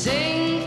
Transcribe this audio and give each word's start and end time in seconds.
Sing 0.00 0.59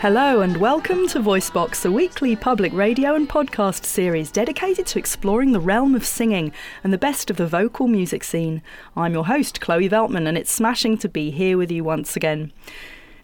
Hello 0.00 0.42
and 0.42 0.58
welcome 0.58 1.08
to 1.08 1.20
Voicebox, 1.20 1.86
a 1.86 1.90
weekly 1.90 2.36
public 2.36 2.70
radio 2.74 3.14
and 3.14 3.26
podcast 3.26 3.86
series 3.86 4.30
dedicated 4.30 4.84
to 4.88 4.98
exploring 4.98 5.52
the 5.52 5.58
realm 5.58 5.94
of 5.94 6.04
singing 6.04 6.52
and 6.84 6.92
the 6.92 6.98
best 6.98 7.30
of 7.30 7.38
the 7.38 7.46
vocal 7.46 7.88
music 7.88 8.22
scene. 8.22 8.60
I'm 8.94 9.14
your 9.14 9.24
host, 9.24 9.62
Chloe 9.62 9.88
Veltman, 9.88 10.28
and 10.28 10.36
it's 10.36 10.52
smashing 10.52 10.98
to 10.98 11.08
be 11.08 11.30
here 11.30 11.56
with 11.56 11.72
you 11.72 11.82
once 11.82 12.14
again. 12.14 12.52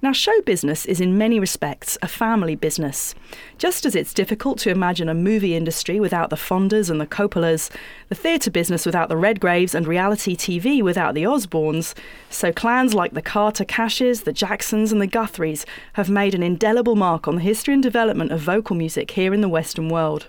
Now, 0.05 0.11
show 0.11 0.41
business 0.41 0.85
is 0.85 1.01
in 1.01 1.17
many 1.17 1.39
respects 1.39 1.97
a 2.03 2.09
family 2.09 2.57
business. 2.57 3.15
Just 3.57 3.87
as 3.87 3.95
it's 3.95 4.13
difficult 4.13 4.59
to 4.59 4.71
imagine 4.71 5.09
a 5.09 5.15
movie 5.15 5.55
industry 5.55 6.01
without 6.01 6.29
the 6.29 6.35
Fondas 6.37 6.91
and 6.91 7.01
the 7.01 7.07
Coppolas, 7.07 7.71
the 8.09 8.17
theatre 8.17 8.51
business 8.51 8.85
without 8.85 9.09
the 9.09 9.15
Redgraves, 9.15 9.77
and 9.77 9.87
reality 9.87 10.35
TV 10.35 10.83
without 10.83 11.15
the 11.15 11.23
Osbournes, 11.23 11.95
so 12.31 12.53
clans 12.53 12.95
like 12.95 13.15
the 13.15 13.23
Carter 13.23 13.65
Cashes, 13.65 14.23
the 14.23 14.33
Jacksons, 14.33 14.91
and 14.91 15.01
the 15.01 15.07
Guthries 15.07 15.65
have 15.93 16.11
made 16.11 16.35
an 16.35 16.43
indelible 16.43 16.97
mark 16.97 17.29
on 17.29 17.37
the 17.37 17.43
history 17.43 17.73
and 17.73 17.83
development 17.83 18.33
of 18.33 18.41
vocal 18.41 18.75
music 18.75 19.13
here 19.13 19.33
in 19.33 19.41
the 19.41 19.49
Western 19.49 19.89
world. 19.89 20.27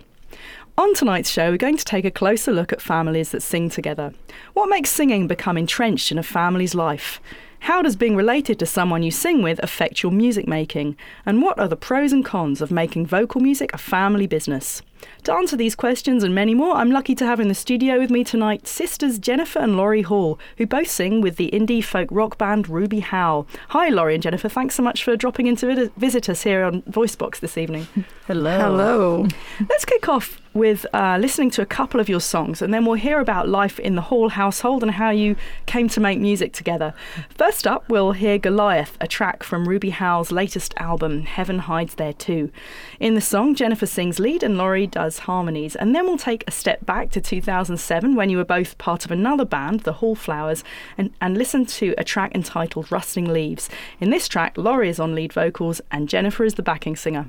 On 0.77 0.94
tonight's 0.94 1.32
show, 1.32 1.49
we're 1.49 1.58
going 1.58 1.77
to 1.77 1.85
take 1.85 2.05
a 2.05 2.12
closer 2.12 2.52
look 2.52 2.71
at 2.71 2.82
families 2.82 3.32
that 3.32 3.41
sing 3.41 3.71
together. 3.71 4.13
What 4.54 4.70
makes 4.70 4.91
singing 4.91 5.27
become 5.27 5.58
entrenched 5.58 6.12
in 6.12 6.20
a 6.20 6.24
family's 6.24 6.76
life? 6.76 7.20
How 7.63 7.81
does 7.81 7.95
being 7.95 8.17
related 8.17 8.59
to 8.59 8.66
someone 8.66 9.03
you 9.03 9.12
sing 9.12 9.41
with 9.41 9.57
affect 9.63 10.04
your 10.04 10.12
music 10.12 10.49
making? 10.49 10.98
And 11.26 11.41
what 11.41 11.57
are 11.57 11.70
the 11.70 11.77
pros 11.77 12.12
and 12.12 12.26
cons 12.26 12.60
of 12.60 12.71
making 12.71 13.05
vocal 13.05 13.40
music 13.40 13.74
a 13.74 13.77
family 13.77 14.27
business? 14.27 14.82
To 15.24 15.34
answer 15.34 15.55
these 15.55 15.73
questions 15.73 16.26
and 16.26 16.35
many 16.35 16.54
more, 16.54 16.76
I'm 16.76 16.91
lucky 16.91 17.15
to 17.15 17.26
have 17.26 17.40
in 17.40 17.48
the 17.48 17.55
studio 17.55 17.99
with 17.99 18.10
me 18.10 18.26
tonight 18.26 18.68
sisters 18.68 19.18
Jennifer 19.18 19.60
and 19.60 19.77
Laurie 19.77 20.01
Hall, 20.01 20.38
who 20.57 20.65
both 20.65 20.90
sing 20.90 21.21
with 21.21 21.38
the 21.38 21.49
indie 21.51 21.82
folk 21.82 22.10
rock 22.12 22.38
band 22.38 22.68
Ruby 22.68 22.99
Howl. 22.99 23.48
Hi, 23.70 23.88
Laurie 23.88 24.16
and 24.16 24.23
Jennifer. 24.23 24.49
Thanks 24.49 24.76
so 24.76 24.84
much 24.84 25.01
for 25.01 25.16
dropping 25.16 25.48
in 25.48 25.55
to 25.55 25.90
visit 25.95 26.27
us 26.27 26.43
here 26.43 26.66
on 26.66 26.82
Voicebox 26.82 27.40
this 27.40 27.57
evening. 27.57 27.88
Hello. 28.27 28.60
Hello. 28.60 29.27
Let's 29.70 29.85
kick 29.85 30.10
off 30.10 30.43
with 30.54 30.85
uh, 30.93 31.18
listening 31.20 31.49
to 31.51 31.62
a 31.62 31.65
couple 31.65 31.99
of 31.99 32.07
your 32.07 32.20
songs, 32.20 32.62
and 32.62 32.73
then 32.73 32.85
we'll 32.85 32.96
hear 32.96 33.20
about 33.20 33.49
life 33.49 33.79
in 33.79 33.96
the 33.96 34.01
Hall 34.01 34.29
household 34.29 34.84
and 34.84 34.91
how 34.91 35.10
you 35.10 35.35
came 35.65 35.87
to 35.90 35.99
make 35.99 36.20
music 36.20 36.54
together. 36.54 36.93
First 37.29 37.65
up, 37.65 37.87
we'll 37.90 38.12
hear 38.12 38.37
Goliath, 38.37 38.98
a 39.01 39.07
track 39.07 39.43
from 39.43 39.68
Ruby 39.68 39.90
Howl's 39.90 40.32
latest 40.32 40.73
album, 40.77 41.23
Heaven 41.23 41.60
Hides 41.60 41.95
There 41.95 42.13
Too. 42.13 42.51
In 42.99 43.15
the 43.15 43.21
song, 43.21 43.55
Jennifer 43.55 43.85
sings 43.85 44.20
lead 44.20 44.43
and 44.43 44.57
Laurie 44.57 44.87
does 44.87 45.20
harmonies, 45.20 45.76
and 45.76 45.95
then 45.95 46.05
we'll 46.05 46.18
take 46.18 46.43
a 46.48 46.51
step 46.51 46.85
back 46.85 47.10
to 47.12 47.21
2007 47.21 48.15
when 48.15 48.29
you 48.29 48.38
were 48.38 48.45
both 48.45 48.77
part 48.77 49.05
of 49.05 49.12
another 49.12 49.45
band, 49.45 49.82
the 49.82 49.93
Hall 49.93 50.15
Flowers, 50.15 50.63
and, 50.98 51.12
and 51.20 51.38
listen 51.38 51.65
to 51.65 51.95
a 51.98 52.04
track 52.04 52.34
entitled 52.35 52.91
Rustling 52.91 53.32
Leaves. 53.32 53.70
In 53.99 54.10
this 54.10 54.27
track, 54.27 54.57
Laurie 54.57 54.90
is 54.90 54.99
on 54.99 55.15
lead 55.15 55.34
vocals 55.34 55.82
and 55.91 56.10
Jennifer 56.10 56.43
is 56.43 56.55
the 56.55 56.63
backing 56.63 56.95
singer. 56.95 57.26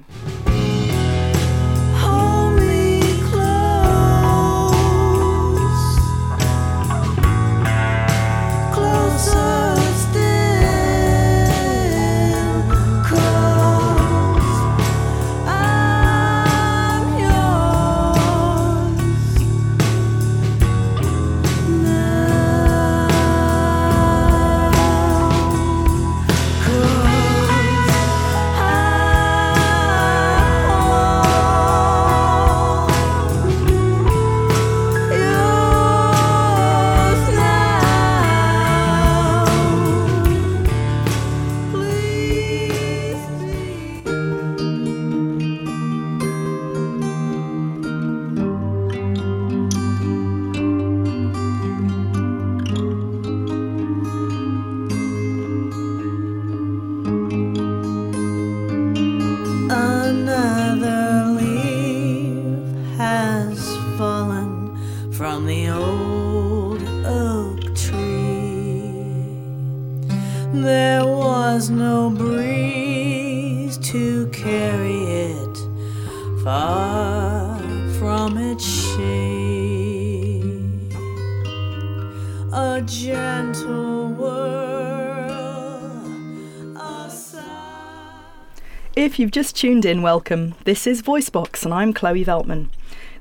Just 89.34 89.56
tuned 89.56 89.84
in, 89.84 90.00
welcome. 90.00 90.54
This 90.62 90.86
is 90.86 91.02
Voicebox, 91.02 91.64
and 91.64 91.74
I'm 91.74 91.92
Chloe 91.92 92.24
Veltman. 92.24 92.68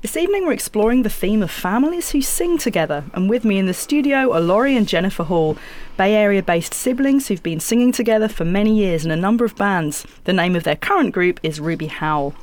This 0.04 0.18
evening, 0.18 0.44
we're 0.44 0.52
exploring 0.52 1.02
the 1.02 1.08
theme 1.08 1.42
of 1.42 1.50
families 1.50 2.10
who 2.10 2.20
sing 2.20 2.58
together, 2.58 3.04
and 3.14 3.30
with 3.30 3.42
me 3.42 3.56
in 3.56 3.64
the 3.64 3.72
studio 3.72 4.34
are 4.34 4.40
Laurie 4.40 4.76
and 4.76 4.86
Jennifer 4.86 5.22
Hall, 5.22 5.56
Bay 5.96 6.14
Area 6.14 6.42
based 6.42 6.74
siblings 6.74 7.28
who've 7.28 7.42
been 7.42 7.58
singing 7.58 7.90
together 7.90 8.28
for 8.28 8.44
many 8.44 8.76
years 8.76 9.06
in 9.06 9.10
a 9.10 9.16
number 9.16 9.46
of 9.46 9.56
bands. 9.56 10.06
The 10.24 10.34
name 10.34 10.56
of 10.56 10.64
their 10.64 10.76
current 10.76 11.14
group 11.14 11.40
is 11.42 11.58
Ruby 11.58 11.86
Howl. 11.86 12.34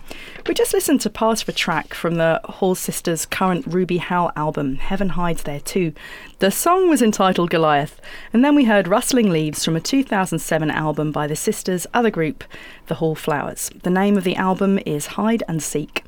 We 0.48 0.56
just 0.56 0.74
listened 0.74 1.02
to 1.02 1.12
part 1.12 1.44
of 1.44 1.50
a 1.50 1.52
track 1.52 1.94
from 1.94 2.16
the 2.16 2.42
Hall 2.46 2.74
sisters' 2.74 3.28
current 3.28 3.68
Ruby 3.68 4.00
Howl 4.00 4.32
album, 4.36 4.78
Heaven 4.78 5.10
Hides 5.10 5.44
There 5.44 5.60
Too. 5.60 5.94
The 6.40 6.50
song 6.50 6.90
was 6.90 7.04
entitled 7.04 7.52
Goliath, 7.52 8.02
and 8.34 8.44
then 8.44 8.56
we 8.56 8.64
heard 8.64 8.88
Rustling 8.88 9.30
Leaves 9.30 9.64
from 9.64 9.76
a 9.76 9.80
2007 9.80 10.72
album 10.72 11.12
by 11.12 11.28
the 11.28 11.36
sisters' 11.36 11.86
other 11.94 12.10
group, 12.10 12.44
the 12.88 12.96
Hall 12.96 13.14
Flowers. 13.14 13.70
The 13.84 13.92
name 13.92 14.18
of 14.18 14.24
the 14.24 14.36
album 14.36 14.80
is 14.84 15.06
Hide 15.06 15.44
and 15.48 15.62
Seek. 15.62 16.04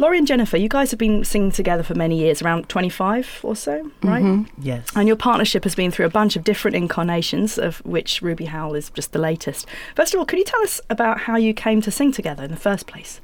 Laurie 0.00 0.18
and 0.18 0.26
Jennifer, 0.28 0.56
you 0.56 0.68
guys 0.68 0.92
have 0.92 0.98
been 0.98 1.24
singing 1.24 1.50
together 1.50 1.82
for 1.82 1.94
many 1.94 2.18
years, 2.18 2.40
around 2.40 2.68
25 2.68 3.40
or 3.42 3.56
so, 3.56 3.90
right? 4.02 4.46
Yes. 4.56 4.86
And 4.94 5.08
your 5.08 5.16
partnership 5.16 5.64
has 5.64 5.74
been 5.74 5.90
through 5.90 6.06
a 6.06 6.10
bunch 6.10 6.36
of 6.36 6.44
different 6.44 6.76
incarnations, 6.76 7.58
of 7.58 7.78
which 7.84 8.22
Ruby 8.22 8.44
Howl 8.44 8.74
is 8.76 8.90
just 8.90 9.12
the 9.12 9.18
latest. 9.18 9.66
First 9.96 10.14
of 10.14 10.20
all, 10.20 10.26
could 10.26 10.38
you 10.38 10.44
tell 10.44 10.62
us 10.62 10.80
about 10.88 11.22
how 11.22 11.36
you 11.36 11.52
came 11.52 11.80
to 11.82 11.90
sing 11.90 12.12
together 12.12 12.44
in 12.44 12.50
the 12.52 12.56
first 12.56 12.86
place? 12.86 13.20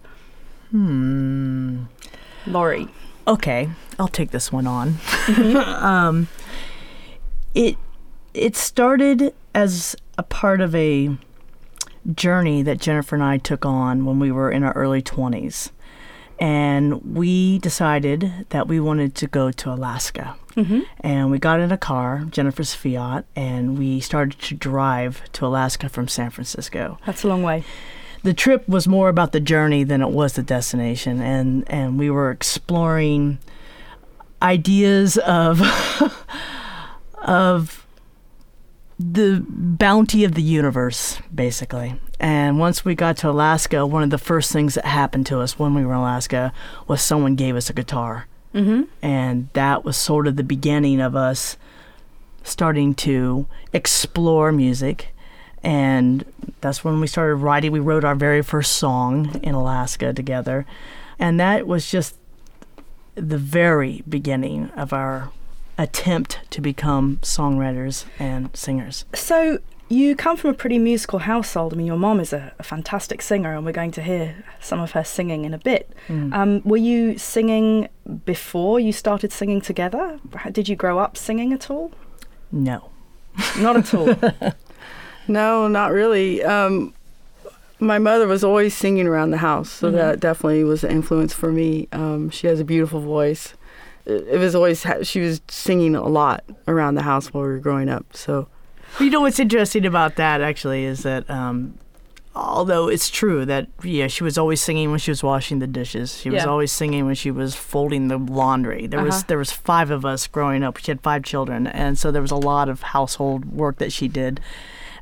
Hmm. 0.71 1.85
Laurie. 2.47 2.89
Okay, 3.27 3.71
I'll 3.99 4.09
take 4.09 4.33
this 4.33 4.51
one 4.51 4.67
on. 4.67 4.97
um, 5.81 6.29
it 7.55 7.77
it 8.35 8.56
started 8.56 9.32
as 9.55 9.94
a 10.19 10.23
part 10.23 10.61
of 10.61 10.75
a 10.75 11.17
journey 12.12 12.62
that 12.62 12.79
Jennifer 12.81 13.15
and 13.15 13.25
I 13.25 13.38
took 13.38 13.65
on 13.65 14.05
when 14.05 14.19
we 14.19 14.31
were 14.32 14.50
in 14.50 14.62
our 14.62 14.73
early 14.73 15.00
twenties, 15.00 15.71
and 16.39 17.17
we 17.17 17.59
decided 17.59 18.47
that 18.51 18.67
we 18.69 18.81
wanted 18.81 19.15
to 19.17 19.27
go 19.27 19.51
to 19.51 19.71
Alaska. 19.73 20.37
Mm-hmm. 20.57 20.81
And 21.01 21.31
we 21.31 21.39
got 21.39 21.59
in 21.61 21.73
a 21.73 21.77
car, 21.79 22.27
Jennifer's 22.31 22.75
Fiat, 22.75 23.25
and 23.35 23.77
we 23.79 23.99
started 24.01 24.39
to 24.41 24.55
drive 24.55 25.23
to 25.33 25.47
Alaska 25.47 25.89
from 25.89 26.07
San 26.07 26.31
Francisco. 26.31 26.99
That's 27.07 27.25
a 27.25 27.29
long 27.29 27.43
way. 27.43 27.65
the 28.23 28.33
trip 28.35 28.67
was 28.69 28.89
more 28.89 29.09
about 29.09 29.33
the 29.33 29.41
journey 29.41 29.85
than 29.85 30.01
it 30.01 30.11
was 30.11 30.33
the 30.33 30.43
destination 30.43 31.21
and 31.21 31.65
and 31.71 31.99
we 31.99 32.09
were 32.09 32.31
exploring 32.31 33.39
ideas 34.41 35.19
of 35.19 35.61
of 37.19 37.84
the 39.12 39.45
bounty 39.49 40.25
of 40.25 40.33
the 40.35 40.43
universe 40.43 41.19
basically 41.35 42.01
and 42.21 42.59
once 42.59 42.85
we 42.85 42.95
got 42.95 43.17
to 43.19 43.29
Alaska 43.29 43.85
one 43.85 44.03
of 44.03 44.11
the 44.11 44.19
first 44.19 44.53
things 44.53 44.75
that 44.75 44.85
happened 44.87 45.27
to 45.27 45.41
us 45.41 45.59
when 45.59 45.75
we 45.75 45.85
were 45.85 45.93
in 45.93 45.99
Alaska 45.99 46.53
was 46.87 47.03
someone 47.03 47.35
gave 47.35 47.56
us 47.56 47.69
a 47.71 47.73
guitar 47.73 48.27
Mm-hmm. 48.55 48.83
and 49.03 49.49
that 49.55 49.85
was 49.85 49.97
sort 49.97 50.29
of 50.29 50.37
the 50.37 50.45
beginning 50.45 51.01
of 51.01 51.17
us 51.17 51.56
starting 52.45 52.95
to 52.95 53.47
explore 53.73 54.53
music. 54.53 55.09
And 55.65 56.25
that's 56.61 56.85
when 56.85 57.00
we 57.00 57.07
started 57.09 57.37
writing. 57.37 57.73
We 57.73 57.81
wrote 57.81 58.05
our 58.05 58.15
very 58.15 58.43
first 58.43 58.73
song 58.77 59.41
in 59.43 59.55
Alaska 59.55 60.12
together. 60.12 60.67
And 61.19 61.41
that 61.41 61.67
was 61.67 61.91
just 61.91 62.17
the 63.17 63.39
very 63.39 64.05
beginning 64.09 64.71
of 64.77 64.93
our 64.93 65.33
attempt 65.79 66.41
to 66.50 66.61
become 66.61 67.19
songwriters 67.23 68.05
and 68.19 68.55
singers. 68.56 69.05
So 69.15 69.59
you 69.88 70.17
come 70.17 70.37
from 70.37 70.50
a 70.50 70.55
pretty 70.55 70.79
musical 70.79 71.21
household. 71.21 71.73
I 71.75 71.76
mean, 71.76 71.87
your 71.87 71.97
mom 71.99 72.19
is 72.21 72.32
a, 72.32 72.53
a 72.59 72.62
fantastic 72.62 73.21
singer, 73.21 73.55
and 73.55 73.65
we're 73.67 73.73
going 73.73 73.91
to 73.93 74.03
hear 74.03 74.44
some 74.61 74.81
of 74.81 74.93
her 74.93 75.05
singing 75.05 75.44
in 75.44 75.53
a 75.53 75.59
bit. 75.59 75.91
Um, 76.09 76.62
were 76.65 76.76
you 76.79 77.19
singing 77.19 77.88
before 78.25 78.81
you 78.81 78.93
started 78.93 79.31
singing 79.32 79.61
together? 79.61 80.19
Did 80.53 80.69
you 80.69 80.76
grow 80.76 80.99
up 80.99 81.17
singing 81.17 81.53
at 81.53 81.71
all? 81.71 81.93
No. 82.50 82.91
Not 83.59 83.76
at 83.76 83.94
all. 83.94 84.15
No, 85.26 85.69
not 85.69 85.91
really. 85.91 86.43
Um, 86.44 86.93
my 87.79 87.99
mother 87.99 88.26
was 88.26 88.44
always 88.44 88.75
singing 88.76 89.06
around 89.06 89.31
the 89.31 89.38
house, 89.38 89.71
so 89.71 89.87
Mm-hmm. 89.88 89.97
that 89.97 90.21
definitely 90.21 90.65
was 90.65 90.85
an 90.85 90.91
influence 90.91 91.32
for 91.32 91.50
me. 91.50 91.88
Um, 91.93 92.29
she 92.29 92.47
has 92.47 92.61
a 92.61 92.65
beautiful 92.65 93.00
voice. 93.00 93.55
It, 94.06 94.39
was 94.39 94.55
always 94.55 94.85
she 95.03 95.21
was 95.21 95.41
singing 95.49 95.95
a 95.97 96.06
lot 96.09 96.45
around 96.69 96.95
the 96.97 97.03
house 97.03 97.33
while 97.33 97.45
we 97.45 97.51
were 97.51 97.59
growing 97.59 97.89
up. 97.89 98.05
So 98.15 98.49
You 99.01 99.11
know 99.11 99.21
what's 99.23 99.41
interesting 99.41 99.87
about 99.87 100.17
that 100.17 100.41
actually 100.43 100.85
is 100.85 101.03
that 101.05 101.29
um, 101.31 101.79
although 102.35 102.89
it's 102.89 103.09
true 103.11 103.45
that 103.47 103.69
yeah 103.83 104.06
she 104.09 104.25
was 104.25 104.37
always 104.37 104.61
singing 104.61 104.91
when 104.91 104.99
she 104.99 105.11
was 105.11 105.23
washing 105.23 105.59
the 105.61 105.67
dishes, 105.67 106.19
she 106.21 106.29
was 106.31 106.45
always 106.45 106.73
singing 106.73 107.06
when 107.06 107.15
she 107.15 107.31
was 107.31 107.55
folding 107.55 108.09
the 108.09 108.19
laundry. 108.19 108.87
There 108.87 109.03
was 109.03 109.15
Uh-huh. 109.17 109.25
there 109.29 109.39
was 109.39 109.53
five 109.53 109.91
of 109.91 110.05
us 110.05 110.27
growing 110.27 110.62
up. 110.62 110.77
She 110.79 110.91
had 110.91 111.00
five 111.00 111.23
children, 111.23 111.67
and 111.67 111.99
so 111.99 112.11
there 112.11 112.23
was 112.23 112.31
a 112.33 112.37
lot 112.37 112.69
of 112.69 112.83
household 112.83 113.45
work 113.47 113.79
that 113.79 113.93
she 113.93 114.09
did. 114.09 114.41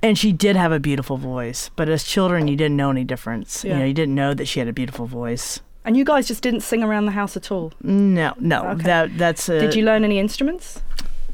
And 0.04 0.18
she 0.18 0.32
did 0.32 0.56
have 0.56 0.72
a 0.72 0.80
beautiful 0.80 1.16
voice, 1.16 1.70
but 1.76 1.88
as 1.88 2.02
children, 2.02 2.48
you 2.48 2.56
didn't 2.56 2.76
know 2.76 2.90
any 2.90 3.04
difference. 3.04 3.64
Yeah. 3.64 3.74
You 3.74 3.78
know, 3.78 3.84
you 3.84 3.94
didn't 3.94 4.16
know 4.16 4.34
that 4.34 4.46
she 4.48 4.58
had 4.58 4.66
a 4.68 4.72
beautiful 4.72 5.06
voice. 5.06 5.60
And 5.84 5.96
you 5.96 6.04
guys 6.04 6.26
just 6.28 6.42
didn't 6.42 6.60
sing 6.60 6.82
around 6.82 7.06
the 7.06 7.12
house 7.12 7.36
at 7.36 7.50
all. 7.50 7.72
No, 7.82 8.34
no, 8.38 8.66
Okay. 8.70 8.82
that 8.84 9.18
that's. 9.18 9.48
A, 9.48 9.60
Did 9.60 9.74
you 9.74 9.84
learn 9.84 10.04
any 10.04 10.18
instruments? 10.18 10.80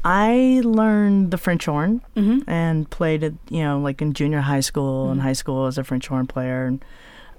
I 0.03 0.61
learned 0.63 1.31
the 1.31 1.37
French 1.37 1.65
horn 1.65 2.01
Mm-hmm. 2.15 2.49
and 2.49 2.89
played 2.89 3.21
it, 3.23 3.33
you 3.49 3.61
know, 3.63 3.79
like 3.79 4.01
in 4.01 4.13
junior 4.13 4.41
high 4.41 4.61
school 4.61 5.07
Mm. 5.07 5.11
and 5.13 5.21
high 5.21 5.33
school 5.33 5.65
as 5.67 5.77
a 5.77 5.83
French 5.83 6.07
horn 6.07 6.25
player, 6.27 6.65
and 6.65 6.83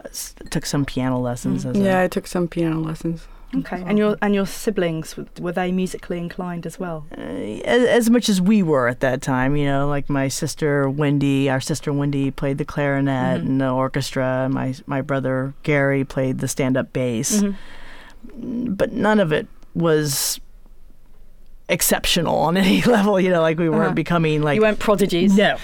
uh, 0.05 0.09
took 0.51 0.67
some 0.67 0.85
piano 0.85 1.19
lessons. 1.19 1.65
Mm. 1.65 1.71
As 1.71 1.77
yeah, 1.79 2.01
a, 2.01 2.05
I 2.05 2.09
took 2.09 2.27
some 2.27 2.49
piano 2.49 2.81
lessons. 2.81 3.27
Okay. 3.52 3.82
And 3.85 3.99
your 3.99 4.17
and 4.23 4.32
your 4.35 4.47
siblings 4.47 5.17
were, 5.41 5.50
they 5.52 5.73
musically 5.73 6.19
inclined 6.19 6.67
as 6.67 6.79
well? 6.79 7.06
uh, 7.19 7.20
as, 7.20 7.82
as 7.88 8.11
much 8.11 8.29
as 8.29 8.41
we 8.41 8.62
were 8.62 8.87
at 8.87 9.00
that 9.00 9.23
time, 9.23 9.56
you 9.56 9.64
know, 9.67 9.88
like 9.88 10.08
my 10.08 10.29
sister 10.29 10.88
Wendy, 10.88 11.50
our 11.50 11.61
sister 11.61 11.93
Wendy 11.93 12.31
played 12.31 12.58
the 12.58 12.64
clarinet 12.64 13.41
Mhm. 13.41 13.47
and 13.47 13.61
the 13.61 13.69
orchestra. 13.70 14.44
And 14.44 14.55
my 14.55 14.75
my 14.87 15.00
brother 15.02 15.55
Gary 15.64 16.05
played 16.05 16.38
the 16.38 16.47
stand 16.49 16.76
up 16.76 16.93
bass, 16.93 17.43
Mhm. 17.43 18.76
but 18.76 18.93
none 18.93 19.19
of 19.19 19.32
it 19.32 19.49
was 19.75 20.38
exceptional 21.69 22.37
on 22.37 22.56
any 22.64 22.82
level. 22.82 23.20
You 23.20 23.31
know, 23.31 23.41
like 23.43 23.58
we 23.58 23.69
weren't 23.69 23.82
Uh-huh. 23.87 23.94
becoming 23.94 24.43
like 24.43 24.56
you 24.56 24.62
weren't 24.62 24.79
prodigies. 24.79 25.37
no. 25.37 25.56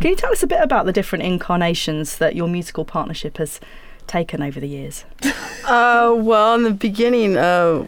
Can 0.00 0.10
you 0.10 0.16
tell 0.16 0.32
us 0.32 0.42
a 0.42 0.46
bit 0.46 0.60
about 0.62 0.84
the 0.86 0.92
different 0.92 1.24
incarnations 1.24 2.18
that 2.18 2.36
your 2.36 2.48
musical 2.48 2.84
partnership 2.84 3.38
has 3.38 3.58
taken 4.06 4.42
over 4.42 4.60
the 4.60 4.68
years? 4.68 5.04
Uh, 5.66 6.14
well, 6.16 6.54
in 6.54 6.62
the 6.62 6.70
beginning, 6.70 7.36
uh, 7.36 7.84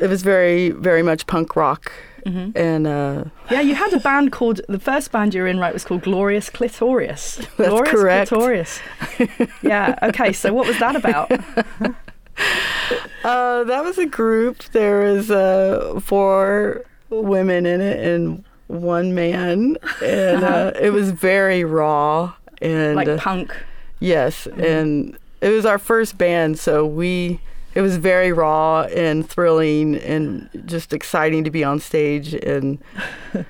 it 0.00 0.08
was 0.08 0.22
very, 0.22 0.70
very 0.70 1.02
much 1.04 1.24
punk 1.28 1.54
rock, 1.54 1.92
Mm-hmm. 2.26 2.58
and 2.58 2.86
uh, 2.86 3.24
Yeah, 3.48 3.60
you 3.60 3.76
had 3.76 3.92
a 3.94 4.00
band 4.00 4.32
called 4.32 4.60
the 4.68 4.80
first 4.80 5.12
band 5.12 5.34
you 5.34 5.42
were 5.42 5.46
in, 5.46 5.60
right? 5.60 5.72
Was 5.72 5.84
called 5.84 6.02
Glorious 6.02 6.50
Clitorius. 6.50 7.36
That's 7.56 7.68
Glorious 7.70 7.90
correct. 7.90 8.30
Clitorius. 8.32 8.80
yeah. 9.62 9.96
Okay. 10.02 10.32
So 10.32 10.52
what 10.52 10.66
was 10.66 10.78
that 10.80 10.96
about? 10.96 11.30
uh, 13.24 13.64
that 13.64 13.84
was 13.84 13.98
a 13.98 14.06
group. 14.06 14.64
There 14.72 15.00
was 15.12 15.30
uh, 15.30 16.00
four 16.02 16.84
women 17.10 17.66
in 17.66 17.80
it 17.80 18.04
and 18.04 18.44
one 18.66 19.14
man, 19.14 19.76
and 20.02 20.44
uh, 20.44 20.72
it 20.80 20.90
was 20.90 21.10
very 21.12 21.64
raw 21.64 22.34
and 22.60 22.96
like 22.96 23.16
punk. 23.18 23.54
Yes, 24.00 24.46
and 24.46 25.16
it 25.40 25.50
was 25.50 25.66
our 25.66 25.78
first 25.78 26.18
band, 26.18 26.58
so 26.58 26.86
we 26.86 27.40
it 27.74 27.80
was 27.80 27.96
very 27.96 28.32
raw 28.32 28.82
and 28.94 29.28
thrilling 29.28 29.96
and 29.96 30.48
just 30.66 30.92
exciting 30.92 31.44
to 31.44 31.50
be 31.50 31.62
on 31.62 31.78
stage 31.80 32.34
and 32.34 32.78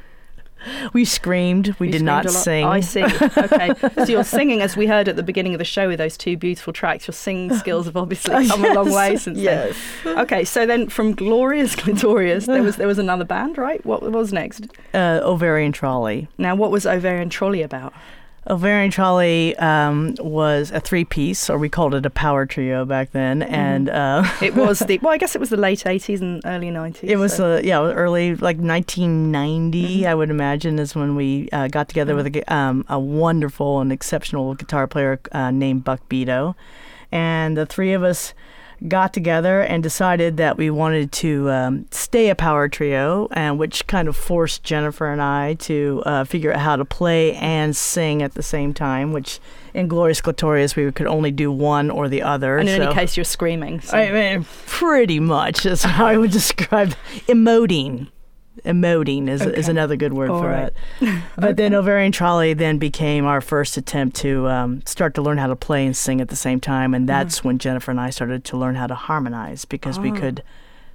We 0.93 1.05
screamed. 1.05 1.75
We 1.79 1.87
You 1.87 1.93
did 1.93 1.99
screamed 1.99 2.07
not 2.07 2.27
a 2.27 2.31
lot. 2.33 2.43
sing. 2.43 2.67
I 2.67 2.81
see. 2.81 3.05
Okay. 3.05 3.73
so 3.97 4.05
you're 4.07 4.25
singing, 4.25 4.61
as 4.61 4.77
we 4.77 4.87
heard 4.87 5.09
at 5.09 5.17
the 5.17 5.23
beginning 5.23 5.55
of 5.55 5.59
the 5.59 5.65
show 5.65 5.89
with 5.89 5.99
those 5.99 6.17
two 6.17 6.37
beautiful 6.37 6.73
tracks. 6.73 7.07
Your 7.07 7.13
singing 7.15 7.57
skills 7.57 7.87
have 7.87 7.97
obviously 7.97 8.47
come 8.49 8.65
a 8.65 8.75
long 8.75 8.93
way 8.93 9.17
since 9.17 9.39
yes. 9.39 9.77
then. 10.05 10.19
Okay. 10.19 10.45
So 10.45 10.67
then, 10.67 10.89
from 10.89 11.15
Glorious 11.15 11.77
Clitorius, 11.77 12.47
there 12.47 12.63
was 12.63 12.77
there 12.77 12.89
was 12.89 12.99
another 12.99 13.25
band, 13.25 13.57
right? 13.57 13.85
What 13.87 14.03
was 14.03 14.33
next? 14.33 14.67
uh, 14.93 15.21
ovarian 15.23 15.73
trolley. 15.73 16.29
Now, 16.39 16.55
what 16.57 16.71
was 16.71 16.87
Ovarian 16.87 17.31
Trolley 17.31 17.63
about? 17.63 17.95
Ovarian 18.49 18.91
Trolley 18.91 19.55
um, 19.59 20.15
was 20.21 20.71
a 20.71 20.81
three 20.81 21.05
piece, 21.05 21.51
or 21.51 21.59
we 21.59 21.69
called 21.69 21.95
it 21.95 22.07
a 22.07 22.11
power 22.11 22.47
trio 22.47 22.85
back 22.85 23.13
then. 23.13 23.41
Mm-hmm. 23.41 23.55
And 23.55 23.91
uh, 23.91 24.25
It 24.43 24.55
was 24.55 24.79
the 24.81 24.99
well, 25.03 25.13
I 25.13 25.19
guess 25.19 25.35
it 25.35 25.39
was 25.39 25.51
the 25.51 25.57
late 25.59 25.81
'80s 25.85 26.21
and 26.21 26.41
early 26.47 26.69
'90s. 26.71 27.01
it 27.03 27.17
was, 27.17 27.35
so- 27.35 27.57
uh, 27.57 27.61
yeah, 27.63 27.81
early, 27.81 28.35
like 28.37 28.57
1990, 28.57 30.01
Mhm. 30.03 30.07
I 30.07 30.15
would 30.15 30.31
imagine, 30.31 30.79
is 30.79 30.95
when 30.95 31.15
we 31.17 31.49
uh, 31.53 31.69
got 31.69 31.89
together 31.89 32.15
with 32.15 32.27
a, 32.35 32.53
um, 32.55 32.85
a 32.89 32.99
wonderful 32.99 33.81
and 33.81 33.93
exceptional 33.93 34.55
guitar 34.55 34.87
player 34.87 35.21
uh, 35.33 35.51
named 35.51 35.85
Buck 35.85 36.01
Beto. 36.09 36.55
And 37.13 37.57
the 37.57 37.67
three 37.67 37.93
of 37.93 38.03
us 38.03 38.35
got 38.87 39.13
together 39.13 39.61
and 39.61 39.83
decided 39.83 40.37
that 40.37 40.57
we 40.57 40.71
wanted 40.71 41.11
to 41.13 41.51
um, 41.51 41.87
stay 41.91 42.29
a 42.29 42.35
power 42.35 42.69
trio, 42.69 43.29
and 43.33 43.59
which 43.59 43.87
kind 43.87 44.07
of 44.07 44.17
forced 44.17 44.63
Jennifer 44.63 45.11
and 45.11 45.21
I 45.21 45.55
to 45.55 46.03
uh, 46.07 46.25
figure 46.25 46.53
out 46.53 46.61
how 46.61 46.77
to 46.77 46.85
play 46.85 47.35
and 47.35 47.75
sing 47.77 48.23
at 48.23 48.35
the 48.35 48.43
same 48.43 48.73
time. 48.73 49.13
Which 49.13 49.41
in 49.75 49.89
Glorious 49.89 50.21
Clitorius 50.21 50.77
we 50.77 50.91
could 50.93 51.07
only 51.07 51.31
do 51.31 51.51
one 51.51 51.91
or 51.91 52.09
the 52.09 52.23
other. 52.23 52.59
and 52.59 52.69
in 52.69 52.77
so- 52.77 52.87
any 52.87 52.95
case, 52.95 53.17
you're 53.17 53.25
screaming. 53.25 53.81
So. 53.81 53.97
I 53.97 54.11
mean, 54.13 54.47
pretty 54.67 55.21
much 55.21 55.63
that's 55.63 55.83
how 55.83 56.07
I 56.07 56.17
would 56.17 56.31
describe 56.41 56.95
emoting. 57.27 58.09
Emoting 58.65 59.29
is, 59.29 59.43
is 59.43 59.69
another 59.69 59.97
good 59.97 60.13
word 60.13 60.31
All 60.31 60.41
for 60.41 60.49
right. 60.49 60.73
it. 61.01 61.23
But 61.37 61.57
then 61.57 61.75
Ovarian 61.75 62.13
Trolley 62.13 62.53
then 62.55 62.79
became 62.79 63.25
our 63.25 63.41
first 63.41 63.77
attempt 63.77 64.17
to 64.19 64.49
um, 64.49 64.83
start 64.87 65.15
to 65.15 65.23
learn 65.23 65.39
how 65.39 65.47
to 65.47 65.57
play 65.57 65.85
and 65.87 65.97
sing 65.97 66.21
at 66.21 66.29
the 66.29 66.37
same 66.37 66.61
time. 66.61 66.95
And 66.95 67.09
that's 67.09 67.45
when 67.45 67.59
Jennifer 67.59 67.91
and 67.91 68.01
I 68.01 68.11
started 68.11 68.45
to 68.45 68.57
learn 68.57 68.75
how 68.75 68.87
to 68.87 68.95
harmonize 68.95 69.65
because 69.65 69.99
we 69.99 70.11
Ah. 70.11 70.17
could 70.17 70.43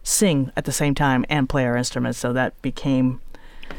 sing 0.04 0.52
at 0.58 0.66
the 0.66 0.72
same 0.72 0.94
time 0.96 1.26
and 1.30 1.48
play 1.48 1.66
our 1.66 1.78
instruments. 1.78 2.20
So 2.20 2.34
that 2.34 2.62
became. 2.62 3.22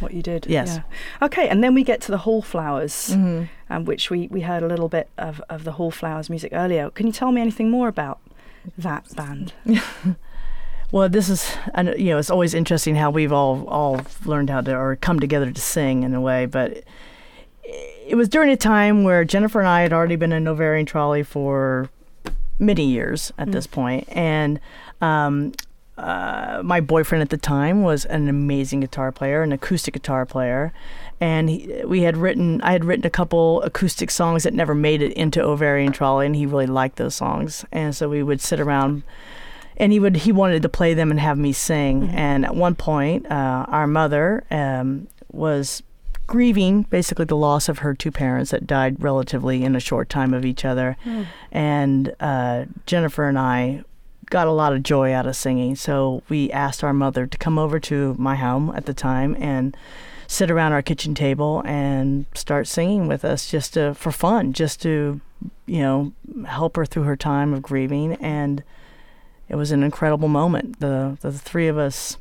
what 0.01 0.13
you 0.15 0.23
did. 0.23 0.47
Yes. 0.49 0.69
Yeah. 0.77 1.27
Okay, 1.27 1.49
and 1.49 1.63
then 1.63 1.75
we 1.75 1.85
get 1.85 2.01
to 2.03 2.11
the 2.11 2.19
Hallflowers, 2.19 3.13
um, 3.13 3.85
which 3.85 4.11
we, 4.11 4.27
we 4.29 4.41
heard 4.41 4.63
a 4.63 4.67
little 4.67 4.89
bit 4.89 5.09
of, 5.19 5.41
of 5.51 5.65
the 5.65 5.73
Hall 5.73 5.91
Flowers 5.91 6.29
music 6.31 6.51
earlier. 6.53 6.91
Can 6.91 7.07
you 7.07 7.13
tell 7.13 7.31
me 7.31 7.41
anything 7.41 7.71
more 7.71 7.89
about 7.89 8.19
that 8.79 9.05
band? 9.15 9.53
Well, 10.95 11.09
this 11.09 11.29
is, 11.29 11.51
and 11.75 11.93
you 11.99 12.11
know, 12.11 12.19
it's 12.19 12.31
always 12.31 12.55
interesting 12.55 12.95
how 12.95 13.11
we've 13.11 13.33
all 13.33 13.67
all 13.67 14.01
learned 14.25 14.49
how 14.49 14.61
to 14.61 14.77
or 14.77 14.95
come 14.95 15.19
together 15.19 15.51
to 15.51 15.61
sing 15.61 16.05
in 16.05 16.15
a 16.15 16.21
way. 16.21 16.47
But 16.47 16.85
it 17.65 18.15
was 18.15 18.29
during 18.29 18.49
a 18.51 18.57
time 18.57 19.03
where 19.03 19.25
Jennifer 19.25 19.59
and 19.59 19.67
I 19.67 19.81
had 19.81 19.93
already 19.93 20.15
been 20.15 20.31
in 20.31 20.47
Ovarian 20.47 20.87
Trolley 20.87 21.25
for 21.25 21.91
many 22.61 22.85
years 22.85 23.33
at 23.39 23.51
this 23.51 23.67
point, 23.67 24.09
and 24.09 24.61
um, 25.01 25.55
uh, 25.99 26.63
my 26.65 26.81
boyfriend 26.81 27.23
at 27.23 27.31
the 27.31 27.39
time 27.39 27.83
was 27.83 28.05
an 28.05 28.29
amazing 28.29 28.79
guitar 28.79 29.11
player, 29.11 29.43
an 29.43 29.51
acoustic 29.51 29.95
guitar 29.95 30.25
player, 30.25 30.73
and 31.21 31.51
he, 31.51 31.83
we 31.85 32.03
had 32.03 32.17
written. 32.17 32.63
I 32.63 32.71
had 32.71 32.85
written 32.85 33.05
a 33.05 33.11
couple 33.11 33.63
acoustic 33.63 34.13
songs 34.13 34.45
that 34.45 34.55
never 34.55 34.77
made 34.77 35.03
it 35.03 35.13
into 35.15 35.43
Ovarian 35.43 35.91
Trolley, 35.91 36.27
and 36.27 36.37
he 36.37 36.47
really 36.47 36.67
liked 36.67 36.99
those 36.99 37.17
songs, 37.17 37.65
and 37.73 37.97
so 37.97 38.09
we 38.09 38.23
would 38.23 38.41
sit 38.41 38.61
around 38.61 39.03
and 39.77 39.93
he 39.93 40.01
would 40.01 40.17
he 40.17 40.33
wanted 40.33 40.63
to 40.63 40.69
play 40.69 40.95
them 40.95 41.11
and 41.11 41.21
have 41.21 41.39
me 41.39 41.53
sing. 41.53 42.09
And 42.11 42.45
at 42.45 42.55
one 42.55 42.75
point, 42.75 43.31
uh, 43.31 43.67
our 43.69 43.87
mother 43.87 44.45
um, 44.51 45.09
was 45.33 45.83
grieving 46.27 46.83
basically 46.85 47.27
the 47.27 47.37
loss 47.37 47.69
of 47.69 47.79
her 47.79 47.95
two 47.95 48.11
parents 48.11 48.51
that 48.51 48.67
died 48.67 49.03
relatively 49.03 49.63
in 49.63 49.77
a 49.77 49.81
short 49.81 50.09
time 50.09 50.33
of 50.33 50.45
each 50.45 50.65
other. 50.65 50.97
And 51.53 52.15
uh, 52.21 52.65
Jennifer 52.87 53.29
and 53.29 53.39
I 53.39 53.85
got 54.31 54.47
a 54.47 54.53
lot 54.53 54.73
of 54.73 54.83
joy 54.83 55.13
out 55.13 55.27
of 55.27 55.37
singing, 55.37 55.77
so 55.77 56.23
we 56.29 56.51
asked 56.51 56.83
our 56.83 56.95
mother 56.95 57.27
to 57.27 57.39
come 57.39 57.59
over 57.59 57.79
to 57.81 58.15
my 58.19 58.37
home 58.37 58.73
at 58.75 58.87
the 58.87 58.95
time 58.95 59.37
and 59.39 59.77
sit 60.27 60.51
around 60.51 60.73
our 60.73 60.81
kitchen 60.81 61.15
table 61.15 61.63
and 61.67 62.25
start 62.35 62.67
singing 62.67 63.07
with 63.07 63.25
us 63.25 63.51
just 63.51 63.75
to, 63.75 63.95
for 63.95 64.11
fun, 64.11 64.55
just 64.55 64.81
to 64.83 65.21
you 65.67 65.81
know 65.81 66.13
help 66.47 66.77
her 66.77 66.87
through 66.87 67.03
her 67.03 67.17
time 67.17 67.53
of 67.53 67.63
grieving 67.63 68.15
and 68.15 68.63
it 69.49 69.57
was 69.57 69.71
an 69.71 69.83
incredible 69.83 70.29
moment. 70.29 70.81
The 70.81 71.19
the 71.21 71.33
three 71.33 71.69
of 71.69 71.79
us 71.79 72.19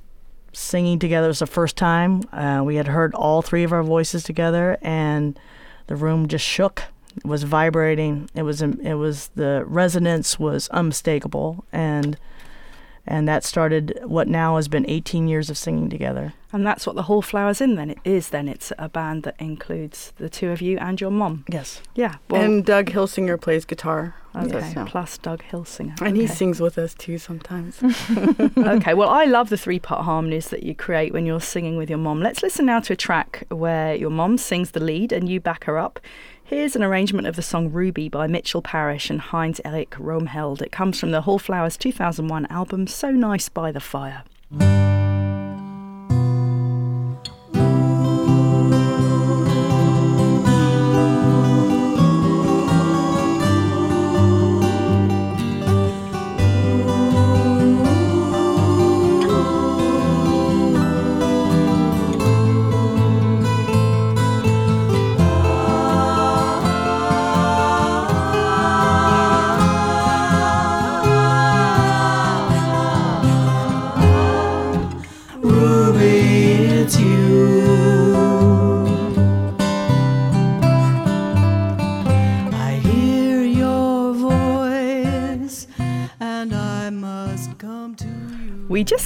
singing 0.53 1.00
together. 1.00 1.27
Was 1.27 1.39
the 1.39 1.48
first 1.48 1.75
time 1.75 2.24
uh, 2.32 2.62
we 2.63 2.75
had 2.75 2.88
heard 2.88 3.13
all 3.15 3.42
three 3.42 3.63
of 3.63 3.72
our 3.72 3.84
voices 3.84 4.24
together, 4.24 4.77
and 4.82 5.39
the 5.88 5.96
room 5.96 6.27
just 6.27 6.46
shook. 6.46 6.84
It 7.15 7.25
was 7.25 7.44
vibrating. 7.44 8.30
It 8.34 8.44
was 8.44 8.62
it 8.62 8.96
was 8.96 9.30
the 9.36 9.63
resonance 9.65 10.39
was 10.39 10.68
unmistakable, 10.70 11.65
and 11.72 12.18
and 13.05 13.27
that 13.27 13.43
started 13.43 14.00
what 14.05 14.27
now 14.27 14.55
has 14.55 14.67
been 14.67 14.86
18 14.89 15.27
years 15.27 15.50
of 15.50 15.57
singing 15.57 15.89
together. 15.89 16.33
And 16.53 16.65
that's 16.65 16.86
what 16.86 16.95
the 16.95 17.03
Hall 17.03 17.24
Flowers 17.24 17.62
in 17.62 17.75
then 17.75 17.89
it 17.89 17.98
is 18.05 18.29
then 18.29 18.48
it's 18.48 18.72
a 18.77 18.88
band 18.88 19.24
that 19.24 19.36
includes 19.39 20.13
the 20.17 20.29
two 20.29 20.51
of 20.51 20.62
you 20.62 20.77
and 20.77 21.01
your 21.01 21.10
mom. 21.10 21.45
Yes. 21.50 21.81
Yeah. 21.95 22.15
Well, 22.29 22.41
and 22.41 22.63
Doug 22.63 22.91
Hilsinger 22.91 23.41
plays 23.41 23.65
guitar. 23.65 24.15
okay. 24.36 24.57
us 24.57 24.75
now. 24.75 24.86
Plus 24.86 25.17
Doug 25.17 25.41
Hilsinger. 25.51 26.00
And 26.00 26.15
he 26.15 26.27
sings 26.27 26.62
with 26.62 26.77
us 26.77 26.93
too 26.93 27.17
sometimes. 27.17 27.81
okay, 28.57 28.93
well, 28.93 29.10
I 29.10 29.25
love 29.25 29.50
the 29.50 29.57
three 29.57 29.79
part 29.79 30.05
harmonies 30.05 30.50
that 30.50 30.63
you 30.63 30.75
create 30.75 31.12
when 31.12 31.25
you're 31.25 31.41
singing 31.41 31.75
with 31.75 31.89
your 31.89 32.00
mom. 32.00 32.22
Let's 32.22 32.43
listen 32.43 32.67
now 32.67 32.79
to 32.81 32.93
a 32.93 32.98
track 32.98 33.45
where 33.50 33.95
your 33.95 34.12
mom 34.12 34.38
sings 34.38 34.72
the 34.72 34.79
lead 34.79 35.12
and 35.12 35.27
you 35.27 35.39
back 35.39 35.63
her 35.63 35.79
up. 35.79 36.00
Here's 36.53 36.75
an 36.75 36.83
arrangement 36.83 37.25
of 37.25 37.36
the 37.36 37.41
song 37.41 37.72
Ruby 37.72 38.10
by 38.10 38.27
Mitchell 38.27 38.62
Parish 38.62 39.10
and 39.10 39.19
Heinz 39.19 39.60
Erich 39.65 39.89
Roemheld. 39.95 40.62
It 40.62 40.72
comes 40.72 41.00
from 41.00 41.10
the 41.10 41.24
Hallflowers 41.24 41.77
2001 41.77 42.45
album 42.45 42.86
So 42.86 43.10
Nice 43.10 43.50
by 43.50 43.72
the 43.72 43.79
Fire. 43.79 44.24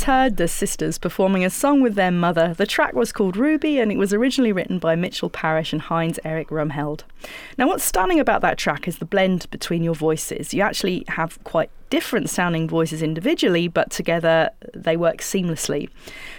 Heard 0.08 0.38
the 0.38 0.48
sisters 0.48 0.98
performing 0.98 1.44
a 1.44 1.50
song 1.50 1.82
with 1.82 1.96
their 1.96 2.12
mother. 2.12 2.54
The 2.54 2.66
track 2.66 2.94
was 2.94 3.12
called 3.12 3.36
Ruby 3.36 3.78
and 3.78 3.92
it 3.92 3.98
was 3.98 4.14
originally 4.14 4.54
written 4.54 4.80
by 4.80 4.96
Mitchell 4.96 5.30
Parish 5.30 5.74
and 5.74 5.82
Heinz 5.82 6.18
Erich 6.24 6.48
Roemheld. 6.48 7.02
Now, 7.58 7.68
what's 7.68 7.84
stunning 7.84 8.18
about 8.18 8.40
that 8.40 8.58
track 8.58 8.88
is 8.88 9.00
the 9.00 9.06
blend 9.06 9.52
between 9.52 9.84
your 9.84 9.96
voices. 9.96 10.54
You 10.54 10.62
actually 10.62 11.04
have 11.10 11.44
quite 11.44 11.70
different 11.90 12.30
sounding 12.30 12.70
voices 12.70 13.04
individually, 13.04 13.68
but 13.68 13.92
together 13.92 14.50
they 14.74 14.96
work 14.96 15.18
seamlessly. 15.18 15.90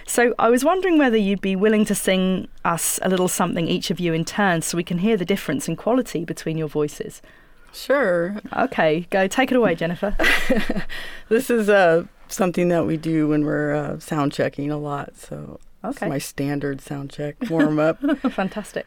So, 0.07 0.33
I 0.39 0.49
was 0.49 0.65
wondering 0.65 0.97
whether 0.97 1.17
you'd 1.17 1.39
be 1.39 1.55
willing 1.55 1.85
to 1.85 1.93
sing 1.93 2.47
us 2.65 2.99
a 3.03 3.07
little 3.07 3.27
something, 3.27 3.67
each 3.67 3.91
of 3.91 3.99
you 3.99 4.13
in 4.13 4.25
turn, 4.25 4.63
so 4.63 4.77
we 4.77 4.83
can 4.83 4.97
hear 4.97 5.15
the 5.15 5.25
difference 5.25 5.67
in 5.67 5.75
quality 5.75 6.25
between 6.25 6.57
your 6.57 6.69
voices. 6.69 7.21
sure. 7.71 8.41
Okay, 8.51 9.05
go 9.11 9.27
take 9.27 9.51
it 9.51 9.55
away, 9.55 9.75
Jennifer. 9.75 10.17
This 11.29 11.51
is 11.51 11.69
uh, 11.69 12.05
something 12.31 12.69
that 12.69 12.85
we 12.85 12.97
do 12.97 13.27
when 13.27 13.45
we're 13.45 13.73
uh, 13.75 13.99
sound 13.99 14.31
checking 14.33 14.71
a 14.71 14.77
lot. 14.77 15.15
So 15.17 15.59
it's 15.83 15.97
Okay. 15.97 16.09
my 16.09 16.17
standard 16.17 16.81
sound 16.81 17.09
check 17.11 17.35
warm 17.49 17.79
up. 17.79 17.99
Fantastic. 18.31 18.85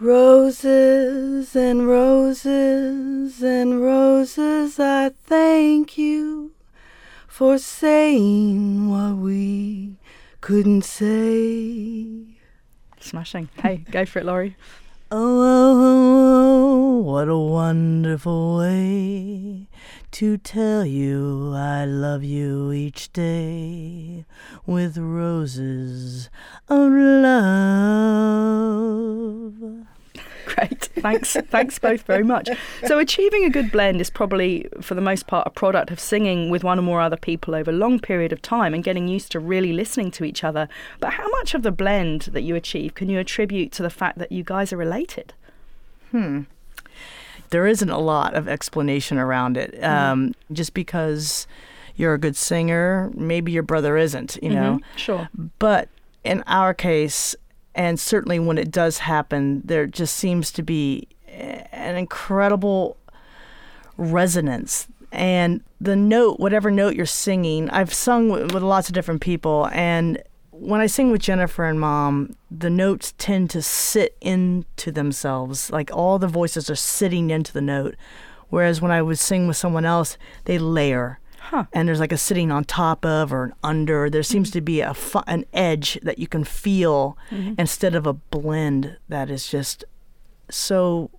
Roses 0.00 1.54
and 1.56 1.86
roses 1.86 3.42
and 3.42 3.80
roses, 3.80 4.78
I 4.80 5.10
thank 5.24 5.96
you 5.96 6.52
for 7.28 7.58
saying 7.58 8.90
what 8.90 9.16
we 9.16 9.96
couldn't 10.40 10.82
say. 10.82 12.38
Smashing. 13.00 13.48
Hey, 13.62 13.84
go 13.90 14.04
for 14.04 14.18
it, 14.18 14.24
Laurie. 14.24 14.56
Oh, 15.10 15.16
oh, 15.16 16.96
oh, 16.96 16.98
what 17.02 17.28
a 17.28 17.36
wonderful 17.38 18.56
way 18.58 19.68
to 20.14 20.38
tell 20.38 20.86
you 20.86 21.52
I 21.56 21.84
love 21.84 22.22
you 22.22 22.70
each 22.70 23.12
day 23.12 24.24
with 24.64 24.96
roses 24.96 26.30
of 26.68 26.92
love. 26.92 27.34
Great. 30.46 30.84
Thanks. 30.94 31.32
Thanks 31.32 31.80
both 31.80 32.02
very 32.02 32.22
much. 32.22 32.48
So 32.86 33.00
achieving 33.00 33.44
a 33.44 33.50
good 33.50 33.72
blend 33.72 34.00
is 34.00 34.08
probably 34.08 34.68
for 34.80 34.94
the 34.94 35.00
most 35.00 35.26
part 35.26 35.48
a 35.48 35.50
product 35.50 35.90
of 35.90 35.98
singing 35.98 36.48
with 36.48 36.62
one 36.62 36.78
or 36.78 36.82
more 36.82 37.00
other 37.00 37.16
people 37.16 37.56
over 37.56 37.72
a 37.72 37.74
long 37.74 37.98
period 37.98 38.32
of 38.32 38.40
time 38.40 38.72
and 38.72 38.84
getting 38.84 39.08
used 39.08 39.32
to 39.32 39.40
really 39.40 39.72
listening 39.72 40.12
to 40.12 40.22
each 40.22 40.44
other. 40.44 40.68
But 41.00 41.14
how 41.14 41.28
much 41.30 41.54
of 41.54 41.64
the 41.64 41.72
blend 41.72 42.28
that 42.30 42.42
you 42.42 42.54
achieve 42.54 42.94
can 42.94 43.08
you 43.08 43.18
attribute 43.18 43.72
to 43.72 43.82
the 43.82 43.90
fact 43.90 44.18
that 44.18 44.30
you 44.30 44.44
guys 44.44 44.72
are 44.72 44.76
related? 44.76 45.34
Hmm. 46.12 46.42
There 47.54 47.68
isn't 47.68 47.88
a 47.90 47.98
lot 48.00 48.34
of 48.34 48.48
explanation 48.48 49.16
around 49.16 49.56
it. 49.56 49.70
Um, 49.84 50.34
just 50.50 50.74
because 50.74 51.46
you're 51.94 52.14
a 52.14 52.18
good 52.18 52.34
singer, 52.34 53.12
maybe 53.14 53.52
your 53.52 53.62
brother 53.62 53.96
isn't, 53.96 54.36
you 54.42 54.50
know. 54.50 54.78
Mhm. 54.78 54.80
Sure. 54.96 55.28
But 55.60 55.88
in 56.24 56.42
our 56.48 56.74
case, 56.74 57.36
and 57.76 58.00
certainly 58.00 58.40
when 58.40 58.58
it 58.58 58.72
does 58.72 58.98
happen, 58.98 59.62
there 59.64 59.86
just 59.86 60.16
seems 60.16 60.50
to 60.52 60.62
be 60.64 61.06
an 61.72 61.94
incredible 61.94 62.96
resonance. 63.96 64.88
And 65.12 65.60
the 65.80 65.94
note, 65.94 66.40
whatever 66.40 66.72
note 66.72 66.96
you're 66.96 67.06
singing, 67.06 67.70
I've 67.70 67.94
sung 67.94 68.30
with, 68.30 68.52
with 68.52 68.64
lots 68.64 68.88
of 68.88 68.94
different 68.94 69.20
people. 69.20 69.68
And 69.72 70.20
when 70.58 70.80
I 70.80 70.86
sing 70.86 71.10
with 71.10 71.20
Jennifer 71.20 71.64
and 71.64 71.80
mom, 71.80 72.36
the 72.50 72.70
notes 72.70 73.12
tend 73.18 73.50
to 73.50 73.62
sit 73.62 74.16
into 74.20 74.92
themselves. 74.92 75.70
Like 75.70 75.90
all 75.92 76.18
the 76.18 76.28
voices 76.28 76.70
are 76.70 76.76
sitting 76.76 77.30
into 77.30 77.52
the 77.52 77.60
note. 77.60 77.96
Whereas 78.48 78.80
when 78.80 78.92
I 78.92 79.02
would 79.02 79.18
sing 79.18 79.48
with 79.48 79.56
someone 79.56 79.84
else, 79.84 80.16
they 80.44 80.58
layer 80.58 81.18
Huh. 81.50 81.64
and 81.74 81.86
there's 81.86 82.00
like 82.00 82.12
a 82.12 82.16
sitting 82.16 82.50
on 82.50 82.64
top 82.64 83.04
of 83.04 83.30
or 83.30 83.44
an 83.44 83.52
under. 83.62 84.08
There 84.08 84.22
seems 84.22 84.48
mm-hmm. 84.48 84.58
to 84.58 84.60
be 84.62 84.80
a 84.80 84.94
fu- 84.94 85.22
an 85.26 85.44
edge 85.52 85.98
that 86.02 86.18
you 86.18 86.26
can 86.26 86.42
feel 86.42 87.18
mm-hmm. 87.30 87.54
instead 87.58 87.94
of 87.94 88.06
a 88.06 88.14
blend 88.14 88.96
that 89.08 89.28
is 89.28 89.48
just 89.48 89.84
so. 90.50 91.10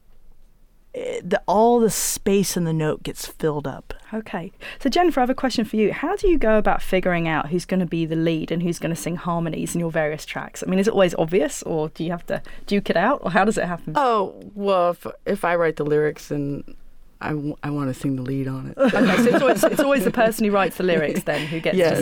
Eh, 0.96 1.22
The, 1.24 1.42
all 1.48 1.80
the 1.80 1.90
space 1.90 2.56
in 2.58 2.64
the 2.64 2.74
note 2.74 3.04
gets 3.04 3.26
filled 3.28 3.68
up. 3.68 3.94
Okay. 4.14 4.52
So 4.80 4.90
Jennifer, 4.90 5.20
I 5.20 5.24
have 5.24 5.30
a 5.30 5.36
question 5.36 5.66
for 5.66 5.76
you. 5.76 5.92
How 5.94 6.16
do 6.16 6.28
you 6.28 6.38
go 6.38 6.58
about 6.58 6.82
figuring 6.82 7.28
out 7.28 7.50
who's 7.50 7.66
going 7.66 7.82
to 7.82 7.86
be 7.86 8.06
the 8.06 8.16
lead 8.16 8.52
and 8.52 8.64
who's 8.64 8.80
going 8.80 8.96
to 8.96 9.02
sing 9.02 9.16
harmonies 9.18 9.76
in 9.76 9.80
your 9.82 9.92
various 9.92 10.26
tracks? 10.26 10.64
I 10.66 10.70
mean, 10.70 10.80
is 10.80 10.88
it 10.88 10.94
always 10.94 11.14
obvious, 11.16 11.62
or 11.64 11.90
do 11.90 12.04
you 12.04 12.12
have 12.12 12.26
to 12.28 12.42
duke 12.66 12.90
it 12.90 12.98
out, 12.98 13.20
or 13.24 13.32
how 13.32 13.44
does 13.46 13.58
it 13.58 13.66
happen? 13.66 13.94
Oh, 13.96 14.36
well, 14.56 14.92
if, 14.92 15.06
if 15.26 15.44
I 15.46 15.56
write 15.56 15.76
the 15.76 15.84
lyrics 15.86 16.32
and 16.32 16.76
I, 17.22 17.30
w- 17.30 17.56
I 17.64 17.70
want 17.72 17.94
to 17.94 18.00
sing 18.00 18.16
the 18.18 18.22
lead 18.22 18.48
on 18.48 18.68
it. 18.68 18.78
Okay, 18.94 19.18
so 19.18 19.24
it's 19.36 19.42
always, 19.42 19.64
it's 19.64 19.80
always 19.80 20.04
the 20.04 20.12
person 20.12 20.46
who 20.46 20.52
writes 20.52 20.78
the 20.78 20.84
lyrics 20.84 21.24
then 21.24 21.48
who 21.48 21.60
gets 21.60 21.76
Yes. 21.78 21.98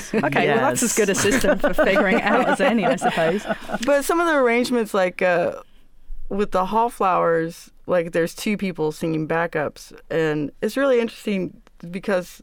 sing 0.00 0.20
the 0.20 0.20
lead. 0.20 0.24
Okay, 0.32 0.48
well 0.48 0.58
that's 0.58 0.82
as 0.82 0.94
good 0.94 1.08
a 1.08 1.14
system 1.14 1.58
for 1.58 1.74
figuring 1.74 2.18
it 2.18 2.22
out 2.24 2.48
as 2.48 2.60
any, 2.60 2.84
I 2.86 2.96
suppose. 2.96 3.44
but 3.86 4.04
some 4.04 4.20
of 4.20 4.26
the 4.26 4.34
arrangements, 4.34 4.92
like 4.94 5.22
uh, 5.22 5.56
with 6.28 6.50
the 6.52 6.66
Hall 6.66 6.88
Flowers, 6.90 7.70
like 7.86 8.12
there's 8.12 8.34
two 8.34 8.56
people 8.56 8.92
singing 8.92 9.28
backups, 9.28 9.92
and 10.10 10.50
it's 10.62 10.76
really 10.76 11.00
interesting 11.00 11.60
because 11.90 12.42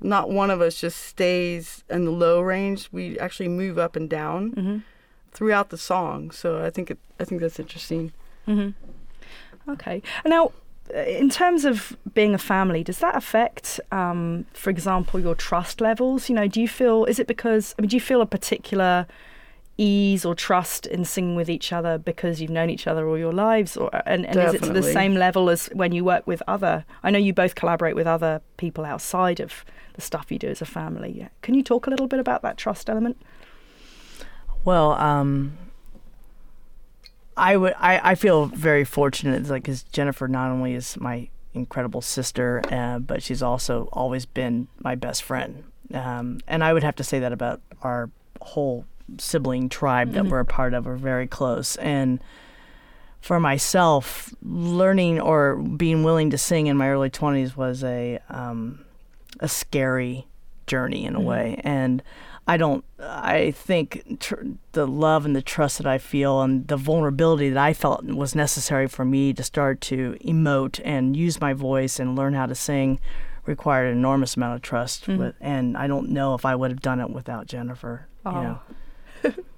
not 0.00 0.28
one 0.30 0.50
of 0.50 0.60
us 0.60 0.78
just 0.80 0.98
stays 1.04 1.82
in 1.88 2.04
the 2.04 2.10
low 2.10 2.40
range. 2.40 2.88
We 2.92 3.18
actually 3.18 3.48
move 3.48 3.78
up 3.78 3.96
and 3.96 4.08
down 4.10 4.52
Mm-hmm. 4.52 4.78
throughout 5.32 5.70
the 5.70 5.78
song. 5.78 6.30
So 6.30 6.62
I 6.64 6.70
think 6.70 6.90
it, 6.90 6.98
I 7.18 7.24
think 7.24 7.40
that's 7.40 7.58
interesting. 7.58 8.12
Okay. 9.68 10.02
Now, 10.24 10.52
uh, 10.94 10.98
in 11.00 11.28
terms 11.30 11.64
of 11.64 11.96
being 12.14 12.34
a 12.34 12.38
family, 12.38 12.84
does 12.84 12.98
that 12.98 13.16
affect, 13.16 13.80
um, 13.90 14.46
for 14.52 14.70
example, 14.70 15.18
your 15.18 15.34
trust 15.34 15.80
levels? 15.80 16.28
You 16.28 16.36
know, 16.36 16.46
do 16.46 16.60
you 16.60 16.68
feel, 16.68 17.04
is 17.06 17.18
it 17.18 17.26
because, 17.26 17.74
I 17.78 17.82
mean, 17.82 17.88
do 17.88 17.96
you 17.96 18.00
feel 18.00 18.20
a 18.20 18.26
particular 18.26 19.06
ease 19.78 20.24
or 20.24 20.34
trust 20.34 20.86
in 20.86 21.04
singing 21.04 21.36
with 21.36 21.50
each 21.50 21.72
other 21.72 21.98
because 21.98 22.40
you've 22.40 22.50
known 22.50 22.70
each 22.70 22.86
other 22.86 23.08
all 23.08 23.18
your 23.18 23.32
lives? 23.32 23.76
Or, 23.76 23.90
and 24.06 24.26
and 24.26 24.36
is 24.36 24.54
it 24.54 24.62
to 24.62 24.72
the 24.72 24.82
same 24.82 25.14
level 25.14 25.50
as 25.50 25.66
when 25.72 25.92
you 25.92 26.04
work 26.04 26.26
with 26.26 26.42
other, 26.48 26.84
I 27.02 27.10
know 27.10 27.18
you 27.18 27.32
both 27.32 27.54
collaborate 27.54 27.94
with 27.94 28.06
other 28.06 28.40
people 28.56 28.84
outside 28.84 29.40
of 29.40 29.64
the 29.94 30.00
stuff 30.00 30.30
you 30.30 30.38
do 30.38 30.48
as 30.48 30.62
a 30.62 30.66
family. 30.66 31.28
Can 31.42 31.54
you 31.54 31.62
talk 31.62 31.86
a 31.86 31.90
little 31.90 32.06
bit 32.06 32.20
about 32.20 32.42
that 32.42 32.56
trust 32.56 32.88
element? 32.88 33.20
Well, 34.64 34.92
um, 34.92 35.56
I 37.36 37.56
would. 37.56 37.74
I, 37.78 38.12
I 38.12 38.14
feel 38.14 38.46
very 38.46 38.84
fortunate, 38.84 39.46
like, 39.48 39.62
because 39.62 39.82
Jennifer 39.84 40.26
not 40.26 40.50
only 40.50 40.74
is 40.74 40.96
my 40.98 41.28
incredible 41.54 42.00
sister, 42.00 42.62
uh, 42.70 42.98
but 42.98 43.22
she's 43.22 43.42
also 43.42 43.88
always 43.92 44.26
been 44.26 44.68
my 44.80 44.94
best 44.94 45.22
friend. 45.22 45.64
Um, 45.94 46.40
and 46.46 46.64
I 46.64 46.72
would 46.72 46.82
have 46.82 46.96
to 46.96 47.04
say 47.04 47.20
that 47.20 47.32
about 47.32 47.60
our 47.82 48.10
whole 48.40 48.84
sibling 49.18 49.68
tribe 49.68 50.12
that 50.12 50.22
mm-hmm. 50.22 50.30
we're 50.30 50.40
a 50.40 50.44
part 50.44 50.74
of 50.74 50.86
are 50.86 50.96
very 50.96 51.26
close. 51.26 51.76
And 51.76 52.20
for 53.20 53.40
myself, 53.40 54.34
learning 54.42 55.20
or 55.20 55.56
being 55.56 56.04
willing 56.04 56.30
to 56.30 56.38
sing 56.38 56.66
in 56.66 56.76
my 56.76 56.88
early 56.88 57.10
20s 57.10 57.56
was 57.56 57.82
a 57.82 58.20
um, 58.28 58.84
a 59.40 59.48
scary 59.48 60.26
journey 60.66 61.04
in 61.04 61.14
a 61.14 61.18
mm-hmm. 61.18 61.26
way. 61.26 61.60
And 61.64 62.02
I 62.48 62.56
don't, 62.56 62.84
I 63.00 63.50
think 63.50 64.20
tr- 64.20 64.44
the 64.72 64.86
love 64.86 65.26
and 65.26 65.34
the 65.34 65.42
trust 65.42 65.78
that 65.78 65.86
I 65.86 65.98
feel 65.98 66.42
and 66.42 66.68
the 66.68 66.76
vulnerability 66.76 67.50
that 67.50 67.58
I 67.58 67.72
felt 67.72 68.04
was 68.04 68.36
necessary 68.36 68.86
for 68.86 69.04
me 69.04 69.32
to 69.32 69.42
start 69.42 69.80
to 69.82 70.16
emote 70.24 70.80
and 70.84 71.16
use 71.16 71.40
my 71.40 71.52
voice 71.52 71.98
and 71.98 72.14
learn 72.14 72.34
how 72.34 72.46
to 72.46 72.54
sing 72.54 73.00
required 73.46 73.90
an 73.90 73.98
enormous 73.98 74.36
amount 74.36 74.54
of 74.54 74.62
trust. 74.62 75.02
Mm-hmm. 75.06 75.18
With, 75.18 75.34
and 75.40 75.76
I 75.76 75.88
don't 75.88 76.10
know 76.10 76.34
if 76.34 76.44
I 76.44 76.54
would 76.54 76.70
have 76.70 76.80
done 76.80 77.00
it 77.00 77.10
without 77.10 77.46
Jennifer. 77.46 78.06
You 78.24 78.32
Oh. 78.32 78.42
know, 78.42 78.60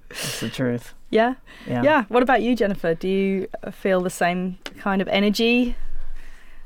that's 0.09 0.39
the 0.39 0.49
truth. 0.49 0.93
Yeah. 1.09 1.35
Yeah. 1.67 1.83
Yeah. 1.83 2.03
What 2.09 2.23
about 2.23 2.41
you, 2.41 2.55
Jennifer? 2.55 2.93
Do 2.93 3.07
you 3.07 3.47
feel 3.71 4.01
the 4.01 4.09
same 4.09 4.57
kind 4.77 5.01
of 5.01 5.07
energy 5.07 5.75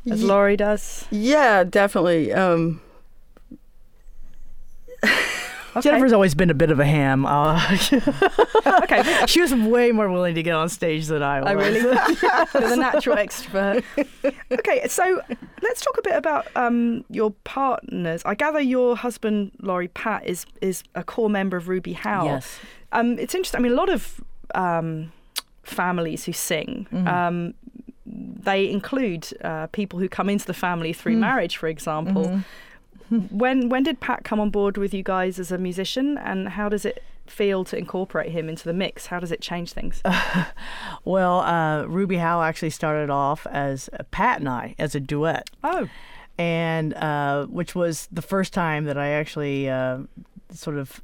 as 0.09 0.23
Laurie 0.23 0.57
does? 0.57 1.05
Yeah, 1.11 1.63
definitely. 1.63 2.33
Um, 2.33 2.81
Okay. 5.75 5.81
Jennifer's 5.89 6.13
always 6.13 6.35
been 6.35 6.49
a 6.49 6.53
bit 6.53 6.69
of 6.71 6.79
a 6.79 6.85
ham. 6.85 7.25
Uh, 7.25 7.59
okay. 8.83 9.03
she 9.27 9.41
was 9.41 9.53
way 9.53 9.91
more 9.91 10.09
willing 10.09 10.35
to 10.35 10.43
get 10.43 10.53
on 10.53 10.69
stage 10.69 11.07
than 11.07 11.23
I 11.23 11.39
was. 11.41 11.47
I 11.49 11.51
really 11.53 11.79
you're 11.81 12.69
the 12.69 12.75
natural 12.75 13.15
extrovert. 13.17 13.83
Okay, 14.51 14.87
so 14.87 15.21
let's 15.61 15.81
talk 15.81 15.97
a 15.97 16.01
bit 16.01 16.15
about 16.15 16.47
um, 16.55 17.03
your 17.09 17.31
partners. 17.43 18.21
I 18.25 18.35
gather 18.35 18.61
your 18.61 18.95
husband 18.95 19.51
Laurie 19.61 19.87
Pat 19.87 20.25
is 20.25 20.45
is 20.61 20.83
a 20.95 21.03
core 21.03 21.29
member 21.29 21.57
of 21.57 21.67
Ruby 21.67 21.93
Howl. 21.93 22.25
Yes. 22.25 22.59
Um, 22.91 23.17
it's 23.17 23.33
interesting. 23.33 23.59
I 23.59 23.63
mean, 23.63 23.71
a 23.71 23.75
lot 23.75 23.89
of 23.89 24.21
um, 24.53 25.11
families 25.63 26.25
who 26.25 26.33
sing. 26.33 26.87
Um, 27.07 27.55
they 28.05 28.69
include 28.69 29.29
uh, 29.43 29.67
people 29.67 29.97
who 29.97 30.07
come 30.09 30.29
into 30.29 30.45
the 30.45 30.53
family 30.53 30.91
Mm. 30.91 30.95
through 30.97 31.17
marriage, 31.17 31.57
for 31.57 31.67
example. 31.67 32.25
Mm-hmm. 32.25 32.39
When 33.09 33.69
when 33.69 33.83
did 33.83 33.99
Pat 33.99 34.23
come 34.23 34.39
on 34.39 34.49
board 34.49 34.77
with 34.77 34.93
you 34.93 35.03
guys 35.03 35.39
as 35.39 35.51
a 35.51 35.57
musician, 35.57 36.17
and 36.17 36.49
how 36.49 36.69
does 36.69 36.85
it 36.85 37.03
feel 37.25 37.63
to 37.63 37.77
incorporate 37.77 38.31
him 38.31 38.49
into 38.49 38.65
the 38.65 38.73
mix? 38.73 39.07
How 39.07 39.19
does 39.19 39.31
it 39.31 39.41
change 39.41 39.73
things? 39.73 40.01
Well, 41.05 41.41
uh, 41.41 41.83
Ruby 41.83 42.15
Howl 42.15 42.41
actually 42.43 42.69
started 42.69 43.09
off 43.09 43.45
as 43.47 43.89
uh, 43.91 44.03
Pat 44.11 44.39
and 44.39 44.47
I 44.47 44.73
as 44.79 44.95
a 44.95 45.01
duet, 45.01 45.49
oh, 45.61 45.89
and 46.37 46.93
uh, 46.93 47.45
which 47.47 47.75
was 47.75 48.07
the 48.09 48.21
first 48.21 48.53
time 48.53 48.85
that 48.85 48.97
I 48.97 49.09
actually 49.09 49.69
uh, 49.69 49.99
sort 50.49 50.77
of 50.77 51.01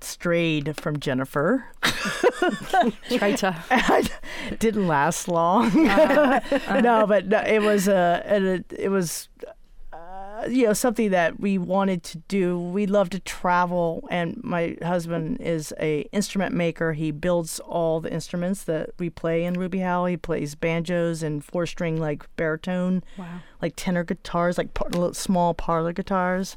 strayed 0.00 0.74
from 0.76 0.98
Jennifer. 1.00 1.66
traitor. 3.08 3.54
it 3.70 4.58
didn't 4.58 4.88
last 4.88 5.28
long. 5.28 5.70
no, 5.74 7.04
but 7.06 7.26
no, 7.26 7.40
it 7.40 7.60
was 7.60 7.88
uh, 7.88 8.22
it, 8.24 8.64
it 8.78 8.88
was 8.88 9.28
you 10.48 10.66
know 10.66 10.72
something 10.72 11.10
that 11.10 11.38
we 11.40 11.58
wanted 11.58 12.02
to 12.04 12.18
do. 12.28 12.58
We 12.58 12.86
love 12.86 13.10
to 13.10 13.20
travel, 13.20 14.06
and 14.10 14.40
my 14.42 14.76
husband 14.82 15.40
is 15.40 15.72
a 15.80 16.00
instrument 16.12 16.54
maker. 16.54 16.92
He 16.92 17.10
builds 17.10 17.60
all 17.60 18.00
the 18.00 18.12
instruments 18.12 18.64
that 18.64 18.90
we 18.98 19.10
play 19.10 19.44
in 19.44 19.54
Ruby 19.54 19.80
Howl. 19.80 20.06
He 20.06 20.16
plays 20.16 20.54
banjos 20.54 21.22
and 21.22 21.44
four 21.44 21.66
string 21.66 21.98
like 22.00 22.24
baritone, 22.36 23.02
Wow. 23.18 23.40
like 23.60 23.74
tenor 23.76 24.04
guitars, 24.04 24.58
like 24.58 24.74
par- 24.74 24.88
little 24.90 25.14
small 25.14 25.54
parlor 25.54 25.92
guitars, 25.92 26.56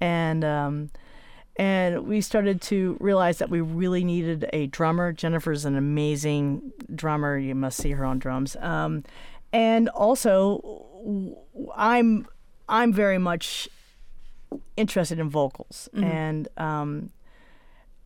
and. 0.00 0.44
Um, 0.44 0.90
and 1.58 2.06
we 2.06 2.20
started 2.20 2.60
to 2.60 2.98
realize 3.00 3.38
that 3.38 3.48
we 3.48 3.62
really 3.62 4.04
needed 4.04 4.46
a 4.52 4.66
drummer. 4.66 5.10
Jennifer's 5.10 5.64
an 5.64 5.74
amazing 5.74 6.70
drummer. 6.94 7.38
You 7.38 7.54
must 7.54 7.78
see 7.78 7.92
her 7.92 8.04
on 8.04 8.18
drums. 8.18 8.56
Um, 8.60 9.04
and 9.54 9.88
also, 9.88 10.84
I'm 11.74 12.26
I'm 12.68 12.92
very 12.92 13.18
much 13.18 13.68
interested 14.76 15.18
in 15.18 15.28
vocals, 15.30 15.88
and 15.94 16.48
um, 16.56 17.10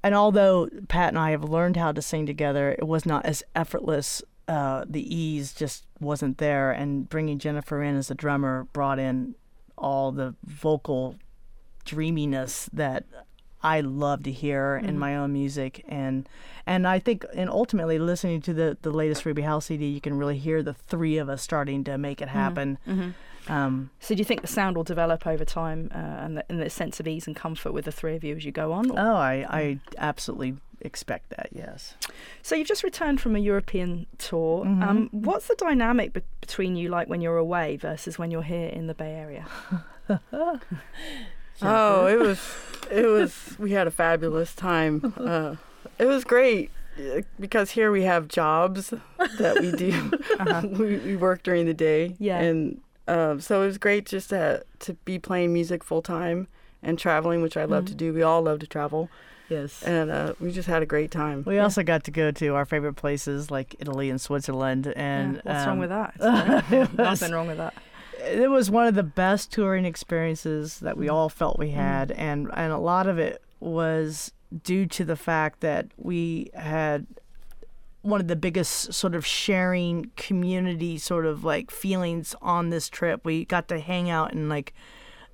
and 0.02 0.14
although 0.14 0.68
Pat 0.88 1.08
and 1.08 1.18
I 1.18 1.30
have 1.30 1.44
learned 1.44 1.76
how 1.76 1.92
to 1.92 2.02
sing 2.02 2.26
together, 2.26 2.72
it 2.78 2.86
was 2.86 3.04
not 3.06 3.24
as 3.26 3.42
effortless. 3.54 4.22
Uh, 4.48 4.84
the 4.88 5.14
ease 5.14 5.52
just 5.52 5.86
wasn't 6.00 6.38
there, 6.38 6.70
and 6.72 7.08
bringing 7.08 7.38
Jennifer 7.38 7.82
in 7.82 7.96
as 7.96 8.10
a 8.10 8.14
drummer 8.14 8.66
brought 8.72 8.98
in 8.98 9.34
all 9.78 10.12
the 10.12 10.34
vocal 10.44 11.16
dreaminess 11.84 12.68
that 12.72 13.04
I 13.62 13.80
love 13.80 14.22
to 14.24 14.32
hear 14.32 14.76
in 14.82 14.98
my 14.98 15.16
own 15.16 15.32
music, 15.32 15.84
and 15.88 16.28
and 16.66 16.86
I 16.88 16.98
think 16.98 17.24
and 17.34 17.48
ultimately 17.50 17.98
listening 17.98 18.40
to 18.42 18.54
the 18.54 18.76
the 18.82 18.90
latest 18.90 19.24
Ruby 19.24 19.42
House 19.42 19.66
CD, 19.66 19.86
you 19.86 20.00
can 20.00 20.18
really 20.18 20.38
hear 20.38 20.62
the 20.62 20.74
three 20.74 21.18
of 21.18 21.28
us 21.28 21.42
starting 21.42 21.84
to 21.84 21.96
make 21.98 22.20
it 22.20 22.28
happen. 22.28 22.78
Um, 23.50 23.90
So 24.00 24.14
do 24.14 24.18
you 24.20 24.24
think 24.24 24.40
the 24.42 24.46
sound 24.46 24.76
will 24.76 24.84
develop 24.84 25.26
over 25.26 25.44
time, 25.44 25.90
uh, 25.94 25.98
and, 25.98 26.36
the, 26.36 26.44
and 26.48 26.60
the 26.60 26.70
sense 26.70 27.00
of 27.00 27.08
ease 27.08 27.26
and 27.26 27.34
comfort 27.36 27.72
with 27.72 27.84
the 27.84 27.92
three 27.92 28.16
of 28.16 28.24
you 28.24 28.36
as 28.36 28.44
you 28.44 28.52
go 28.52 28.72
on? 28.72 28.90
or- 28.90 28.98
oh, 28.98 29.16
I 29.16 29.46
I 29.48 29.78
absolutely 29.98 30.56
expect 30.82 31.30
that. 31.30 31.48
Yes. 31.52 31.94
So 32.42 32.54
you've 32.54 32.68
just 32.68 32.82
returned 32.82 33.20
from 33.20 33.36
a 33.36 33.38
European 33.38 34.06
tour. 34.18 34.64
Mm-hmm. 34.64 34.82
Um, 34.82 35.08
what's 35.12 35.48
the 35.48 35.54
dynamic 35.56 36.12
be- 36.12 36.22
between 36.40 36.76
you 36.76 36.88
like 36.88 37.08
when 37.08 37.20
you're 37.20 37.36
away 37.36 37.76
versus 37.76 38.18
when 38.18 38.30
you're 38.30 38.42
here 38.42 38.68
in 38.68 38.86
the 38.86 38.94
Bay 38.94 39.12
Area? 39.14 39.46
oh, 41.62 42.06
it 42.06 42.18
was, 42.18 42.40
it 42.90 43.06
was. 43.06 43.56
We 43.58 43.72
had 43.72 43.86
a 43.86 43.90
fabulous 43.90 44.54
time. 44.54 45.12
Uh, 45.16 45.56
it 45.98 46.06
was 46.06 46.24
great 46.24 46.70
uh, 46.98 47.20
because 47.38 47.72
here 47.72 47.90
we 47.90 48.02
have 48.02 48.28
jobs 48.28 48.92
that 49.38 49.60
we 49.60 49.72
do. 49.72 50.10
we, 50.82 50.96
we 50.98 51.16
work 51.16 51.42
during 51.42 51.66
the 51.66 51.74
day. 51.74 52.16
Yeah. 52.18 52.40
And 52.40 52.80
um, 53.08 53.40
so 53.40 53.62
it 53.62 53.66
was 53.66 53.78
great 53.78 54.06
just 54.06 54.30
to 54.30 54.64
to 54.80 54.94
be 55.04 55.18
playing 55.18 55.52
music 55.52 55.82
full 55.84 56.02
time 56.02 56.48
and 56.82 56.98
traveling, 56.98 57.42
which 57.42 57.56
I 57.56 57.64
love 57.64 57.84
to 57.86 57.94
do. 57.94 58.12
We 58.14 58.22
all 58.22 58.40
love 58.42 58.58
to 58.60 58.66
travel, 58.66 59.10
Yes. 59.48 59.82
and 59.82 60.10
uh, 60.10 60.32
we 60.40 60.50
just 60.50 60.68
had 60.68 60.82
a 60.82 60.86
great 60.86 61.10
time. 61.10 61.42
We 61.46 61.58
also 61.58 61.82
got 61.82 62.04
to 62.04 62.10
go 62.10 62.30
to 62.30 62.54
our 62.54 62.64
favorite 62.64 62.94
places 62.94 63.50
like 63.50 63.74
Italy 63.78 64.08
and 64.10 64.20
Switzerland, 64.20 64.92
and 64.96 65.36
Yeah, 65.36 65.40
what's 65.44 65.66
wrong 65.66 65.74
um, 65.74 65.78
with 65.80 65.90
that? 65.90 66.90
Nothing 66.96 67.32
wrong 67.32 67.48
with 67.48 67.58
that. 67.58 67.74
it 68.24 68.50
was 68.50 68.70
one 68.70 68.86
of 68.86 68.94
the 68.94 69.02
best 69.02 69.50
touring 69.52 69.84
experiences 69.84 70.78
that 70.80 70.96
we 70.96 71.08
all 71.08 71.28
felt 71.28 71.58
we 71.58 71.70
had 71.70 72.10
and 72.12 72.50
and 72.54 72.70
a 72.72 72.78
lot 72.78 73.06
of 73.06 73.18
it 73.18 73.42
was 73.60 74.32
due 74.62 74.84
to 74.86 75.04
the 75.04 75.16
fact 75.16 75.60
that 75.60 75.86
we 75.96 76.50
had 76.54 77.06
one 78.02 78.20
of 78.20 78.28
the 78.28 78.36
biggest 78.36 78.92
sort 78.92 79.14
of 79.14 79.26
sharing 79.26 80.10
community 80.16 80.98
sort 80.98 81.26
of 81.26 81.44
like 81.44 81.70
feelings 81.70 82.34
on 82.40 82.70
this 82.70 82.88
trip. 82.88 83.24
We 83.24 83.44
got 83.44 83.68
to 83.68 83.78
hang 83.78 84.08
out 84.08 84.32
in 84.32 84.48
like 84.48 84.72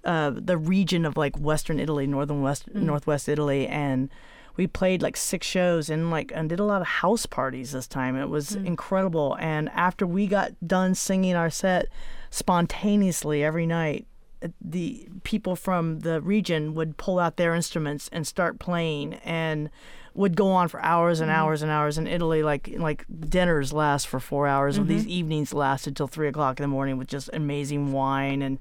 uh, 0.04 0.30
the 0.34 0.56
region 0.56 1.04
of 1.04 1.16
like 1.16 1.36
western 1.36 1.80
italy 1.80 2.06
northern 2.06 2.40
west 2.40 2.72
northwest 2.72 3.28
italy 3.28 3.66
and 3.66 4.08
we 4.56 4.66
played 4.66 5.02
like 5.02 5.16
six 5.16 5.46
shows 5.46 5.90
and 5.90 6.10
like 6.10 6.32
and 6.34 6.48
did 6.48 6.60
a 6.60 6.64
lot 6.64 6.80
of 6.80 6.86
house 6.86 7.26
parties 7.26 7.72
this 7.72 7.86
time. 7.86 8.16
It 8.16 8.28
was 8.28 8.54
incredible. 8.54 9.36
And 9.38 9.68
after 9.70 10.06
we 10.06 10.26
got 10.26 10.52
done 10.66 10.94
singing 10.94 11.34
our 11.34 11.50
set 11.50 11.86
spontaneously 12.30 13.44
every 13.44 13.66
night 13.66 14.06
uh, 14.42 14.48
the 14.60 15.08
people 15.22 15.56
from 15.56 16.00
the 16.00 16.20
region 16.20 16.74
would 16.74 16.96
pull 16.96 17.18
out 17.18 17.36
their 17.36 17.54
instruments 17.54 18.08
and 18.12 18.26
start 18.26 18.58
playing. 18.58 19.14
And 19.24 19.70
would 20.16 20.34
go 20.36 20.48
on 20.48 20.66
for 20.68 20.80
hours 20.82 21.20
and 21.20 21.30
hours 21.30 21.62
and 21.62 21.70
hours 21.70 21.98
in 21.98 22.06
Italy 22.06 22.42
like 22.42 22.72
like 22.78 23.04
dinners 23.28 23.72
last 23.72 24.08
for 24.08 24.18
four 24.18 24.46
hours 24.48 24.78
and 24.78 24.88
these 24.88 25.06
evenings 25.06 25.52
lasted 25.52 25.94
till 25.96 26.06
three 26.08 26.28
o'clock 26.28 26.58
in 26.58 26.62
the 26.64 26.68
morning 26.68 26.96
with 26.98 27.08
just 27.08 27.28
amazing 27.32 27.92
wine 27.92 28.40
and 28.42 28.58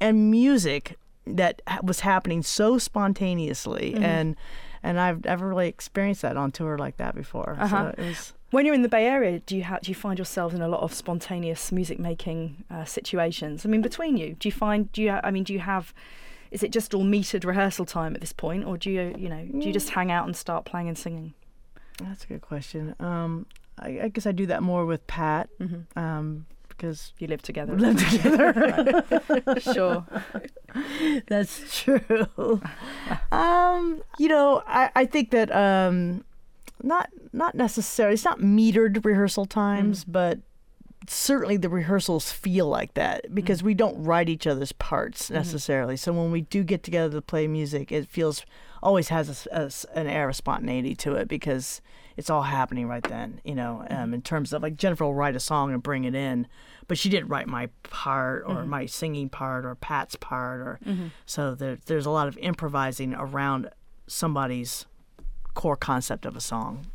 and 0.00 0.30
music 0.30 0.98
that 1.26 1.60
was 1.82 2.00
happening 2.00 2.42
so 2.42 2.78
spontaneously 2.78 3.94
and 3.94 4.36
and 4.82 4.98
I've 5.00 5.24
never 5.24 5.48
really 5.48 5.68
experienced 5.68 6.22
that 6.22 6.36
on 6.36 6.50
tour 6.52 6.78
like 6.78 6.96
that 6.98 7.14
before 7.14 7.56
Uh-huh. 7.58 7.92
so 7.92 8.02
it 8.02 8.06
was 8.08 8.32
When 8.50 8.64
you're 8.64 8.74
in 8.74 8.82
the 8.82 8.88
Bay 8.88 9.04
Area, 9.06 9.40
do 9.40 9.56
you 9.56 9.64
ha- 9.64 9.78
do 9.82 9.90
you 9.90 9.94
find 9.94 10.18
yourselves 10.18 10.54
in 10.54 10.62
a 10.62 10.68
lot 10.68 10.80
of 10.82 10.92
spontaneous 10.94 11.70
music 11.70 11.98
making 11.98 12.64
uh, 12.70 12.84
situations? 12.86 13.66
I 13.66 13.68
mean, 13.68 13.82
between 13.82 14.16
you, 14.16 14.34
do 14.40 14.48
you 14.48 14.52
find 14.52 14.90
do 14.92 15.02
you 15.02 15.10
ha- 15.12 15.20
I 15.22 15.30
mean, 15.30 15.44
do 15.44 15.52
you 15.52 15.58
have 15.60 15.92
is 16.50 16.62
it 16.62 16.70
just 16.72 16.94
all 16.94 17.04
metered 17.04 17.44
rehearsal 17.44 17.84
time 17.84 18.14
at 18.14 18.20
this 18.20 18.32
point, 18.32 18.64
or 18.64 18.76
do 18.78 18.90
you 18.90 19.14
you 19.18 19.28
know 19.28 19.44
do 19.44 19.66
you 19.66 19.72
just 19.72 19.90
hang 19.90 20.10
out 20.10 20.26
and 20.26 20.36
start 20.36 20.64
playing 20.64 20.88
and 20.88 20.98
singing? 20.98 21.34
that's 22.00 22.22
a 22.22 22.26
good 22.28 22.40
question 22.42 22.94
um 23.00 23.44
I, 23.76 24.00
I 24.04 24.08
guess 24.08 24.24
I 24.24 24.30
do 24.30 24.46
that 24.46 24.62
more 24.62 24.86
with 24.86 25.04
Pat 25.08 25.48
hmm 25.58 25.80
um 25.96 26.46
because 26.68 27.12
You 27.18 27.26
live 27.26 27.42
together. 27.42 27.74
we 27.74 27.80
live 27.80 27.98
together 28.08 28.52
Right. 29.28 29.62
Sure. 29.74 30.06
That's 31.26 31.82
true. 31.82 32.60
um, 33.32 34.02
you 34.18 34.28
know, 34.28 34.62
I, 34.66 34.90
I 34.94 35.04
think 35.06 35.30
that 35.32 35.54
um, 35.54 36.24
not 36.82 37.10
not 37.32 37.54
necessarily. 37.54 38.14
It's 38.14 38.24
not 38.24 38.38
metered 38.40 39.04
rehearsal 39.04 39.46
times, 39.46 40.04
but 40.04 40.38
certainly 41.10 41.56
the 41.56 41.68
rehearsals 41.68 42.32
feel 42.32 42.66
like 42.66 42.94
that 42.94 43.34
because 43.34 43.62
mm. 43.62 43.66
we 43.66 43.74
don't 43.74 44.02
write 44.02 44.28
each 44.28 44.46
other's 44.46 44.72
parts 44.72 45.24
mm-hmm. 45.24 45.34
necessarily. 45.34 45.96
So 45.96 46.12
when 46.12 46.30
we 46.30 46.42
do 46.42 46.62
get 46.62 46.82
together 46.82 47.16
to 47.16 47.22
play 47.22 47.46
music, 47.46 47.92
it 47.92 48.08
feels 48.08 48.44
always 48.82 49.08
has 49.08 49.46
a 49.46 49.60
a 49.60 49.98
an 49.98 50.06
air 50.06 50.28
of 50.28 50.36
spontaneity 50.36 50.94
to 50.94 51.14
it 51.14 51.26
because 51.26 51.80
it's 52.16 52.30
all 52.30 52.42
happening 52.42 52.88
right 52.88 53.02
then. 53.02 53.40
You 53.44 53.54
know, 53.54 53.84
mm-hmm. 53.84 54.02
um, 54.02 54.14
in 54.14 54.22
terms 54.22 54.52
of 54.52 54.62
like 54.62 54.76
Jennifer 54.76 55.04
will 55.04 55.14
write 55.14 55.36
a 55.36 55.40
song 55.40 55.72
and 55.72 55.82
bring 55.82 56.04
it 56.04 56.14
in, 56.14 56.46
but 56.86 56.98
she 56.98 57.08
didn't 57.08 57.28
write 57.28 57.46
my 57.46 57.68
part 57.84 58.44
or 58.46 58.56
mm-hmm. 58.56 58.70
my 58.70 58.86
singing 58.86 59.28
part 59.28 59.64
or 59.64 59.74
Pat's 59.74 60.16
part 60.16 60.60
or 60.60 60.80
so 61.26 61.54
there, 61.54 61.78
there's 61.86 62.06
a 62.06 62.10
lot 62.10 62.28
of 62.28 62.36
improvising 62.38 63.14
around 63.14 63.70
somebody's 64.06 64.86
core 65.54 65.76
concept 65.76 66.24
of 66.24 66.36
a 66.36 66.40
song. 66.40 66.86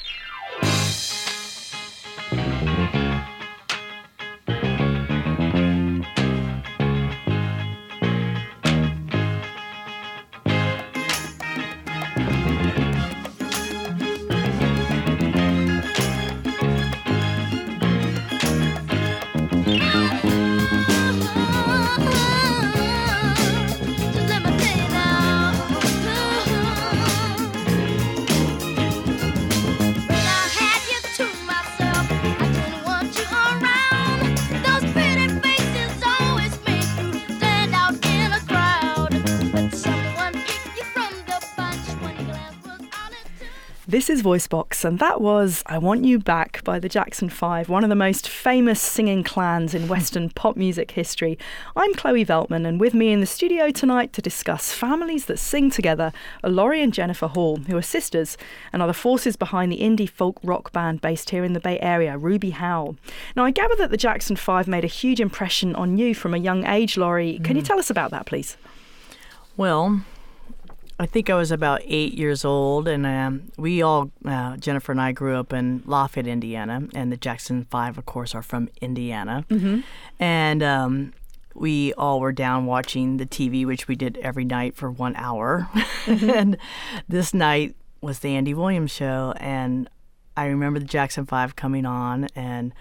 This 43.93 44.09
is 44.09 44.23
Voicebox, 44.23 44.83
and 44.83 44.97
that 44.97 45.21
was 45.21 45.61
I 45.67 45.77
Want 45.77 46.03
You 46.03 46.17
Back 46.17 46.63
by 46.63 46.79
the 46.79 46.89
Jackson 46.89 47.29
Five, 47.29 47.69
one 47.69 47.83
of 47.83 47.91
the 47.91 47.95
most 47.95 48.27
famous 48.27 48.81
singing 48.81 49.23
clans 49.23 49.75
in 49.75 49.87
Western 49.87 50.31
pop 50.31 50.57
music 50.57 50.89
history. 50.89 51.37
I'm 51.75 51.93
Chloe 51.93 52.25
Veltman, 52.25 52.65
and 52.65 52.79
with 52.79 52.95
me 52.95 53.11
in 53.11 53.19
the 53.19 53.27
studio 53.27 53.69
tonight 53.69 54.11
to 54.13 54.21
discuss 54.23 54.73
families 54.73 55.25
that 55.25 55.37
sing 55.37 55.69
together 55.69 56.11
are 56.43 56.49
Laurie 56.49 56.81
and 56.81 56.91
Jennifer 56.91 57.27
Hall, 57.27 57.57
who 57.57 57.77
are 57.77 57.83
sisters 57.83 58.35
and 58.73 58.81
are 58.81 58.87
the 58.87 58.95
forces 58.95 59.35
behind 59.35 59.71
the 59.71 59.81
indie 59.81 60.09
folk 60.09 60.39
rock 60.41 60.71
band 60.71 60.99
based 60.99 61.29
here 61.29 61.43
in 61.43 61.53
the 61.53 61.59
Bay 61.59 61.79
Area, 61.79 62.17
Ruby 62.17 62.49
Howl. 62.49 62.95
Now, 63.35 63.45
I 63.45 63.51
gather 63.51 63.75
that 63.75 63.91
the 63.91 63.95
Jackson 63.95 64.35
Five 64.35 64.67
made 64.67 64.83
a 64.83 64.87
huge 64.87 65.19
impression 65.19 65.75
on 65.75 65.99
you 65.99 66.15
from 66.15 66.33
a 66.33 66.39
young 66.39 66.65
age, 66.65 66.97
Laurie. 66.97 67.39
Can 67.43 67.55
you 67.55 67.61
hmm. 67.61 67.67
tell 67.67 67.77
us 67.77 67.91
about 67.91 68.09
that, 68.09 68.25
please? 68.25 68.57
Well, 69.55 70.01
I 70.99 71.05
think 71.05 71.29
I 71.29 71.35
was 71.35 71.51
about 71.51 71.81
eight 71.85 72.13
years 72.13 72.45
old, 72.45 72.87
and 72.87 73.05
um, 73.05 73.51
we 73.57 73.81
all, 73.81 74.11
uh, 74.25 74.57
Jennifer 74.57 74.91
and 74.91 75.01
I, 75.01 75.11
grew 75.11 75.35
up 75.37 75.51
in 75.51 75.81
Lafayette, 75.85 76.27
Indiana, 76.27 76.87
and 76.93 77.11
the 77.11 77.17
Jackson 77.17 77.65
Five, 77.65 77.97
of 77.97 78.05
course, 78.05 78.35
are 78.35 78.43
from 78.43 78.69
Indiana. 78.79 79.43
Mm-hmm. 79.49 79.81
And 80.19 80.63
um, 80.63 81.13
we 81.55 81.93
all 81.93 82.19
were 82.19 82.31
down 82.31 82.65
watching 82.65 83.17
the 83.17 83.25
TV, 83.25 83.65
which 83.65 83.87
we 83.87 83.95
did 83.95 84.17
every 84.19 84.45
night 84.45 84.75
for 84.75 84.91
one 84.91 85.15
hour. 85.15 85.67
and 86.07 86.57
this 87.07 87.33
night 87.33 87.75
was 88.01 88.19
the 88.19 88.35
Andy 88.35 88.53
Williams 88.53 88.91
show, 88.91 89.33
and 89.37 89.89
I 90.37 90.45
remember 90.45 90.79
the 90.79 90.85
Jackson 90.85 91.25
Five 91.25 91.55
coming 91.55 91.85
on, 91.85 92.27
and 92.35 92.73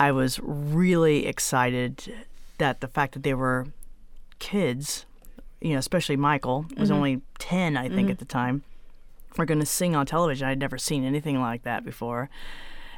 I 0.00 0.10
was 0.10 0.40
really 0.42 1.26
excited 1.26 2.12
that 2.58 2.80
the 2.80 2.88
fact 2.88 3.14
that 3.14 3.22
they 3.22 3.34
were 3.34 3.68
kids, 4.38 5.06
you 5.64 5.72
know, 5.72 5.78
especially 5.78 6.16
Michael 6.16 6.66
was 6.76 6.90
mm-hmm. 6.90 6.96
only 6.96 7.22
10, 7.38 7.78
I 7.78 7.88
think, 7.88 8.10
at 8.10 8.16
mm-hmm. 8.16 8.18
the 8.18 8.24
time, 8.26 8.62
were 9.38 9.46
going 9.46 9.60
to 9.60 9.66
sing 9.66 9.96
on 9.96 10.04
television. 10.04 10.46
I'd 10.46 10.58
never 10.58 10.76
seen 10.76 11.04
anything 11.04 11.40
like 11.40 11.62
that 11.62 11.86
before. 11.86 12.28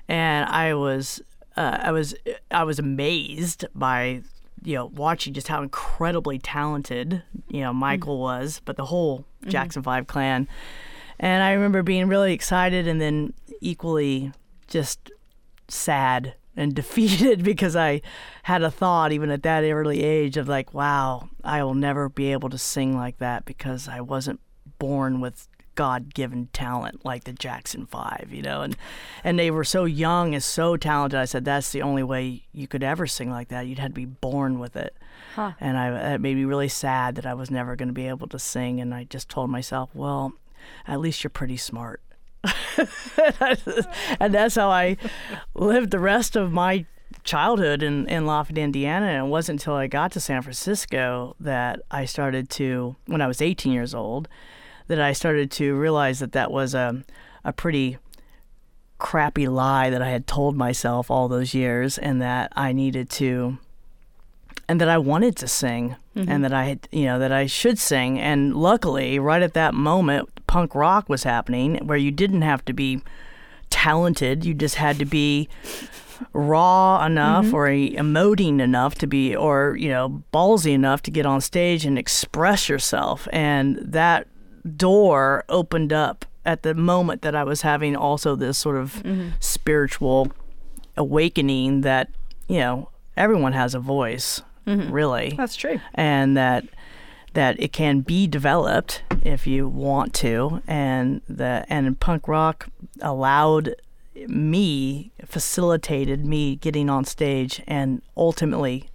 And 0.09 0.51
I 0.51 0.75
was, 0.75 1.23
uh, 1.57 1.79
I 1.81 1.93
was, 1.93 2.17
I 2.51 2.65
was 2.65 2.81
amazed 2.81 3.67
by, 3.73 4.23
you 4.65 4.75
know, 4.75 4.87
watching 4.87 5.33
just 5.33 5.47
how 5.47 5.63
incredibly 5.63 6.41
talented, 6.41 7.23
you 7.49 7.61
know, 7.61 7.71
mm-hmm. 7.71 7.79
Michael 7.79 8.19
was, 8.19 8.61
but 8.65 8.77
the 8.77 8.87
whole 8.87 9.25
Jackson 9.47 9.85
Five 9.85 10.09
clan. 10.09 10.49
And 11.21 11.45
I 11.45 11.53
remember 11.53 11.85
being 11.85 12.09
really 12.09 12.33
excited 12.33 12.89
and 12.89 13.01
then 13.01 13.33
equally 13.61 14.33
just 14.67 15.13
sad 15.69 16.35
and 16.57 16.75
defeated 16.75 17.43
because 17.43 17.77
I 17.77 18.03
had 18.45 18.63
a 18.63 18.71
thought 18.71 19.13
even 19.13 19.31
at 19.31 19.43
that 19.43 19.65
early 19.65 20.03
age 20.03 20.37
of 20.37 20.49
like, 20.49 20.73
wow, 20.75 21.29
I 21.45 21.63
will 21.63 21.75
never 21.75 22.09
be 22.09 22.33
able 22.33 22.51
to 22.51 22.59
sing 22.59 22.97
like 22.97 23.19
that 23.19 23.45
because 23.45 23.89
I 23.89 24.01
wasn't 24.01 24.41
born 24.79 25.21
with 25.21 25.49
God-given 25.75 26.49
talent 26.53 27.05
like 27.05 27.25
the 27.25 27.33
Jackson 27.33 27.87
5, 27.87 28.31
you 28.33 28.43
know. 28.43 28.63
And 28.63 28.77
and 29.23 29.39
they 29.39 29.51
were 29.51 29.65
so 29.65 29.85
young 29.85 30.35
and 30.35 30.43
so 30.43 30.77
talented. 30.77 31.21
I 31.21 31.27
said 31.27 31.45
that's 31.45 31.71
the 31.71 31.83
only 31.83 32.03
way 32.03 32.47
you 32.53 32.67
could 32.67 32.83
ever 32.83 33.07
sing 33.07 33.31
like 33.31 33.49
that. 33.49 33.67
You'd 33.67 33.79
had 33.79 33.91
to 33.91 33.95
be 33.95 34.07
born 34.07 34.59
with 34.59 34.75
it. 34.75 34.97
And 35.61 35.77
I 35.77 35.91
that 35.91 36.21
made 36.21 36.37
me 36.37 36.45
really 36.45 36.69
sad 36.69 37.15
that 37.17 37.27
I 37.27 37.35
was 37.35 37.51
never 37.51 37.77
going 37.77 37.89
to 37.89 37.95
be 37.95 38.09
able 38.09 38.27
to 38.29 38.39
sing 38.39 38.81
and 38.81 38.95
I 38.95 39.05
just 39.05 39.29
told 39.29 39.51
myself, 39.51 39.91
well, 39.95 40.33
at 40.89 40.99
least 40.99 41.23
you're 41.23 41.31
pretty 41.31 41.59
smart 41.59 42.01
and 44.21 44.35
that's 44.35 44.55
how 44.55 44.71
I 44.71 44.97
lived 45.55 45.91
the 45.91 45.99
rest 45.99 46.37
of 46.37 46.53
my 46.53 46.87
childhood 47.25 47.83
in, 47.83 48.09
in 48.09 48.27
Lafayette, 48.27 48.59
Indiana. 48.59 49.07
And 49.07 49.27
it 49.27 49.31
wasn't 49.31 49.61
until 49.61 49.75
I 49.75 49.87
got 49.87 50.13
to 50.13 50.21
San 50.21 50.43
Francisco 50.43 51.37
that 51.41 51.81
I 51.91 52.05
started 52.05 52.49
to, 52.51 52.97
when 53.07 53.21
I 53.21 53.27
was 53.27 53.43
18 53.43 53.73
years 53.73 53.95
old, 53.95 54.29
that 54.87 55.01
I 55.01 55.13
started 55.13 55.51
to 55.53 55.75
realize 55.75 56.21
that 56.21 56.33
that 56.33 56.51
was 56.51 56.75
a, 56.75 57.05
a 57.45 57.53
pretty 57.53 57.99
crappy 58.99 59.47
lie 59.47 59.91
that 59.91 60.01
I 60.01 60.09
had 60.09 60.27
told 60.27 60.57
myself 60.57 61.11
all 61.11 61.29
those 61.29 61.53
years 61.53 61.99
and 61.99 62.23
that 62.23 62.53
I 62.57 62.73
needed 62.73 63.11
to 63.11 63.59
and 64.69 64.81
that 64.81 64.89
I 64.89 64.99
wanted 64.99 65.37
to 65.37 65.49
sing 65.49 65.97
and 66.15 66.29
mm-hmm. 66.29 66.43
that 66.43 66.53
I 66.53 66.65
had, 66.65 66.89
you 66.91 67.05
know, 67.05 67.19
that 67.19 67.33
I 67.33 67.47
should 67.47 67.79
sing. 67.79 68.19
And 68.19 68.57
luckily, 68.57 69.19
right 69.19 69.43
at 69.43 69.55
that 69.55 69.75
moment, 69.75 70.29
punk 70.47 70.75
rock 70.75 71.09
was 71.09 71.23
happening 71.23 71.77
where 71.87 71.99
you 71.99 72.11
didn't 72.11 72.43
have 72.43 72.65
to 72.65 72.73
be 72.73 73.03
talented, 73.71 74.45
you 74.45 74.55
just 74.55 74.77
had 74.77 74.99
to 74.99 75.05
be 75.05 75.49
raw 76.33 77.05
enough 77.05 77.47
mm-hmm. 77.47 77.55
or 77.55 77.69
emoting 77.69 78.61
enough 78.61 78.95
to 78.97 79.07
be, 79.07 79.37
or, 79.37 79.77
you 79.79 79.89
know, 79.89 80.23
ballsy 80.33 80.73
enough 80.73 81.03
to 81.03 81.11
get 81.11 81.27
on 81.27 81.41
stage 81.41 81.85
and 81.85 81.99
express 81.99 82.69
yourself. 82.69 83.29
And 83.33 83.77
that 83.79 84.27
door 84.77 85.45
opened 85.49 85.93
up 85.93 86.25
at 86.45 86.63
the 86.63 86.75
moment 86.75 87.23
that 87.23 87.35
I 87.35 87.45
was 87.45 87.63
having 87.63 87.97
also 87.97 88.35
this 88.35 88.57
sort 88.57 88.77
of 88.77 89.03
mm-hmm. 89.03 89.31
spiritual 89.41 90.33
awakening 90.97 91.83
that, 91.83 92.09
you 92.49 92.59
know, 92.59 92.89
everyone 93.17 93.53
has 93.53 93.75
a 93.75 93.81
voice, 93.81 94.43
Mm-hmm. 94.67 94.91
really. 94.93 95.35
That's 95.37 95.57
true. 95.57 95.81
and 95.95 96.37
that 96.37 96.65
that 97.35 97.61
it 97.61 97.73
can 97.73 98.01
be 98.01 98.27
developed 98.27 99.03
if 99.23 99.47
you 99.47 99.69
want 99.69 100.15
to. 100.15 100.63
And 100.67 101.21
the 101.29 101.65
and 101.69 101.99
punk 102.01 102.29
rock 102.29 102.69
allowed 103.01 103.77
me 104.27 105.13
facilitated 105.25 106.25
me 106.25 106.57
getting 106.57 106.89
on 106.89 107.05
stage 107.05 107.63
and 107.67 108.01
ultimately 108.17 108.89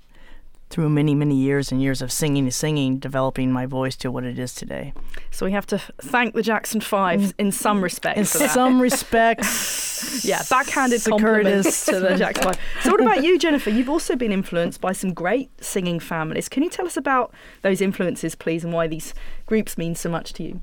through 0.72 0.90
many 0.90 1.14
many 1.14 1.36
years 1.36 1.72
and 1.72 1.82
years 1.82 2.02
of 2.02 2.12
singing 2.12 2.46
and 2.46 2.54
singing 2.54 2.98
developing 2.98 3.52
my 3.52 3.66
voice 3.66 3.96
to 3.96 4.10
what 4.10 4.24
it 4.24 4.40
is 4.40 4.54
today 4.56 4.94
So 5.30 5.46
we 5.46 5.52
have 5.52 5.66
to 5.68 5.78
thank 6.00 6.34
the 6.34 6.42
Jackson 6.42 6.82
Five 6.82 7.34
in 7.38 7.52
some 7.52 7.84
respects. 7.84 8.20
in 8.20 8.26
for 8.26 8.38
that. 8.40 8.52
some 8.52 8.82
respects 8.82 10.24
yeah, 10.24 10.42
backhanded 10.50 11.02
Sir 11.02 11.12
compliments 11.12 11.86
to 11.86 12.00
the 12.00 12.16
Jackson 12.18 12.44
Five. 12.44 12.60
So, 12.82 12.92
what 12.92 13.02
about 13.02 13.24
you, 13.24 13.38
Jennifer? 13.38 13.70
You've 13.70 13.90
also 13.90 14.16
been 14.16 14.32
influenced 14.32 14.82
by 14.82 14.94
some 14.94 15.14
great 15.14 15.50
singing 15.64 16.00
families. 16.00 16.50
Can 16.50 16.64
you 16.64 16.70
tell 16.70 16.86
us 16.88 16.98
about 16.98 17.34
those 17.62 17.82
influences, 17.82 18.34
please, 18.36 18.64
and 18.64 18.74
why 18.74 18.88
these 18.88 19.14
groups 19.46 19.78
mean 19.78 19.94
so 19.96 20.10
much 20.10 20.34
to 20.34 20.44
you? 20.44 20.62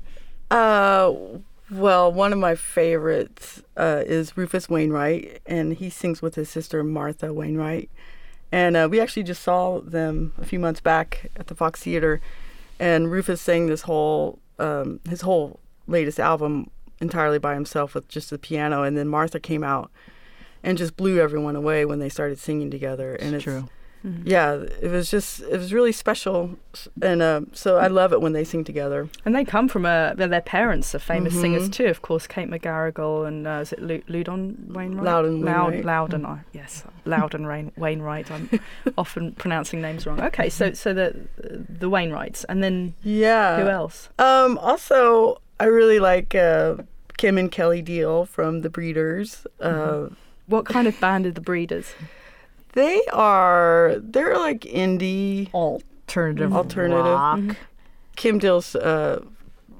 Uh, 0.51 1.13
well, 1.71 2.11
one 2.11 2.33
of 2.33 2.39
my 2.39 2.55
favorites 2.55 3.61
uh, 3.77 4.03
is 4.05 4.35
Rufus 4.35 4.67
Wainwright, 4.69 5.41
and 5.45 5.73
he 5.73 5.89
sings 5.89 6.21
with 6.21 6.35
his 6.35 6.49
sister 6.49 6.83
Martha 6.83 7.31
Wainwright. 7.33 7.89
And 8.51 8.75
uh, 8.75 8.87
we 8.89 8.99
actually 8.99 9.23
just 9.23 9.43
saw 9.43 9.79
them 9.79 10.33
a 10.41 10.45
few 10.45 10.59
months 10.59 10.81
back 10.81 11.29
at 11.35 11.47
the 11.47 11.55
Fox 11.55 11.81
Theater, 11.81 12.19
and 12.79 13.11
Rufus 13.11 13.41
sang 13.41 13.67
this 13.67 13.83
whole 13.83 14.39
um, 14.57 14.99
his 15.07 15.21
whole 15.21 15.59
latest 15.87 16.19
album 16.19 16.69
entirely 16.99 17.39
by 17.39 17.53
himself 17.53 17.93
with 17.93 18.07
just 18.07 18.29
the 18.29 18.37
piano, 18.37 18.83
and 18.83 18.97
then 18.97 19.07
Martha 19.07 19.39
came 19.39 19.63
out 19.63 19.91
and 20.63 20.77
just 20.77 20.97
blew 20.97 21.19
everyone 21.19 21.55
away 21.55 21.85
when 21.85 21.99
they 21.99 22.09
started 22.09 22.39
singing 22.39 22.69
together. 22.71 23.15
And 23.15 23.35
it's 23.35 23.43
true 23.43 23.69
yeah, 24.23 24.53
it 24.81 24.89
was 24.91 25.11
just 25.11 25.41
it 25.41 25.57
was 25.57 25.73
really 25.73 25.91
special, 25.91 26.57
and 27.01 27.21
uh, 27.21 27.41
so 27.51 27.77
I 27.77 27.87
love 27.87 28.13
it 28.13 28.21
when 28.21 28.33
they 28.33 28.43
sing 28.45 28.63
together. 28.63 29.09
And 29.25 29.35
they 29.35 29.43
come 29.43 29.67
from 29.67 29.85
a. 29.85 30.13
Their 30.15 30.41
parents 30.41 30.95
are 30.95 30.99
famous 30.99 31.33
Mhm. 31.33 31.41
singers 31.41 31.69
too, 31.69 31.87
of 31.87 32.01
course. 32.01 32.25
Kate 32.27 32.49
McGarrigle 32.49 33.27
and 33.27 33.45
uh, 33.45 33.59
is 33.61 33.73
it 33.73 33.81
Lu- 33.81 34.01
Loudon 34.07 34.71
Wainwright? 34.73 35.03
Loudon 35.05 35.41
Loud, 35.41 35.65
Wainwright. 35.73 35.85
Loudon, 35.85 36.25
uh, 36.25 36.39
yes, 36.53 36.83
Loudon 37.05 37.45
Rain, 37.45 37.71
Wainwright. 37.77 38.31
I'm 38.31 38.49
often 38.97 39.33
pronouncing 39.33 39.81
names 39.81 40.05
wrong. 40.07 40.21
Okay, 40.21 40.49
so 40.49 40.71
so 40.73 40.93
the 40.93 41.15
the 41.79 41.89
Wainwrights, 41.89 42.45
and 42.47 42.63
then 42.63 42.93
Yeah. 43.03 43.61
who 43.61 43.67
else? 43.69 44.09
Um, 44.17 44.57
also, 44.59 45.41
I 45.59 45.65
really 45.65 45.99
like 45.99 46.33
uh, 46.35 46.75
Kim 47.17 47.37
and 47.37 47.51
Kelly 47.51 47.81
Deal 47.81 48.23
from 48.25 48.61
The 48.61 48.69
Breeders. 48.69 49.45
Uh, 49.59 50.07
What 50.47 50.65
kind 50.65 50.87
of 50.87 50.97
band 51.01 51.25
are 51.25 51.31
the 51.31 51.41
Breeders? 51.41 51.93
They 52.73 53.01
are 53.11 53.95
they're 53.99 54.37
like 54.37 54.61
indie. 54.61 55.51
Alternative, 55.53 56.53
Alternative. 56.53 57.05
rock. 57.05 57.57
Kim 58.15 58.37
Deal's 58.37 58.75
uh, 58.75 59.23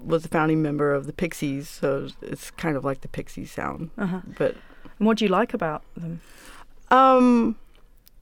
was 0.04 0.26
a 0.26 0.28
founding 0.30 0.62
member 0.62 0.94
of 0.94 1.06
the 1.06 1.14
Pixies, 1.14 1.68
so 1.70 2.08
it's 2.22 2.52
kind 2.52 2.76
of 2.78 2.84
like 2.86 3.02
the 3.02 3.08
Pixies 3.08 3.52
sound. 3.52 3.90
Uh-huh. 3.98 4.22
But 4.38 4.56
And 4.98 5.06
what 5.08 5.18
do 5.18 5.26
you 5.26 5.30
like 5.32 5.54
about 5.54 5.84
them? 5.96 6.22
um, 6.90 7.56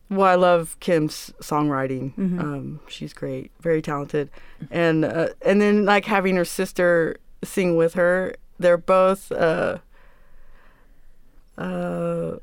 well, 0.09 0.27
I 0.27 0.35
love 0.35 0.75
Kim's 0.79 1.31
songwriting. 1.41 2.13
Mhm. 2.15 2.39
Um, 2.39 2.79
she's 2.87 3.13
great, 3.13 3.51
very 3.61 3.81
talented, 3.81 4.29
and 4.71 5.03
uh, 5.05 5.29
and 5.45 5.61
then 5.61 5.85
like 5.85 6.05
having 6.05 6.35
her 6.35 6.45
sister 6.45 7.17
sing 7.43 7.75
with 7.77 7.93
her. 7.93 8.35
They're 8.59 8.77
both. 8.77 9.31
Uh, 9.31 9.79
uh, 11.57 12.37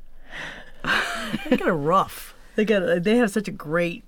They 1.49 1.57
get 1.57 1.67
a 1.67 1.73
rough. 1.73 2.33
They 2.55 2.65
get. 2.65 3.03
They 3.03 3.17
have 3.17 3.31
such 3.31 3.47
a 3.47 3.51
great. 3.51 4.03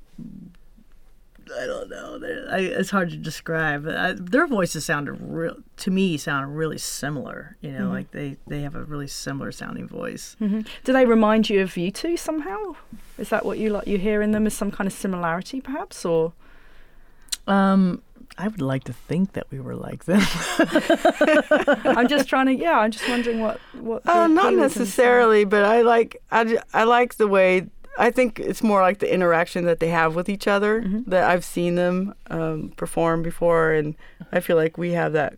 I 1.60 1.66
don't 1.66 1.90
know. 1.90 2.20
I, 2.52 2.60
it's 2.60 2.90
hard 2.90 3.10
to 3.12 3.16
describe. 3.18 3.88
I, 3.88 4.14
their 4.14 4.48
voices 4.48 4.84
sounded 4.86 5.14
real 5.22 5.56
to 5.78 5.92
me. 5.92 6.18
Sound 6.18 6.58
really 6.58 6.78
similar. 6.78 7.56
You 7.62 7.72
know, 7.72 7.90
like 7.90 8.12
they 8.12 8.38
they 8.48 8.62
have 8.62 8.76
a 8.76 8.84
really 8.84 9.08
similar 9.08 9.52
sounding 9.52 9.88
voice. 9.88 10.36
hmm 10.40 10.62
Do 10.84 10.94
they 10.94 11.06
remind 11.06 11.50
you 11.50 11.62
of 11.62 11.78
you 11.78 11.90
two 11.92 12.18
somehow? 12.18 12.76
Is 13.18 13.30
that 13.30 13.46
what 13.46 13.58
you 13.60 13.70
like? 13.70 13.88
You 13.88 13.98
hear 13.98 14.22
in 14.22 14.32
them 14.32 14.46
is 14.46 14.54
some 14.56 14.72
kind 14.72 14.88
of 14.88 14.94
similarity, 14.94 15.62
perhaps, 15.62 16.04
or 16.06 16.34
Um, 17.48 18.02
I 18.38 18.48
would 18.48 18.62
like 18.62 18.84
to 18.86 18.94
think 18.94 19.34
that 19.34 19.48
we 19.52 19.60
were 19.60 19.76
like 19.76 20.06
them. 20.06 20.22
I'm 21.86 22.08
just 22.08 22.28
trying 22.30 22.48
to. 22.48 22.54
Yeah, 22.54 22.80
I'm 22.80 22.92
just 22.92 23.08
wondering 23.10 23.40
what 23.42 23.60
what. 23.80 24.04
the 24.04 24.12
uh, 24.16 24.28
not 24.28 24.48
appeal 24.54 24.64
is 24.64 24.76
in- 24.76 24.82
necessarily, 24.82 25.46
but 25.46 25.64
I 25.64 25.82
like 25.82 26.22
I, 26.32 26.44
j- 26.44 26.60
I 26.74 26.84
like 26.84 27.16
the 27.16 27.28
way. 27.28 27.68
I 28.00 28.12
think 28.12 28.40
it's 28.40 28.62
more 28.62 28.82
like 28.82 29.00
the 29.00 29.12
interaction 29.12 29.66
that 29.66 29.80
they 29.80 29.88
have 29.90 30.14
with 30.16 30.30
each 30.30 30.48
other. 30.48 30.82
Mhm. 30.84 31.06
That 31.08 31.24
I've 31.30 31.44
seen 31.46 31.76
them 31.76 32.14
um, 32.30 32.74
perform 32.78 33.24
before, 33.24 33.72
and 33.74 33.96
I 34.32 34.40
feel 34.40 34.56
like 34.56 34.78
we 34.78 34.92
have 34.92 35.14
that. 35.14 35.38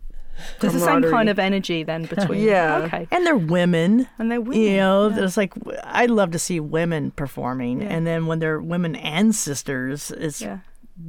There's 0.60 0.72
the 0.72 0.80
same 0.80 1.02
kind 1.02 1.28
of 1.28 1.38
energy 1.38 1.82
then 1.82 2.04
between. 2.14 2.42
Yeah. 2.42 2.78
Okay. 2.84 3.06
and 3.10 3.26
they're 3.26 3.36
women. 3.36 4.08
And 4.18 4.30
they're 4.30 4.40
women. 4.40 4.60
You 4.60 4.76
know, 4.78 5.08
yeah. 5.08 5.24
it's 5.24 5.36
like 5.36 5.52
I 5.84 6.06
love 6.06 6.30
to 6.32 6.38
see 6.38 6.60
women 6.60 7.10
performing, 7.12 7.82
Yeah. 7.82 7.88
and 7.88 8.06
then 8.06 8.26
when 8.26 8.38
they're 8.40 8.60
women 8.60 8.94
and 8.96 9.34
sisters, 9.34 10.10
it's 10.10 10.40
Yeah. 10.42 10.58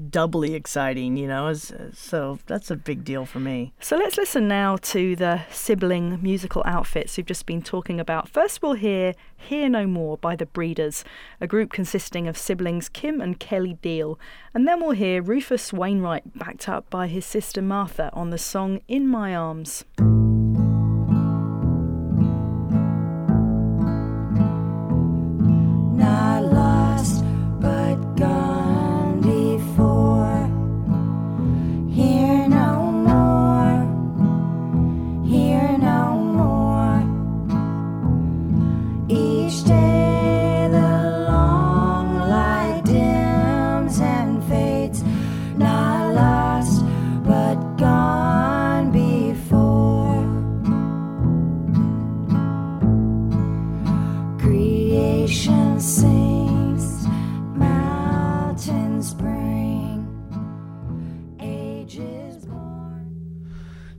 Doubly 0.09 0.53
exciting. 0.53 1.17
You 1.17 1.27
know, 1.27 1.53
so 1.53 2.39
that's 2.45 2.71
a 2.71 2.75
big 2.75 3.03
deal 3.03 3.25
for 3.25 3.39
me. 3.39 3.73
So 3.79 3.97
let's 3.97 4.17
listen 4.17 4.47
now 4.47 4.77
to 4.77 5.15
the 5.15 5.41
sibling 5.51 6.21
musical 6.21 6.63
outfits 6.65 7.17
we've 7.17 7.25
just 7.25 7.45
been 7.45 7.61
talking 7.61 7.99
about. 7.99 8.29
First, 8.29 8.61
we'll 8.61 8.73
hear 8.73 9.13
Here 9.35 9.69
No 9.69 9.87
More 9.87 10.17
by 10.17 10.35
the 10.35 10.45
Breeders, 10.45 11.03
a 11.39 11.47
group 11.47 11.71
consisting 11.71 12.27
of 12.27 12.37
siblings 12.37 12.89
Kim 12.89 13.19
and 13.19 13.39
Kelly 13.39 13.77
Deal. 13.81 14.19
And 14.53 14.67
then 14.67 14.79
we'll 14.81 14.91
hear 14.91 15.21
Rufus 15.21 15.73
Wainwright 15.73 16.37
backed 16.37 16.69
up 16.69 16.89
by 16.89 17.07
his 17.07 17.25
sister 17.25 17.61
Martha 17.61 18.09
on 18.13 18.29
the 18.29 18.37
song 18.37 18.81
In 18.87 19.07
My 19.07 19.35
Arms. 19.35 19.83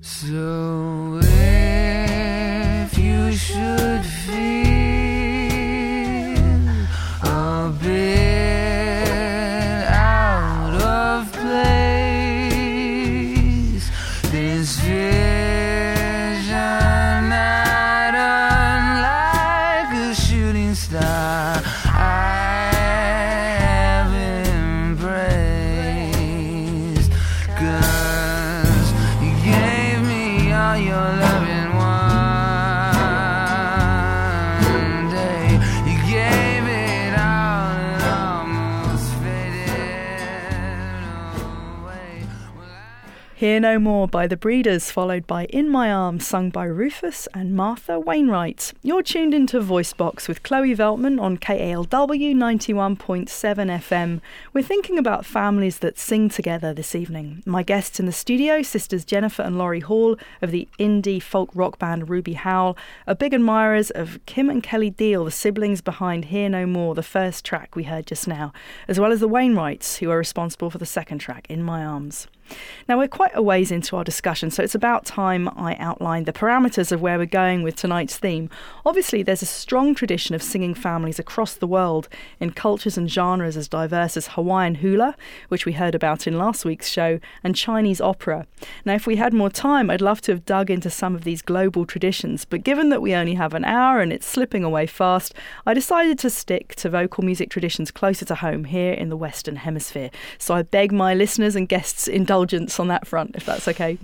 So 0.04 0.91
No 43.72 43.78
More 43.78 44.06
by 44.06 44.26
the 44.26 44.36
Breeders, 44.36 44.90
followed 44.90 45.26
by 45.26 45.46
In 45.46 45.70
My 45.70 45.90
Arms, 45.90 46.26
sung 46.26 46.50
by 46.50 46.66
Rufus 46.66 47.26
and 47.32 47.56
Martha 47.56 47.98
Wainwright. 47.98 48.74
You're 48.82 49.02
tuned 49.02 49.32
into 49.32 49.60
Voicebox 49.60 50.28
with 50.28 50.42
Chloe 50.42 50.76
Veltman 50.76 51.18
on 51.18 51.38
KALW 51.38 51.86
91.7 51.86 52.98
FM. 52.98 54.20
We're 54.52 54.62
thinking 54.62 54.98
about 54.98 55.24
families 55.24 55.78
that 55.78 55.98
sing 55.98 56.28
together 56.28 56.74
this 56.74 56.94
evening. 56.94 57.42
My 57.46 57.62
guests 57.62 57.98
in 57.98 58.04
the 58.04 58.12
studio, 58.12 58.60
sisters 58.60 59.06
Jennifer 59.06 59.40
and 59.40 59.56
Laurie 59.56 59.80
Hall 59.80 60.18
of 60.42 60.50
the 60.50 60.68
indie 60.78 61.22
folk 61.22 61.48
rock 61.54 61.78
band 61.78 62.10
Ruby 62.10 62.34
Howl, 62.34 62.76
are 63.06 63.14
big 63.14 63.32
admirers 63.32 63.90
of 63.90 64.20
Kim 64.26 64.50
and 64.50 64.62
Kelly 64.62 64.90
Deal, 64.90 65.24
the 65.24 65.30
siblings 65.30 65.80
behind 65.80 66.26
Here 66.26 66.50
No 66.50 66.66
More, 66.66 66.94
the 66.94 67.02
first 67.02 67.42
track 67.42 67.74
we 67.74 67.84
heard 67.84 68.06
just 68.06 68.28
now, 68.28 68.52
as 68.86 69.00
well 69.00 69.12
as 69.12 69.20
the 69.20 69.30
Wainwrights, 69.30 69.96
who 70.00 70.10
are 70.10 70.18
responsible 70.18 70.68
for 70.68 70.76
the 70.76 70.84
second 70.84 71.20
track, 71.20 71.46
In 71.48 71.62
My 71.62 71.82
Arms. 71.82 72.26
Now, 72.88 72.98
we're 72.98 73.08
quite 73.08 73.32
a 73.34 73.42
ways 73.42 73.70
into 73.70 73.96
our 73.96 74.04
discussion, 74.04 74.50
so 74.50 74.62
it's 74.62 74.74
about 74.74 75.04
time 75.04 75.48
I 75.56 75.76
outline 75.76 76.24
the 76.24 76.32
parameters 76.32 76.92
of 76.92 77.00
where 77.00 77.18
we're 77.18 77.26
going 77.26 77.62
with 77.62 77.76
tonight's 77.76 78.16
theme. 78.16 78.50
Obviously, 78.84 79.22
there's 79.22 79.42
a 79.42 79.46
strong 79.46 79.94
tradition 79.94 80.34
of 80.34 80.42
singing 80.42 80.74
families 80.74 81.18
across 81.18 81.54
the 81.54 81.66
world 81.66 82.08
in 82.40 82.50
cultures 82.50 82.96
and 82.98 83.10
genres 83.10 83.56
as 83.56 83.68
diverse 83.68 84.16
as 84.16 84.28
Hawaiian 84.28 84.76
hula, 84.76 85.16
which 85.48 85.66
we 85.66 85.72
heard 85.72 85.94
about 85.94 86.26
in 86.26 86.38
last 86.38 86.64
week's 86.64 86.88
show, 86.88 87.20
and 87.44 87.54
Chinese 87.54 88.00
opera. 88.00 88.46
Now, 88.84 88.94
if 88.94 89.06
we 89.06 89.16
had 89.16 89.32
more 89.32 89.50
time, 89.50 89.90
I'd 89.90 90.00
love 90.00 90.20
to 90.22 90.32
have 90.32 90.44
dug 90.44 90.70
into 90.70 90.90
some 90.90 91.14
of 91.14 91.24
these 91.24 91.42
global 91.42 91.86
traditions, 91.86 92.44
but 92.44 92.64
given 92.64 92.88
that 92.90 93.02
we 93.02 93.14
only 93.14 93.34
have 93.34 93.54
an 93.54 93.64
hour 93.64 94.00
and 94.00 94.12
it's 94.12 94.26
slipping 94.26 94.64
away 94.64 94.86
fast, 94.86 95.34
I 95.66 95.74
decided 95.74 96.18
to 96.20 96.30
stick 96.30 96.74
to 96.76 96.90
vocal 96.90 97.24
music 97.24 97.50
traditions 97.50 97.90
closer 97.90 98.24
to 98.26 98.34
home 98.36 98.64
here 98.64 98.92
in 98.92 99.08
the 99.08 99.16
Western 99.16 99.56
Hemisphere. 99.56 100.10
So 100.38 100.54
I 100.54 100.62
beg 100.62 100.92
my 100.92 101.14
listeners 101.14 101.56
and 101.56 101.68
guests' 101.68 102.08
indulgence 102.42 102.80
on 102.80 102.88
that 102.88 103.06
front, 103.06 103.36
if 103.36 103.46
that's 103.46 103.68
okay. 103.68 103.98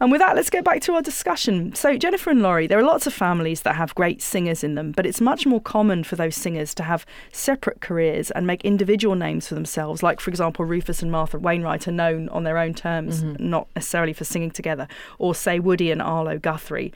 and 0.00 0.12
with 0.12 0.20
that, 0.20 0.36
let's 0.36 0.50
get 0.50 0.64
back 0.64 0.80
to 0.82 0.94
our 0.94 1.02
discussion. 1.02 1.74
So, 1.74 1.96
Jennifer 1.96 2.30
and 2.30 2.42
Laurie, 2.42 2.66
there 2.66 2.78
are 2.78 2.84
lots 2.84 3.06
of 3.06 3.14
families 3.14 3.62
that 3.62 3.76
have 3.76 3.94
great 3.94 4.20
singers 4.20 4.62
in 4.62 4.74
them, 4.74 4.92
but 4.92 5.06
it's 5.06 5.20
much 5.20 5.46
more 5.46 5.60
common 5.60 6.04
for 6.04 6.16
those 6.16 6.36
singers 6.36 6.74
to 6.74 6.82
have 6.82 7.06
separate 7.32 7.80
careers 7.80 8.30
and 8.30 8.46
make 8.46 8.64
individual 8.64 9.14
names 9.14 9.48
for 9.48 9.54
themselves. 9.54 10.02
Like, 10.02 10.20
for 10.20 10.30
example, 10.30 10.64
Rufus 10.64 11.02
and 11.02 11.10
Martha 11.10 11.38
Wainwright 11.38 11.88
are 11.88 11.92
known 11.92 12.28
on 12.28 12.44
their 12.44 12.58
own 12.58 12.74
terms, 12.74 13.22
not 13.22 13.68
necessarily 13.74 14.12
for 14.12 14.24
singing 14.24 14.50
together, 14.50 14.86
or 15.18 15.34
say 15.34 15.58
Woody 15.58 15.90
and 15.90 16.02
Arlo 16.02 16.38
Guthrie, 16.38 16.92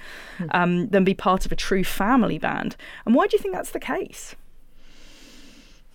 um, 0.51 0.89
than 0.89 1.05
be 1.05 1.15
part 1.15 1.47
of 1.47 1.53
a 1.53 1.57
true 1.57 1.85
family 1.85 2.39
band. 2.39 2.77
And 3.07 3.15
why 3.15 3.27
do 3.27 3.37
you 3.37 3.43
think 3.43 3.55
that's 3.55 3.71
the 3.71 3.81
case? 3.81 4.35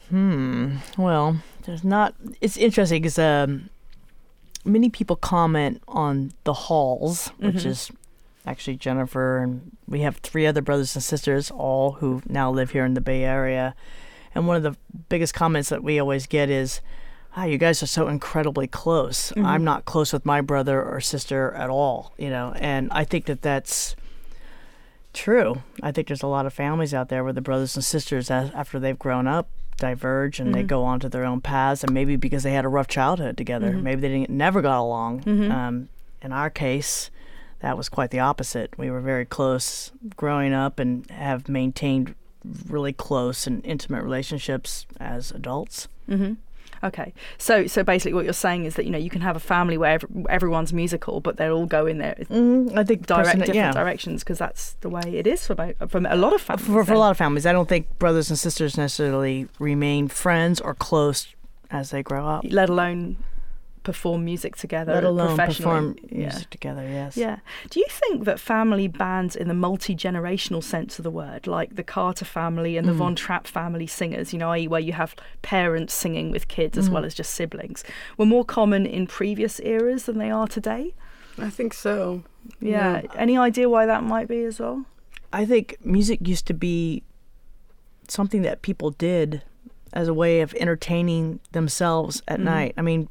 Hmm. 0.10 0.78
Well, 0.98 1.38
there's 1.66 1.84
not. 1.84 2.16
It's 2.42 2.58
interesting 2.58 3.02
because 3.02 3.20
um, 3.20 3.70
many 4.66 4.90
people 4.90 5.16
comment 5.16 5.82
on 5.88 6.32
the 6.44 6.54
Halls, 6.54 7.30
which 7.38 7.66
is 7.66 7.92
actually 8.46 8.78
Jennifer, 8.78 9.38
and 9.38 9.72
we 9.88 10.02
have 10.02 10.18
three 10.18 10.46
other 10.46 10.62
brothers 10.62 10.96
and 10.96 11.04
sisters, 11.04 11.52
all 11.52 11.94
who 11.94 12.22
now 12.28 12.52
live 12.52 12.72
here 12.72 12.86
in 12.86 12.94
the 12.94 13.02
Bay 13.02 13.24
Area. 13.24 13.76
And 14.36 14.48
one 14.48 14.58
of 14.58 14.64
the 14.64 14.76
biggest 15.10 15.34
comments 15.34 15.70
that 15.70 15.84
we 15.84 16.00
always 16.00 16.28
get 16.28 16.50
is, 16.50 16.82
ah, 17.36 17.46
you 17.46 17.58
guys 17.58 17.82
are 17.84 17.88
so 17.88 18.08
incredibly 18.08 18.68
close. 18.68 19.32
Mm-hmm. 19.32 19.46
I'm 19.46 19.64
not 19.64 19.86
close 19.86 20.14
with 20.14 20.26
my 20.26 20.42
brother 20.42 20.82
or 20.82 21.02
sister 21.02 21.52
at 21.54 21.70
all, 21.70 22.14
you 22.18 22.30
know. 22.30 22.54
And 22.58 22.90
I 22.92 23.04
think 23.04 23.26
that 23.26 23.42
that's 23.42 23.96
true. 25.14 25.64
I 25.82 25.92
think 25.92 26.08
there's 26.08 26.24
a 26.24 26.28
lot 26.28 26.46
of 26.46 26.54
families 26.54 26.94
out 26.94 27.10
there 27.10 27.24
where 27.24 27.34
the 27.34 27.42
brothers 27.42 27.76
and 27.76 27.84
sisters, 27.84 28.30
after 28.30 28.80
they've 28.80 29.00
grown 29.00 29.28
up, 29.28 29.50
diverge 29.80 30.40
and 30.40 30.54
they 30.54 30.60
mm-hmm. 30.60 30.68
go 30.68 30.84
on 30.84 31.00
to 31.00 31.10
their 31.10 31.26
own 31.26 31.42
paths. 31.42 31.84
And 31.84 31.94
maybe 31.94 32.16
because 32.16 32.44
they 32.44 32.54
had 32.54 32.66
a 32.66 32.70
rough 32.70 32.88
childhood 32.88 33.38
together, 33.38 33.72
mm-hmm. 33.72 33.84
maybe 33.84 34.02
they 34.02 34.10
didn't, 34.10 34.30
never 34.30 34.62
got 34.62 34.80
along. 34.80 35.22
Mm-hmm. 35.22 35.52
Um, 35.52 35.90
in 36.22 36.32
our 36.32 36.50
case, 36.50 37.10
that 37.60 37.78
was 37.78 37.90
quite 37.90 38.12
the 38.12 38.20
opposite. 38.20 38.78
We 38.78 38.92
were 38.92 39.02
very 39.02 39.26
close 39.26 39.92
growing 40.16 40.54
up 40.54 40.80
and 40.80 41.10
have 41.10 41.50
maintained 41.50 42.16
really 42.68 42.94
close 42.94 43.48
and 43.48 43.66
intimate 43.66 44.04
relationships 44.04 44.86
as 45.00 45.32
adults. 45.32 45.88
Okay, 46.84 47.14
so 47.38 47.68
so 47.68 47.84
basically, 47.84 48.14
what 48.14 48.24
you're 48.24 48.34
saying 48.34 48.66
is 48.66 48.76
that 48.76 48.86
you 48.86 48.92
know 48.92 48.98
you 48.98 49.10
can 49.10 49.22
have 49.22 49.36
a 49.36 49.40
family 49.40 49.78
where 49.78 49.92
ev- 49.96 50.06
everyone's 50.30 50.72
musical, 50.72 51.20
but 51.20 51.38
they'll 51.38 51.54
all 51.54 51.66
go 51.66 51.86
in 51.86 51.98
their 51.98 52.16
Mm, 52.30 52.78
I 52.78 52.84
think 52.84 53.06
direct 53.06 53.38
different 53.40 53.56
yeah. 53.56 53.72
directions 53.72 54.24
because 54.24 54.38
that's 54.40 54.74
the 54.82 54.90
way 54.90 55.02
it 55.06 55.28
is 55.28 55.46
for 55.46 55.56
mo- 55.56 55.74
for 55.88 55.98
a 56.08 56.16
lot 56.16 56.34
of 56.34 56.42
families. 56.42 56.66
for, 56.68 56.86
for 56.86 56.94
a 56.94 57.00
lot 57.00 57.12
of 57.12 57.18
families. 57.18 57.46
I 57.46 57.52
don't 57.52 57.68
think 57.68 58.00
brothers 58.00 58.30
and 58.30 58.40
sisters 58.40 58.78
necessarily 58.78 59.48
remain 59.60 60.08
friends 60.08 60.62
or 60.62 60.74
close 60.74 61.28
as 61.72 61.92
they 61.92 62.02
grow 62.02 62.26
up. 62.28 62.46
let 62.50 62.70
alone 62.70 63.18
perform 63.84 64.26
music 64.26 64.56
together, 64.56 64.94
Let 64.94 65.04
alone 65.04 65.36
professionally. 65.36 65.94
perform 65.94 66.10
Yeah. 66.12 66.18
music 66.30 66.50
together. 66.50 66.84
Yes. 66.84 67.16
Yeah. 67.18 67.38
Do 67.70 67.80
you 67.80 67.86
think 67.90 68.26
that 68.26 68.40
family 68.40 68.88
bands, 68.88 69.36
in 69.36 69.48
the 69.48 69.54
multi 69.54 69.96
generational 69.96 70.64
sense 70.64 71.00
of 71.00 71.04
the 71.04 71.12
word, 71.12 71.48
like 71.48 71.76
the 71.76 71.84
Carter 71.84 72.26
family 72.26 72.78
and 72.78 72.88
the 72.88 72.92
Mm. 72.94 72.98
Von 72.98 73.16
Trapp 73.16 73.48
family 73.48 73.88
singers, 73.88 74.34
you 74.34 74.40
know, 74.40 74.52
i.e., 74.52 74.68
where 74.68 74.82
you 74.82 74.94
have 74.94 75.16
parents 75.42 75.94
singing 75.94 76.30
with 76.32 76.48
kids 76.48 76.78
Mm. 76.78 76.82
as 76.82 76.90
well 76.90 77.06
as 77.06 77.14
just 77.14 77.34
siblings, 77.34 77.84
were 78.18 78.26
more 78.26 78.46
common 78.46 78.86
in 78.86 79.08
previous 79.08 79.60
eras 79.62 80.06
than 80.06 80.18
they 80.18 80.30
are 80.32 80.48
today? 80.48 80.94
I 81.38 81.50
think 81.50 81.74
so. 81.74 82.24
Yeah. 82.60 83.02
Any 83.16 83.38
idea 83.38 83.70
why 83.70 83.86
that 83.86 84.04
might 84.04 84.28
be 84.28 84.44
as 84.44 84.60
well? 84.60 84.86
I 85.32 85.46
think 85.46 85.78
music 85.86 86.28
used 86.28 86.46
to 86.48 86.54
be 86.54 87.04
something 88.08 88.42
that 88.42 88.62
people 88.62 88.90
did 88.92 89.44
as 89.94 90.08
a 90.08 90.14
way 90.14 90.42
of 90.42 90.54
entertaining 90.56 91.40
themselves 91.52 92.22
Mm-hmm. 92.22 92.34
at 92.34 92.40
night. 92.40 92.74
I 92.78 92.82
mean, 92.82 93.08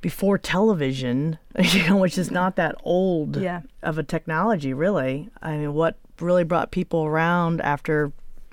before 0.00 0.38
television, 0.38 1.38
you 1.58 1.88
know, 1.88 1.96
which 1.96 2.16
is 2.18 2.30
not 2.30 2.56
that 2.56 2.74
old 2.84 3.36
Yeah. 3.36 3.60
of 3.82 3.98
a 3.98 4.02
technology, 4.02 4.72
really. 4.72 5.28
I 5.42 5.56
mean, 5.56 5.74
what 5.74 5.96
really 6.20 6.44
brought 6.44 6.70
people 6.70 7.04
around 7.04 7.60
after, 7.60 8.12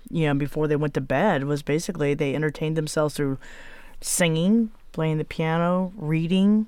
you 0.09 0.25
know, 0.27 0.33
before 0.33 0.67
they 0.67 0.75
went 0.75 0.93
to 0.95 1.01
bed 1.01 1.45
was 1.45 1.61
basically 1.63 2.13
they 2.13 2.35
entertained 2.35 2.75
themselves 2.77 3.15
through 3.15 3.37
singing, 4.01 4.71
playing 4.91 5.17
the 5.17 5.25
piano, 5.25 5.93
reading. 5.97 6.67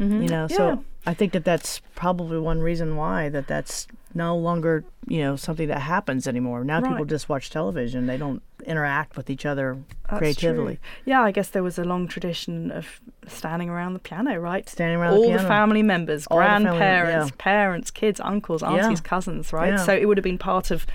Mm-hmm. 0.00 0.22
You 0.22 0.28
know, 0.28 0.46
Yeah. 0.50 0.56
so 0.56 0.84
I 1.04 1.14
think 1.14 1.32
that 1.32 1.44
that's 1.44 1.80
probably 1.94 2.38
one 2.38 2.60
reason 2.60 2.96
why 2.96 3.28
that 3.28 3.46
that's 3.48 3.88
no 4.14 4.36
longer 4.36 4.84
you 5.08 5.20
know 5.20 5.36
something 5.36 5.66
that 5.68 5.80
happens 5.80 6.28
anymore. 6.28 6.62
Now 6.64 6.80
people 6.80 7.04
just 7.04 7.28
watch 7.28 7.50
television; 7.50 8.06
they 8.06 8.16
don't 8.16 8.40
interact 8.66 9.16
with 9.16 9.28
each 9.28 9.44
other 9.44 9.78
That's 10.08 10.18
creatively. 10.18 10.74
true. 10.76 10.82
Yeah, 11.06 11.22
I 11.22 11.32
guess 11.32 11.48
there 11.48 11.62
was 11.64 11.78
a 11.78 11.84
long 11.84 12.06
tradition 12.06 12.70
of 12.70 13.00
standing 13.26 13.68
around 13.68 13.94
the 13.94 13.98
piano, 13.98 14.38
right? 14.38 14.68
Standing 14.68 14.98
around 15.00 15.14
the 15.14 15.20
piano 15.22 15.26
all 15.26 15.32
the, 15.32 15.38
piano. 15.38 15.48
family 15.48 15.82
members, 15.82 16.26
All 16.28 16.38
the 16.38 16.44
family, 16.44 16.66
grandparents, 16.78 17.30
yeah. 17.30 17.36
parents, 17.38 17.90
kids, 17.90 18.20
uncles, 18.20 18.62
aunties, 18.62 19.00
Yeah. 19.00 19.08
cousins, 19.08 19.52
right? 19.52 19.70
Yeah. 19.72 19.76
So 19.84 19.92
it 19.94 20.06
would 20.06 20.18
have 20.18 20.22
been 20.24 20.38
part 20.38 20.70
of 20.70 20.86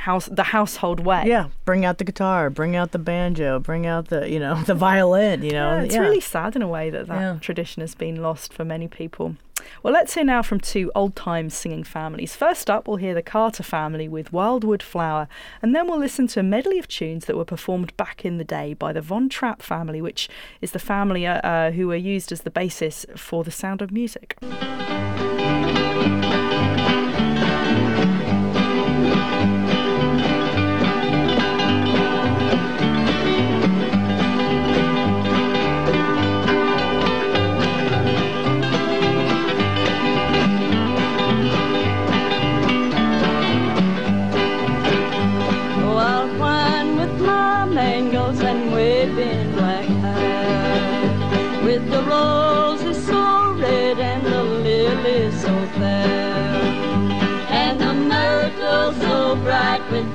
house 0.00 0.26
the 0.26 0.42
household 0.44 1.00
way. 1.00 1.24
Yeah, 1.26 1.48
bring 1.64 1.84
out 1.84 1.98
the 1.98 2.04
guitar, 2.04 2.50
bring 2.50 2.74
out 2.76 2.92
the 2.92 2.98
banjo, 2.98 3.58
bring 3.58 3.86
out 3.86 4.08
the 4.08 4.28
you 4.30 4.38
know 4.38 4.54
the 4.66 4.74
violin. 4.74 5.42
You 5.42 5.52
know, 5.52 5.76
Yeah, 5.76 5.82
it's 5.82 5.96
really 5.98 6.20
sad 6.20 6.56
in 6.56 6.62
a 6.62 6.68
way 6.68 6.90
that 6.90 7.06
that 7.08 7.20
Yeah. 7.20 7.38
tradition 7.40 7.80
has 7.82 7.94
been 7.94 8.16
lost 8.22 8.52
for 8.52 8.64
many 8.64 8.88
people. 8.88 9.36
Well, 9.82 9.92
let's 9.92 10.14
hear 10.14 10.24
now 10.24 10.40
from 10.42 10.58
two 10.58 10.90
old 10.94 11.14
time 11.14 11.50
singing 11.50 11.84
families. 11.84 12.34
First 12.34 12.70
up, 12.70 12.88
we'll 12.88 12.96
hear 12.96 13.12
the 13.14 13.22
Carter 13.22 13.62
family 13.62 14.08
with 14.08 14.32
Wildwood 14.32 14.82
Flower, 14.82 15.28
and 15.60 15.74
then 15.74 15.86
we'll 15.86 15.98
listen 15.98 16.26
to 16.28 16.40
a 16.40 16.42
medley 16.42 16.78
of 16.78 16.88
tunes 16.88 17.26
that 17.26 17.36
were 17.36 17.44
performed 17.44 17.94
back 17.98 18.24
in 18.24 18.38
the 18.38 18.44
day 18.44 18.72
by 18.72 18.92
the 18.94 19.02
Von 19.02 19.28
Trapp 19.28 19.60
family, 19.60 20.00
which 20.00 20.30
is 20.62 20.70
the 20.72 20.78
family 20.78 21.26
uh, 21.26 21.40
uh, 21.42 21.70
who 21.72 21.88
were 21.88 21.94
used 22.14 22.32
as 22.32 22.40
the 22.40 22.50
basis 22.50 23.04
for 23.16 23.44
the 23.44 23.50
sound 23.50 23.82
of 23.82 23.92
music. 23.92 24.36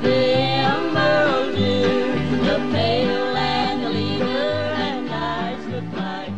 The 0.01 0.21
emerald 0.65 1.55
dew, 1.55 2.13
the 2.47 2.57
pale 2.73 3.35
and 3.37 3.83
the 3.83 3.89
leader 3.89 4.25
and 4.25 5.09
eyes 5.09 5.65
look 5.67 5.89
like 5.97 6.33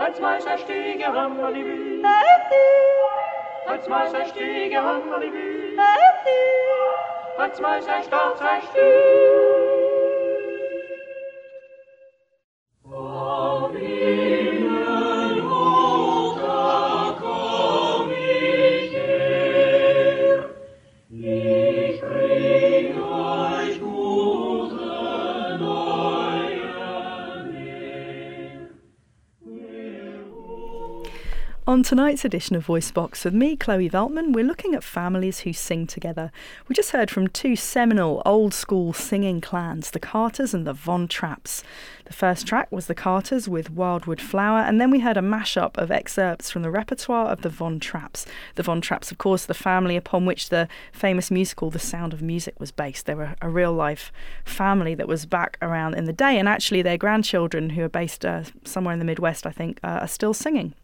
Als 0.00 0.20
weißer 0.20 0.48
Stiege. 0.58 1.04
Als 3.66 3.88
weißer 3.88 4.26
Stiege 4.26 4.76
Rambalibü. 4.76 5.76
Als 7.40 7.58
weißer 7.62 8.02
Stiege 8.02 8.16
Rambalibü. 8.16 9.70
Als 9.70 9.79
On 31.80 31.84
tonight's 31.84 32.26
edition 32.26 32.56
of 32.56 32.66
Voice 32.66 32.90
Box 32.90 33.24
with 33.24 33.32
me, 33.32 33.56
Chloe 33.56 33.88
Veltman, 33.88 34.34
we're 34.34 34.44
looking 34.44 34.74
at 34.74 34.84
families 34.84 35.40
who 35.40 35.54
sing 35.54 35.86
together. 35.86 36.30
We 36.68 36.74
just 36.74 36.90
heard 36.90 37.10
from 37.10 37.28
two 37.28 37.56
seminal 37.56 38.20
old 38.26 38.52
school 38.52 38.92
singing 38.92 39.40
clans, 39.40 39.90
the 39.92 39.98
Carters 39.98 40.52
and 40.52 40.66
the 40.66 40.74
Von 40.74 41.08
Trapps. 41.08 41.62
The 42.04 42.12
first 42.12 42.46
track 42.46 42.70
was 42.70 42.86
the 42.86 42.94
Carters 42.94 43.48
with 43.48 43.70
Wildwood 43.70 44.20
Flower, 44.20 44.58
and 44.58 44.78
then 44.78 44.90
we 44.90 45.00
heard 45.00 45.16
a 45.16 45.22
mashup 45.22 45.78
of 45.78 45.90
excerpts 45.90 46.50
from 46.50 46.60
the 46.60 46.70
repertoire 46.70 47.28
of 47.28 47.40
the 47.40 47.48
Von 47.48 47.80
Trapps. 47.80 48.26
The 48.56 48.62
Von 48.62 48.82
Trapps, 48.82 49.10
of 49.10 49.16
course, 49.16 49.46
the 49.46 49.54
family 49.54 49.96
upon 49.96 50.26
which 50.26 50.50
the 50.50 50.68
famous 50.92 51.30
musical 51.30 51.70
The 51.70 51.78
Sound 51.78 52.12
of 52.12 52.20
Music 52.20 52.60
was 52.60 52.70
based. 52.70 53.06
They 53.06 53.14
were 53.14 53.36
a 53.40 53.48
real 53.48 53.72
life 53.72 54.12
family 54.44 54.94
that 54.96 55.08
was 55.08 55.24
back 55.24 55.56
around 55.62 55.94
in 55.94 56.04
the 56.04 56.12
day, 56.12 56.38
and 56.38 56.46
actually 56.46 56.82
their 56.82 56.98
grandchildren, 56.98 57.70
who 57.70 57.84
are 57.84 57.88
based 57.88 58.26
uh, 58.26 58.42
somewhere 58.66 58.92
in 58.92 58.98
the 58.98 59.06
Midwest, 59.06 59.46
I 59.46 59.50
think, 59.50 59.80
uh, 59.82 60.00
are 60.02 60.06
still 60.06 60.34
singing. 60.34 60.74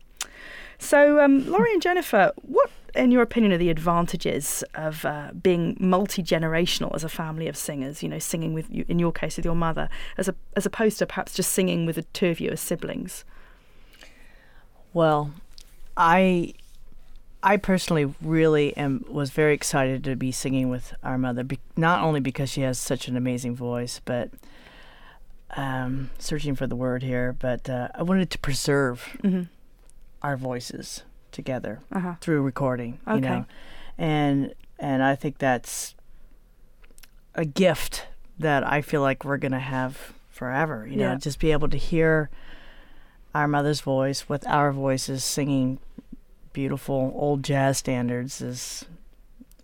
So, 0.79 1.21
um, 1.21 1.51
Laurie 1.51 1.73
and 1.73 1.83
Jennifer, 1.83 2.33
what, 2.43 2.71
in 2.95 3.11
your 3.11 3.23
opinion, 3.23 3.53
are 3.53 3.59
the 3.59 3.71
advantages 3.71 4.63
of 4.75 5.05
uh, 5.05 5.31
being 5.41 5.77
multi 5.81 6.23
generational 6.23 6.95
as 6.95 7.05
a 7.05 7.09
family 7.09 7.49
of 7.49 7.57
singers? 7.57 8.03
You 8.03 8.09
know, 8.09 8.19
singing 8.19 8.53
with 8.53 8.71
you, 8.71 8.85
in 8.89 8.99
your 8.99 9.13
case, 9.13 9.37
with 9.37 9.45
your 9.45 9.55
mother, 9.55 9.89
as 10.17 10.29
a, 10.29 10.35
as 10.55 10.67
opposed 10.67 10.99
to 10.99 11.07
perhaps 11.07 11.35
just 11.35 11.53
singing 11.53 11.87
with 11.87 11.97
the 11.97 12.03
two 12.03 12.29
of 12.29 12.41
you 12.41 12.51
as 12.51 12.61
siblings. 12.61 13.25
Well, 14.93 15.33
I 15.97 16.55
I 17.43 17.57
personally 17.57 18.15
really 18.21 18.77
am 18.77 19.05
was 19.09 19.31
very 19.31 19.55
excited 19.55 20.05
to 20.05 20.17
be 20.17 20.33
singing 20.33 20.69
with 20.69 20.95
our 21.03 21.17
mother, 21.17 21.45
be, 21.45 21.59
not 21.77 22.03
only 22.03 22.21
because 22.21 22.51
she 22.51 22.63
has 22.63 22.79
such 22.79 23.09
an 23.09 23.17
amazing 23.17 23.55
voice, 23.55 24.01
but 24.05 24.31
um, 25.57 26.11
searching 26.19 26.55
for 26.55 26.67
the 26.67 26.77
word 26.77 27.03
here, 27.03 27.35
but 27.39 27.71
uh, 27.71 27.89
I 27.95 28.03
wanted 28.03 28.31
to 28.31 28.39
preserve 28.39 29.17
our 30.27 30.37
voices 30.37 31.03
together 31.33 31.81
Uh-huh. 31.93 32.15
through 32.21 32.43
recording. 32.43 32.99
You 33.07 33.21
know, 33.21 33.45
and 33.99 34.55
and 34.79 35.03
I 35.03 35.15
think 35.15 35.39
that's 35.39 35.95
a 37.35 37.45
gift 37.45 38.07
that 38.39 38.67
I 38.67 38.83
feel 38.83 39.01
like 39.03 39.25
we're 39.25 39.37
gonna 39.39 39.61
have 39.61 40.13
forever. 40.29 40.87
You 40.87 40.97
know, 40.97 41.11
Yeah. 41.13 41.17
just 41.17 41.39
be 41.39 41.53
able 41.53 41.69
to 41.69 41.77
hear 41.79 42.29
our 43.35 43.47
mother's 43.49 43.81
voice 43.83 44.29
with 44.29 44.47
our 44.49 44.73
voices 44.73 45.23
singing 45.25 45.79
beautiful 46.53 47.13
old 47.15 47.43
jazz 47.43 47.77
standards 47.79 48.41
is 48.41 48.85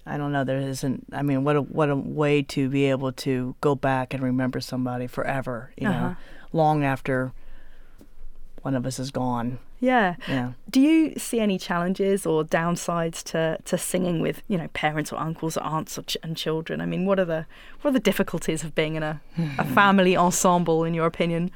I 0.04 0.18
don't 0.18 0.30
know 0.32 0.44
there 0.44 0.58
isn't 0.58 1.06
I 1.12 1.22
mean 1.22 1.42
what 1.44 1.56
a 1.56 1.62
what 1.62 1.88
a 1.88 1.96
way 1.96 2.42
to 2.42 2.68
be 2.68 2.84
able 2.90 3.12
to 3.26 3.54
go 3.62 3.74
back 3.74 4.12
and 4.12 4.22
remember 4.22 4.60
somebody 4.60 5.06
forever 5.06 5.70
you 5.78 5.88
Uh-huh. 5.88 6.00
know 6.10 6.16
long 6.52 6.84
after 6.84 7.32
one 8.60 8.74
of 8.74 8.84
us 8.84 8.98
is 8.98 9.10
gone 9.10 9.58
Yeah. 9.83 10.14
yeah 10.28 10.53
Do 10.70 10.80
you 10.80 11.14
see 11.18 11.41
any 11.41 11.59
challenges 11.59 12.24
or 12.24 12.45
downsides 12.45 13.22
to, 13.33 13.59
to 13.64 13.76
singing 13.76 14.20
with 14.22 14.43
you 14.47 14.57
know 14.57 14.68
parents 14.68 15.12
or 15.12 15.18
uncles 15.18 15.57
or 15.57 15.64
aunts 15.64 15.99
or 15.99 16.03
ch- 16.03 16.16
and 16.22 16.37
children? 16.37 16.80
I 16.80 16.87
mean, 16.87 17.05
what 17.05 17.18
are 17.18 17.24
the 17.26 17.47
what 17.80 17.91
are 17.91 17.95
the 17.95 18.01
difficulties 18.11 18.62
of 18.64 18.74
being 18.76 18.95
in 18.95 19.03
a, 19.03 19.20
a 19.59 19.64
family 19.74 20.16
ensemble 20.16 20.85
in 20.85 20.95
your 20.95 21.07
opinion? 21.07 21.51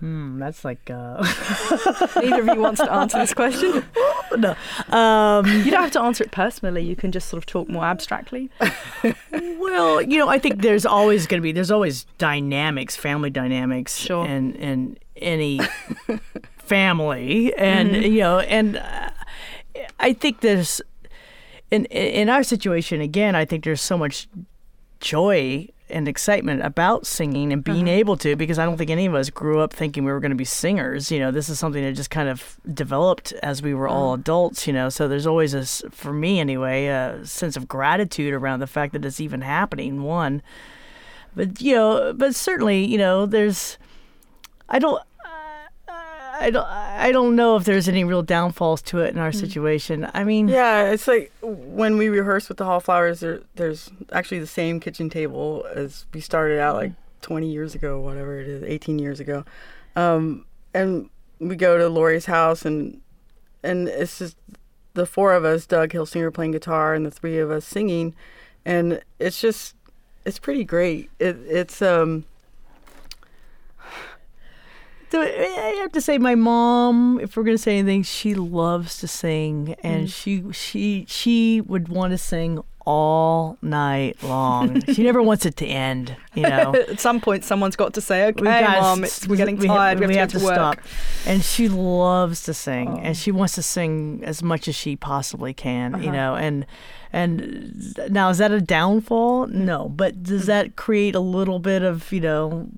hmm, 0.00 0.38
that's 0.38 0.62
like 0.64 0.90
uh 0.90 1.16
Neither 2.16 2.42
of 2.42 2.48
you 2.56 2.60
wants 2.60 2.80
to 2.82 2.92
answer 2.92 3.18
this 3.18 3.32
question. 3.34 3.82
no 4.36 4.50
um 4.90 5.46
You 5.64 5.70
don't 5.70 5.82
have 5.82 5.90
to 5.92 6.00
answer 6.02 6.24
it 6.24 6.30
personally. 6.32 6.82
You 6.82 6.96
can 6.96 7.12
just 7.12 7.28
sort 7.28 7.38
of 7.42 7.46
talk 7.46 7.68
more 7.68 7.84
abstractly. 7.84 8.50
Well, 9.58 10.00
you 10.00 10.18
know, 10.18 10.28
I 10.28 10.38
think 10.38 10.62
there's 10.62 10.86
always 10.86 11.26
going 11.26 11.40
to 11.40 11.42
be 11.42 11.52
there's 11.52 11.70
always 11.70 12.04
dynamics, 12.18 12.94
family 12.96 13.30
dynamics, 13.30 13.98
Sure. 13.98 14.24
in 14.26 14.54
in 14.54 14.96
any 15.16 15.60
family, 16.66 17.54
and 17.54 17.90
Mm-hmm. 17.90 18.12
you 18.12 18.20
know, 18.20 18.38
and 18.40 18.76
uh, 18.76 19.10
I 20.00 20.12
think 20.12 20.40
there's 20.40 20.80
in 21.70 21.84
in 21.86 22.28
our 22.28 22.42
situation 22.42 23.00
again. 23.00 23.34
I 23.34 23.44
think 23.44 23.64
there's 23.64 23.82
so 23.82 23.96
much 23.98 24.28
joy 25.00 25.68
and 25.88 26.08
excitement 26.08 26.62
about 26.64 27.06
singing 27.06 27.52
and 27.52 27.62
being 27.62 27.86
able 27.86 28.16
to 28.16 28.34
because 28.34 28.58
I 28.58 28.64
don't 28.64 28.76
think 28.76 28.90
any 28.90 29.06
of 29.06 29.14
us 29.14 29.30
grew 29.30 29.60
up 29.60 29.72
thinking 29.72 30.04
we 30.04 30.10
were 30.10 30.18
going 30.18 30.30
to 30.30 30.36
be 30.36 30.44
singers. 30.44 31.12
You 31.12 31.20
know, 31.20 31.30
this 31.30 31.48
is 31.48 31.60
something 31.60 31.84
that 31.84 31.92
just 31.92 32.10
kind 32.10 32.28
of 32.28 32.58
developed 32.74 33.32
as 33.42 33.62
we 33.62 33.72
were 33.72 33.86
all 33.86 34.14
adults, 34.14 34.66
you 34.66 34.72
know. 34.72 34.88
So 34.88 35.06
there's 35.06 35.28
always 35.28 35.54
a, 35.54 35.64
for 35.90 36.12
me 36.12 36.40
anyway, 36.40 36.86
a 36.86 37.24
sense 37.24 37.56
of 37.56 37.68
gratitude 37.68 38.34
around 38.34 38.58
the 38.58 38.66
fact 38.66 38.94
that 38.94 39.04
it's 39.04 39.20
even 39.20 39.42
happening. 39.42 40.02
One, 40.02 40.42
but 41.36 41.60
you 41.60 41.76
know, 41.76 42.12
but 42.12 42.34
certainly, 42.34 42.84
you 42.84 42.98
know, 42.98 43.24
there's, 43.24 43.78
I 44.68 44.80
don't. 44.80 45.00
I 46.38 46.50
don't. 46.50 46.66
I 46.66 47.12
don't 47.12 47.36
know 47.36 47.56
if 47.56 47.64
there's 47.64 47.88
any 47.88 48.04
real 48.04 48.22
downfalls 48.22 48.82
to 48.82 49.00
it 49.00 49.12
in 49.14 49.18
our 49.18 49.32
situation. 49.32 50.08
I 50.14 50.24
mean, 50.24 50.48
Yeah, 50.48 50.90
it's 50.90 51.06
like 51.06 51.32
when 51.42 51.96
we 51.96 52.08
rehearse 52.08 52.48
with 52.48 52.58
the 52.58 52.64
Hallflowers, 52.64 53.20
there, 53.20 53.40
there's 53.54 53.90
actually 54.12 54.38
the 54.40 54.46
same 54.46 54.80
kitchen 54.80 55.08
table 55.10 55.66
as 55.74 56.06
we 56.12 56.20
started 56.20 56.58
out 56.58 56.76
like 56.76 56.92
20 57.22 57.50
years 57.50 57.74
ago, 57.74 58.00
whatever 58.00 58.38
it 58.38 58.48
is, 58.48 58.62
18 58.62 58.98
years 58.98 59.20
ago. 59.20 59.44
Um, 59.94 60.44
and 60.74 61.08
we 61.38 61.56
go 61.56 61.78
to 61.78 61.88
Laurie's 61.88 62.26
house, 62.26 62.64
and 62.64 63.00
and 63.62 63.88
it's 63.88 64.18
just 64.18 64.36
the 64.94 65.06
four 65.06 65.34
of 65.34 65.44
us, 65.44 65.66
Doug 65.66 65.90
Hilsinger 65.90 66.32
playing 66.32 66.52
guitar, 66.52 66.94
and 66.94 67.04
the 67.04 67.10
three 67.10 67.38
of 67.38 67.50
us 67.50 67.64
singing, 67.64 68.14
and 68.64 69.00
it's 69.18 69.40
just 69.40 69.74
it's 70.24 70.38
pretty 70.38 70.64
great. 70.64 71.10
It, 71.18 71.36
it's 71.46 71.80
um 71.82 72.24
So 75.10 75.20
eh, 75.20 75.26
I 75.28 75.78
have 75.80 75.92
to 75.92 76.00
say, 76.00 76.18
my 76.18 76.34
mom, 76.34 77.20
if 77.20 77.36
we're 77.36 77.44
gonna 77.44 77.58
say 77.58 77.78
anything, 77.78 78.02
she 78.02 78.34
loves 78.34 78.98
to 78.98 79.08
sing, 79.08 79.76
and 79.82 80.08
mm. 80.08 80.12
she 80.12 80.44
she 80.52 81.04
she 81.08 81.60
would 81.60 81.88
want 81.88 82.10
to 82.12 82.18
sing 82.18 82.62
all 82.86 83.58
night 83.62 84.20
long. 84.22 84.80
she 84.92 85.02
never 85.02 85.20
wants 85.20 85.44
it 85.44 85.56
to 85.56 85.66
end, 85.66 86.16
you 86.34 86.42
know. 86.42 86.72
At 86.88 87.00
some 87.00 87.20
point, 87.20 87.44
someone's 87.44 87.76
got 87.76 87.94
to 87.94 88.00
say, 88.00 88.26
"Okay, 88.28 88.40
We 88.40 88.46
gotta 88.46 88.80
mom, 88.80 89.04
we're 89.28 89.36
getting 89.36 89.56
we- 89.58 89.66
tired. 89.66 90.00
We, 90.00 90.06
we 90.06 90.16
have 90.16 90.30
to, 90.30 90.38
get 90.38 90.40
to 90.40 90.44
work." 90.46 90.54
stop. 90.54 90.78
And 91.26 91.42
she 91.42 91.68
loves 91.68 92.42
to 92.44 92.54
sing, 92.54 92.88
Oh. 92.88 93.00
and 93.02 93.16
she 93.16 93.30
wants 93.30 93.54
to 93.56 93.62
sing 93.62 94.22
as 94.24 94.42
much 94.42 94.68
as 94.68 94.74
she 94.74 94.96
possibly 94.96 95.52
can, 95.54 95.92
you 96.02 96.08
Uh-huh. 96.08 96.12
know. 96.12 96.34
And 96.36 96.66
and 97.12 97.96
now 98.10 98.28
is 98.30 98.38
that 98.38 98.50
a 98.52 98.60
downfall? 98.60 99.46
Mm. 99.46 99.52
No, 99.52 99.88
but 99.88 100.22
does 100.22 100.44
mm. 100.44 100.46
that 100.46 100.76
create 100.76 101.14
a 101.14 101.20
little 101.20 101.58
bit 101.58 101.82
of 101.82 102.10
you 102.12 102.20
know 102.20 102.68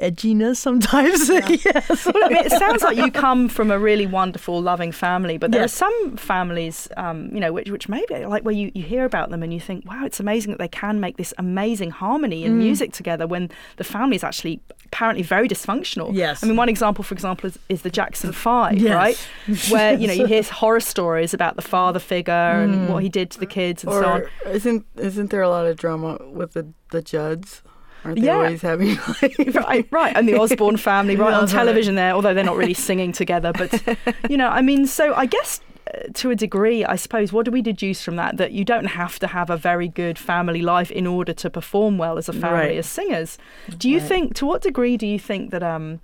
edginess 0.00 0.56
sometimes? 0.56 1.28
yes. 1.64 2.06
I 2.06 2.28
mean, 2.28 2.36
it 2.46 2.52
sounds 2.52 2.82
like 2.82 2.96
you 2.96 3.10
come 3.10 3.48
from 3.48 3.70
a 3.70 3.78
really 3.78 4.06
wonderful, 4.06 4.60
loving 4.60 4.92
family, 4.92 5.36
but 5.38 5.50
there 5.52 5.60
Yes. 5.62 5.74
are 5.74 5.86
some 5.86 6.16
families, 6.16 6.88
um, 6.96 7.30
you 7.32 7.40
know, 7.40 7.52
which, 7.52 7.70
which 7.70 7.88
maybe 7.88 8.24
like 8.26 8.42
where 8.44 8.54
you, 8.54 8.70
you 8.74 8.82
hear 8.82 9.04
about 9.04 9.30
them 9.30 9.42
and 9.42 9.52
you 9.52 9.60
think, 9.60 9.84
wow, 9.86 10.04
it's 10.04 10.20
amazing 10.20 10.52
that 10.52 10.58
they 10.58 10.68
can 10.68 11.00
make 11.00 11.16
this 11.16 11.32
amazing 11.38 11.90
harmony 11.90 12.42
Mm. 12.42 12.46
and 12.46 12.58
music 12.58 12.92
together 12.92 13.26
when 13.26 13.50
the 13.76 13.84
family 13.84 14.16
is 14.16 14.24
actually 14.24 14.60
apparently 14.86 15.22
very 15.22 15.48
dysfunctional. 15.48 16.14
Yes. 16.14 16.42
I 16.42 16.46
mean, 16.46 16.56
one 16.56 16.68
example, 16.68 17.04
for 17.04 17.14
example, 17.14 17.46
is, 17.48 17.58
is 17.68 17.82
the 17.82 17.90
Jackson 17.90 18.32
Five, 18.32 18.78
Yes. 18.78 18.94
right? 18.94 19.68
Where, 19.70 19.94
you 19.94 20.06
know, 20.06 20.12
you 20.12 20.26
hear 20.26 20.42
horror 20.42 20.80
stories 20.80 21.34
about 21.34 21.56
the 21.56 21.62
father 21.62 21.98
figure 22.00 22.32
and 22.32 22.88
what 22.88 23.02
he 23.02 23.08
did 23.08 23.30
to 23.32 23.38
the 23.40 23.46
kids 23.46 23.84
and 23.84 23.92
so 23.92 24.04
on. 24.04 24.22
isn't 24.46 24.84
isn't 24.96 25.30
there 25.30 25.42
a 25.42 25.48
lot 25.48 25.66
of 25.66 25.76
drama 25.76 26.18
with 26.32 26.52
the 26.54 26.66
the 26.90 27.02
Judds? 27.02 27.62
Aren't 28.04 28.20
they 28.20 28.26
Yeah. 28.26 28.34
always 28.36 28.62
having 28.62 28.96
like 29.22 29.36
right, 29.54 29.86
right, 29.90 30.16
and 30.16 30.28
the 30.28 30.38
Osbourne 30.38 30.76
family, 30.76 31.16
right 31.16 31.34
on 31.40 31.46
television 31.46 31.94
there, 31.94 32.12
although 32.12 32.34
they're 32.34 32.44
not 32.44 32.56
really 32.56 32.74
singing 32.74 33.12
together. 33.12 33.52
But 33.52 33.82
you 34.28 34.36
know, 34.36 34.48
I 34.48 34.62
mean, 34.62 34.86
so 34.86 35.14
I 35.14 35.26
guess 35.26 35.60
uh, 35.94 36.02
to 36.14 36.30
a 36.30 36.36
degree, 36.36 36.84
I 36.84 36.96
suppose, 36.96 37.32
what 37.32 37.44
do 37.44 37.50
we 37.50 37.62
deduce 37.62 38.02
from 38.02 38.16
that? 38.16 38.36
That 38.36 38.52
you 38.52 38.64
don't 38.64 38.86
have 38.86 39.18
to 39.20 39.26
have 39.26 39.50
a 39.50 39.56
very 39.56 39.88
good 39.88 40.18
family 40.18 40.62
life 40.62 40.90
in 40.90 41.06
order 41.06 41.32
to 41.34 41.50
perform 41.50 41.98
well 41.98 42.16
as 42.18 42.28
a 42.28 42.32
family 42.32 42.68
Right. 42.68 42.78
as 42.78 42.86
singers. 42.86 43.38
Do 43.76 43.88
you 43.90 43.98
Right. 43.98 44.08
think? 44.08 44.34
To 44.36 44.46
what 44.46 44.62
degree 44.62 44.96
do 44.96 45.06
you 45.06 45.18
think 45.18 45.50
that? 45.50 45.62
Um, 45.62 46.00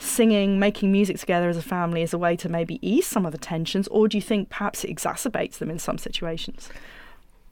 Singing, 0.00 0.60
making 0.60 0.92
music 0.92 1.18
together 1.18 1.48
as 1.48 1.56
a 1.56 1.62
family 1.62 2.02
is 2.02 2.12
a 2.14 2.18
way 2.18 2.36
to 2.36 2.48
maybe 2.48 2.78
ease 2.88 3.04
some 3.04 3.26
of 3.26 3.32
the 3.32 3.38
tensions, 3.38 3.88
or 3.88 4.06
do 4.06 4.16
you 4.16 4.22
think 4.22 4.48
perhaps 4.48 4.84
it 4.84 4.94
exacerbates 4.94 5.54
them 5.58 5.68
in 5.70 5.80
some 5.80 5.98
situations? 5.98 6.68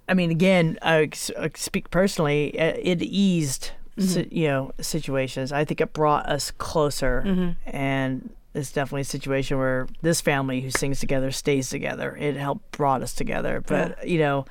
I 0.09 0.15
mean, 0.15 0.31
again, 0.31 0.79
I 0.83 1.11
I 1.39 1.51
speak 1.55 1.91
personally. 1.91 2.59
uh, 2.59 2.75
It 2.81 3.03
eased, 3.03 3.73
si- 3.99 4.23
mm-hmm. 4.23 4.37
you 4.37 4.49
know, 4.49 4.73
situations. 4.81 5.53
I 5.53 5.65
think 5.65 5.81
it 5.81 5.93
brought 5.93 6.27
us 6.27 6.51
closer, 6.51 7.25
mm-hmm. 7.27 7.51
and 7.67 8.31
it's 8.55 8.73
definitely 8.73 9.03
a 9.03 9.05
situation 9.05 9.59
where 9.59 9.87
this 10.03 10.21
family 10.21 10.61
who 10.61 10.71
sings 10.71 11.01
together 11.01 11.31
stays 11.31 11.69
together. 11.69 12.17
It 12.17 12.37
helped 12.37 12.71
brought 12.73 13.03
us 13.03 13.13
together. 13.13 13.63
But 13.67 14.07
you 14.07 14.19
know, 14.19 14.47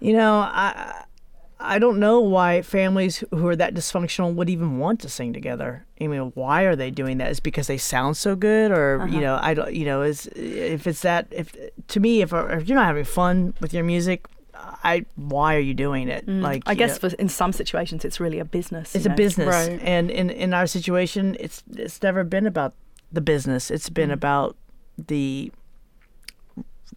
you 0.00 0.14
know, 0.14 0.38
I 0.38 1.04
I 1.60 1.78
don't 1.78 2.00
know 2.00 2.18
why 2.18 2.62
families 2.62 3.22
who 3.30 3.46
are 3.46 3.56
that 3.56 3.74
dysfunctional 3.74 4.34
would 4.34 4.50
even 4.50 4.78
want 4.78 5.00
to 5.00 5.08
sing 5.08 5.32
together. 5.32 5.86
I 6.00 6.08
mean, 6.08 6.32
why 6.34 6.62
are 6.62 6.74
they 6.74 6.90
doing 6.90 7.18
that? 7.18 7.30
Is 7.30 7.38
it 7.38 7.44
because 7.44 7.68
they 7.68 7.78
sound 7.78 8.16
so 8.16 8.34
good, 8.34 8.72
or 8.72 9.02
uh-huh. 9.02 9.14
you 9.14 9.20
know, 9.20 9.38
I 9.40 9.54
don't, 9.54 9.72
you 9.72 9.84
know, 9.84 10.02
is 10.02 10.26
if 10.34 10.86
it's 10.86 11.02
that 11.02 11.28
if 11.30 11.54
to 11.88 12.00
me 12.00 12.22
if, 12.22 12.32
if 12.32 12.68
you're 12.68 12.76
not 12.76 12.86
having 12.86 13.04
fun 13.04 13.54
with 13.60 13.72
your 13.72 13.84
music, 13.84 14.26
I 14.84 15.04
why 15.16 15.56
are 15.56 15.60
you 15.60 15.74
doing 15.74 16.08
it? 16.08 16.26
Like 16.28 16.64
Mm. 16.64 16.70
I 16.70 16.74
guess 16.74 17.02
know, 17.02 17.08
for, 17.10 17.16
in 17.16 17.28
some 17.28 17.52
situations 17.52 18.04
it's 18.04 18.20
really 18.20 18.38
a 18.38 18.44
business. 18.44 18.94
it's 18.94 19.04
you 19.06 19.12
a 19.12 19.14
business, 19.14 19.48
Right. 19.48 19.80
and 19.82 20.10
in 20.10 20.30
in 20.30 20.54
our 20.54 20.66
situation, 20.66 21.36
it's 21.40 21.62
it's 21.76 22.02
never 22.02 22.24
been 22.24 22.46
about 22.46 22.74
the 23.12 23.20
business. 23.20 23.70
It's 23.70 23.88
been 23.90 24.10
Mm. 24.10 24.14
about 24.14 24.56
the 24.98 25.52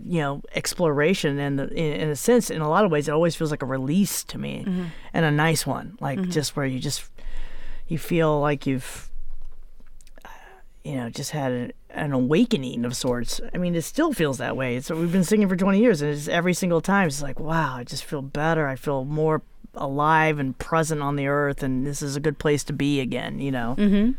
you 0.03 0.19
know 0.19 0.41
exploration 0.53 1.39
and 1.39 1.57
the, 1.57 1.67
in, 1.73 2.01
in 2.01 2.09
a 2.09 2.15
sense 2.15 2.49
in 2.49 2.61
a 2.61 2.67
lot 2.69 2.83
of 2.83 2.91
ways 2.91 3.07
it 3.07 3.11
always 3.11 3.33
feels 3.35 3.49
like 3.49 3.61
a 3.63 3.65
release 3.65 4.23
to 4.25 4.37
me 4.37 4.63
Mm-hmm. 4.67 4.83
and 5.13 5.25
a 5.25 5.31
nice 5.31 5.65
one 5.65 5.97
like 6.01 6.21
just 6.29 6.55
where 6.57 6.65
you 6.65 6.79
just 6.79 7.09
you 7.87 7.97
feel 7.97 8.41
like 8.41 8.67
you've 8.67 9.09
you 10.85 10.95
know 10.95 11.09
just 11.09 11.31
had 11.31 11.51
an, 11.51 11.73
an 11.89 12.11
awakening 12.13 12.85
of 12.85 12.95
sorts. 12.95 13.41
I 13.53 13.57
mean 13.57 13.75
it 13.75 13.81
still 13.81 14.13
feels 14.13 14.37
that 14.37 14.55
way. 14.55 14.79
So 14.79 14.95
we've 14.95 15.11
been 15.11 15.23
singing 15.23 15.49
for 15.49 15.55
20 15.55 15.79
years 15.79 16.01
and 16.01 16.11
it's 16.11 16.27
every 16.27 16.53
single 16.53 16.79
time 16.79 17.07
it's 17.07 17.21
like 17.21 17.39
wow 17.39 17.75
i 17.77 17.83
just 17.83 18.05
feel 18.05 18.21
better. 18.21 18.67
I 18.67 18.75
feel 18.75 19.03
more 19.03 19.41
alive 19.73 20.39
and 20.39 20.57
present 20.57 21.01
on 21.01 21.17
the 21.17 21.27
earth 21.27 21.61
and 21.61 21.85
this 21.85 22.01
is 22.01 22.15
a 22.15 22.21
good 22.21 22.39
place 22.39 22.63
to 22.63 22.73
be 22.73 23.01
again 23.01 23.39
you 23.39 23.51
know? 23.51 23.75
Mm-hmm. 23.77 24.11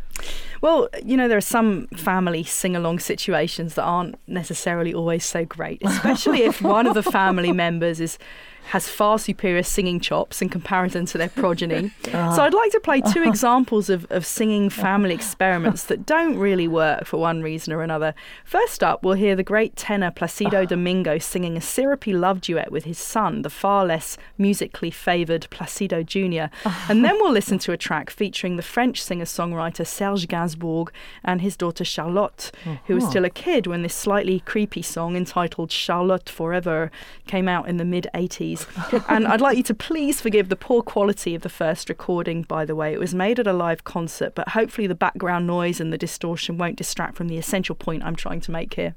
Well, 0.60 0.88
you 1.04 1.16
know, 1.16 1.28
there 1.28 1.38
are 1.38 1.42
some 1.42 1.86
family 1.88 2.42
sing 2.42 2.74
along 2.74 2.98
situations 3.00 3.74
that 3.74 3.82
aren't 3.82 4.16
necessarily 4.26 4.94
always 4.94 5.24
so 5.24 5.44
great, 5.44 5.82
especially 5.84 6.42
if 6.42 6.62
one 6.62 6.86
of 6.86 6.94
the 6.94 7.02
family 7.02 7.52
members 7.52 8.00
is 8.00 8.18
has 8.66 8.88
far 8.88 9.18
superior 9.18 9.62
singing 9.62 10.00
chops 10.00 10.42
in 10.42 10.48
comparison 10.48 11.06
to 11.06 11.18
their 11.18 11.28
progeny. 11.28 11.92
So 12.16 12.42
I'd 12.42 12.54
like 12.54 12.72
to 12.72 12.80
play 12.80 13.00
two 13.00 13.24
ah. 13.24 13.28
examples 13.28 13.90
of, 13.90 14.06
of 14.10 14.24
singing 14.24 14.70
family 14.70 15.14
experiments 15.14 15.84
that 15.84 16.06
don't 16.06 16.38
really 16.38 16.66
work 16.66 17.04
for 17.04 17.18
one 17.18 17.42
reason 17.42 17.72
or 17.72 17.82
another. 17.82 18.14
First 18.44 18.82
up, 18.82 19.02
we'll 19.02 19.14
hear 19.14 19.36
the 19.36 19.42
great 19.42 19.76
tenor 19.76 20.10
Placido 20.10 20.62
ah. 20.62 20.64
Domingo 20.64 21.18
singing 21.18 21.56
a 21.56 21.60
syrupy 21.60 22.12
love 22.12 22.40
duet 22.40 22.72
with 22.72 22.84
his 22.84 22.98
son, 22.98 23.42
the 23.42 23.50
far 23.50 23.84
less 23.84 24.16
musically 24.38 24.90
favoured 24.90 25.46
Placido 25.50 26.02
Jr. 26.02 26.54
Ah. 26.64 26.86
and 26.88 27.04
then 27.04 27.14
we'll 27.16 27.32
listen 27.32 27.58
to 27.60 27.72
a 27.72 27.76
track 27.76 28.10
featuring 28.10 28.56
the 28.56 28.62
French 28.62 29.02
singer-songwriter 29.02 29.86
Serge 29.86 30.26
Gainsbourg 30.26 30.88
and 31.22 31.40
his 31.40 31.56
daughter 31.56 31.84
Charlotte, 31.84 32.50
uh-huh. 32.64 32.76
who 32.86 32.94
was 32.94 33.04
uh-huh. 33.04 33.10
still 33.10 33.24
a 33.24 33.30
kid 33.30 33.66
when 33.66 33.82
this 33.82 33.94
slightly 33.94 34.40
creepy 34.40 34.82
song 34.82 35.16
entitled 35.16 35.70
Charlotte 35.70 36.28
Forever 36.28 36.90
came 37.26 37.48
out 37.48 37.68
in 37.68 37.76
the 37.76 37.84
mid-80s 37.84 38.55
please. 38.64 39.02
and 39.08 39.26
I'd 39.26 39.40
like 39.40 39.56
you 39.56 39.62
to 39.64 39.74
please 39.74 40.20
forgive 40.20 40.48
the 40.48 40.56
poor 40.56 40.82
quality 40.82 41.34
of 41.34 41.42
the 41.42 41.48
first 41.48 41.88
recording, 41.88 42.42
by 42.42 42.64
the 42.64 42.74
way. 42.74 42.92
It 42.92 43.00
was 43.00 43.14
made 43.14 43.38
at 43.38 43.46
a 43.46 43.52
live 43.52 43.84
concert, 43.84 44.34
but 44.34 44.50
hopefully 44.50 44.86
the 44.86 44.94
background 44.94 45.46
noise 45.46 45.80
and 45.80 45.92
the 45.92 45.98
distortion 45.98 46.58
won't 46.58 46.76
distract 46.76 47.16
from 47.16 47.28
the 47.28 47.38
essential 47.38 47.74
point 47.74 48.02
I'm 48.02 48.16
trying 48.16 48.40
to 48.42 48.50
make 48.50 48.74
here. 48.74 48.94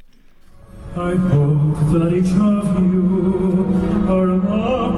I 0.95 1.15
hope 1.15 1.93
that 1.93 2.13
each 2.13 2.31
of 2.31 2.91
you 2.91 4.07
are 4.09 4.39
by 4.39 4.89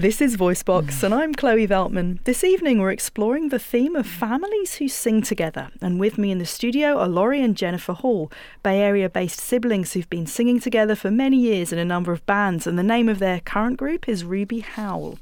This 0.00 0.22
is 0.22 0.38
Voicebox, 0.38 1.02
and 1.02 1.12
I'm 1.12 1.34
Chloe 1.34 1.68
Veltman. 1.68 2.24
This 2.24 2.42
evening, 2.42 2.78
we're 2.78 2.90
exploring 2.90 3.50
the 3.50 3.58
theme 3.58 3.94
of 3.94 4.06
families 4.06 4.76
who 4.76 4.88
sing 4.88 5.20
together. 5.20 5.68
And 5.82 6.00
with 6.00 6.16
me 6.16 6.30
in 6.30 6.38
the 6.38 6.46
studio 6.46 6.96
are 6.96 7.06
Laurie 7.06 7.42
and 7.42 7.54
Jennifer 7.54 7.92
Hall, 7.92 8.32
Bay 8.62 8.80
Area 8.80 9.10
based 9.10 9.40
siblings 9.40 9.92
who've 9.92 10.08
been 10.08 10.26
singing 10.26 10.58
together 10.58 10.94
for 10.94 11.10
many 11.10 11.36
years 11.36 11.70
in 11.70 11.78
a 11.78 11.84
number 11.84 12.12
of 12.12 12.24
bands, 12.24 12.66
and 12.66 12.78
the 12.78 12.82
name 12.82 13.10
of 13.10 13.18
their 13.18 13.40
current 13.40 13.76
group 13.76 14.08
is 14.08 14.24
Ruby 14.24 14.60
Howl. 14.60 15.18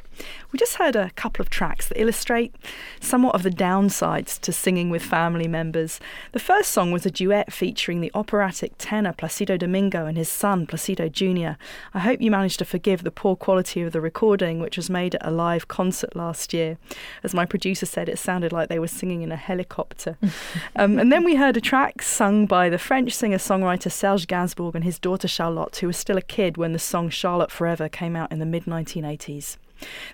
We 0.50 0.58
just 0.58 0.76
heard 0.76 0.96
a 0.96 1.10
couple 1.10 1.42
of 1.42 1.50
tracks 1.50 1.88
that 1.88 2.00
illustrate 2.00 2.54
somewhat 3.00 3.34
of 3.34 3.42
the 3.42 3.50
downsides 3.50 4.40
to 4.40 4.52
singing 4.52 4.88
with 4.88 5.02
family 5.02 5.46
members. 5.46 6.00
The 6.32 6.38
first 6.38 6.70
song 6.70 6.90
was 6.90 7.04
a 7.04 7.10
duet 7.10 7.52
featuring 7.52 8.00
the 8.00 8.10
operatic 8.14 8.72
tenor 8.78 9.12
Placido 9.12 9.58
Domingo 9.58 10.06
and 10.06 10.16
his 10.16 10.30
son 10.30 10.66
Placido 10.66 11.08
Jr. 11.08 11.60
I 11.92 11.98
hope 11.98 12.22
you 12.22 12.30
managed 12.30 12.58
to 12.60 12.64
forgive 12.64 13.04
the 13.04 13.10
poor 13.10 13.36
quality 13.36 13.82
of 13.82 13.92
the 13.92 14.00
recording, 14.00 14.60
which 14.60 14.78
was 14.78 14.88
made 14.88 15.14
at 15.16 15.26
a 15.26 15.30
live 15.30 15.68
concert 15.68 16.16
last 16.16 16.54
year. 16.54 16.78
As 17.22 17.34
my 17.34 17.44
producer 17.44 17.84
said, 17.84 18.08
it 18.08 18.18
sounded 18.18 18.52
like 18.52 18.68
they 18.68 18.78
were 18.78 18.88
singing 18.88 19.20
in 19.20 19.32
a 19.32 19.36
helicopter. 19.36 20.16
um, 20.76 20.98
and 20.98 21.12
then 21.12 21.24
we 21.24 21.36
heard 21.36 21.56
a 21.58 21.60
track 21.60 22.00
sung 22.00 22.46
by 22.46 22.68
the 22.68 22.78
French 22.78 23.14
singer 23.14 23.38
songwriter 23.38 23.92
Serge 23.92 24.26
Gainsbourg 24.26 24.74
and 24.74 24.84
his 24.84 24.98
daughter 24.98 25.28
Charlotte, 25.28 25.76
who 25.76 25.86
was 25.88 25.96
still 25.96 26.16
a 26.16 26.22
kid 26.22 26.56
when 26.56 26.72
the 26.72 26.78
song 26.78 27.10
Charlotte 27.10 27.50
Forever 27.50 27.88
came 27.88 28.16
out 28.16 28.32
in 28.32 28.38
the 28.38 28.46
mid 28.46 28.64
1980s. 28.64 29.58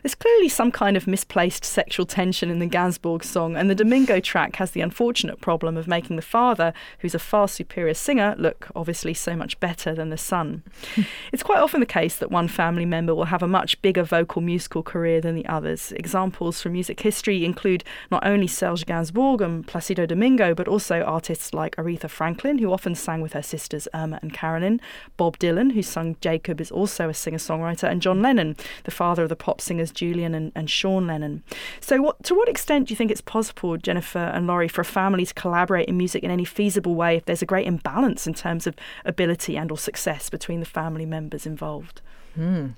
There's 0.03 0.15
clearly 0.15 0.49
some 0.49 0.71
kind 0.71 0.97
of 0.97 1.07
misplaced 1.07 1.65
sexual 1.65 2.07
tension 2.07 2.51
in 2.51 2.59
the 2.59 2.67
Gainsbourg 2.67 3.25
song, 3.25 3.57
and 3.57 3.71
the 3.71 3.75
Domingo 3.75 4.21
track 4.21 4.57
has 4.57 4.73
the 4.73 4.81
unfortunate 4.81 5.41
problem 5.41 5.77
of 5.77 5.89
making 5.89 6.17
the 6.17 6.23
father, 6.23 6.73
who's 7.01 7.15
a 7.15 7.19
far 7.19 7.49
superior 7.49 7.95
singer, 7.95 8.35
look 8.39 8.69
obviously 8.75 9.15
so 9.15 9.37
much 9.37 9.59
better 9.61 9.95
than 9.95 10.11
the 10.11 10.19
son. 10.19 10.63
it's 11.33 11.43
quite 11.43 11.61
often 11.61 11.81
the 11.81 11.87
case 11.87 12.17
that 12.17 12.31
one 12.31 12.49
family 12.49 12.85
member 12.85 13.15
will 13.15 13.25
have 13.25 13.43
a 13.43 13.49
much 13.49 13.81
bigger 13.83 14.03
vocal 14.03 14.43
musical 14.43 14.83
career 14.83 15.21
than 15.21 15.35
the 15.35 15.47
others. 15.47 15.93
Examples 15.93 16.61
from 16.61 16.73
music 16.73 17.01
history 17.01 17.45
include 17.45 17.85
not 18.11 18.27
only 18.27 18.47
Serge 18.47 18.87
Gainsbourg 18.87 19.41
and 19.41 19.67
Placido 19.67 20.07
Domingo, 20.07 20.55
but 20.55 20.69
also 20.69 21.03
artists 21.03 21.55
like 21.55 21.77
Aretha 21.77 22.09
Franklin, 22.09 22.59
who 22.59 22.73
often 22.73 22.95
sang 22.95 23.21
with 23.21 23.33
her 23.33 23.43
sisters 23.43 23.89
Irma 23.95 24.19
and 24.23 24.33
Carolyn, 24.33 24.81
Bob 25.17 25.39
Dylan, 25.39 25.73
who 25.73 25.83
sung 25.83 26.17
Jakob, 26.21 26.61
is 26.61 26.71
also 26.71 27.09
a 27.09 27.15
singer 27.15 27.39
songwriter, 27.39 27.89
and 27.89 28.03
John 28.03 28.23
Lennon, 28.23 28.57
the 28.85 28.91
father 28.91 29.23
of 29.23 29.29
the 29.29 29.37
pop 29.37 29.54
singers 29.61 29.91
Julian 29.91 30.35
and, 30.35 30.53
and 30.55 30.71
Sean 30.71 31.07
Lennon. 31.07 31.43
So, 31.81 32.01
what, 32.01 32.23
to 32.25 32.35
what 32.35 32.49
extent 32.49 32.89
do 32.89 32.93
you 32.93 32.97
think 32.97 33.11
it's 33.11 33.21
possible, 33.21 33.77
Jennifer 33.77 34.19
and 34.19 34.47
Laurie, 34.47 34.69
for 34.69 34.81
a 34.81 34.85
family 34.85 35.27
to 35.27 35.35
collaborate 35.35 35.89
in 35.89 35.97
music 35.97 36.23
in 36.23 36.31
any 36.31 36.45
feasible 36.45 36.95
way 36.95 37.17
if 37.17 37.25
there's 37.25 37.43
a 37.43 37.47
great 37.47 37.67
imbalance 37.67 38.27
in 38.27 38.35
terms 38.35 38.67
of 38.67 38.75
ability 39.05 39.57
and 39.57 39.71
or 39.71 39.79
success 39.79 40.31
between 40.31 40.61
the 40.61 40.67
family 40.67 41.07
members 41.07 41.47
involved? 41.47 42.01
Hmm. 42.35 42.69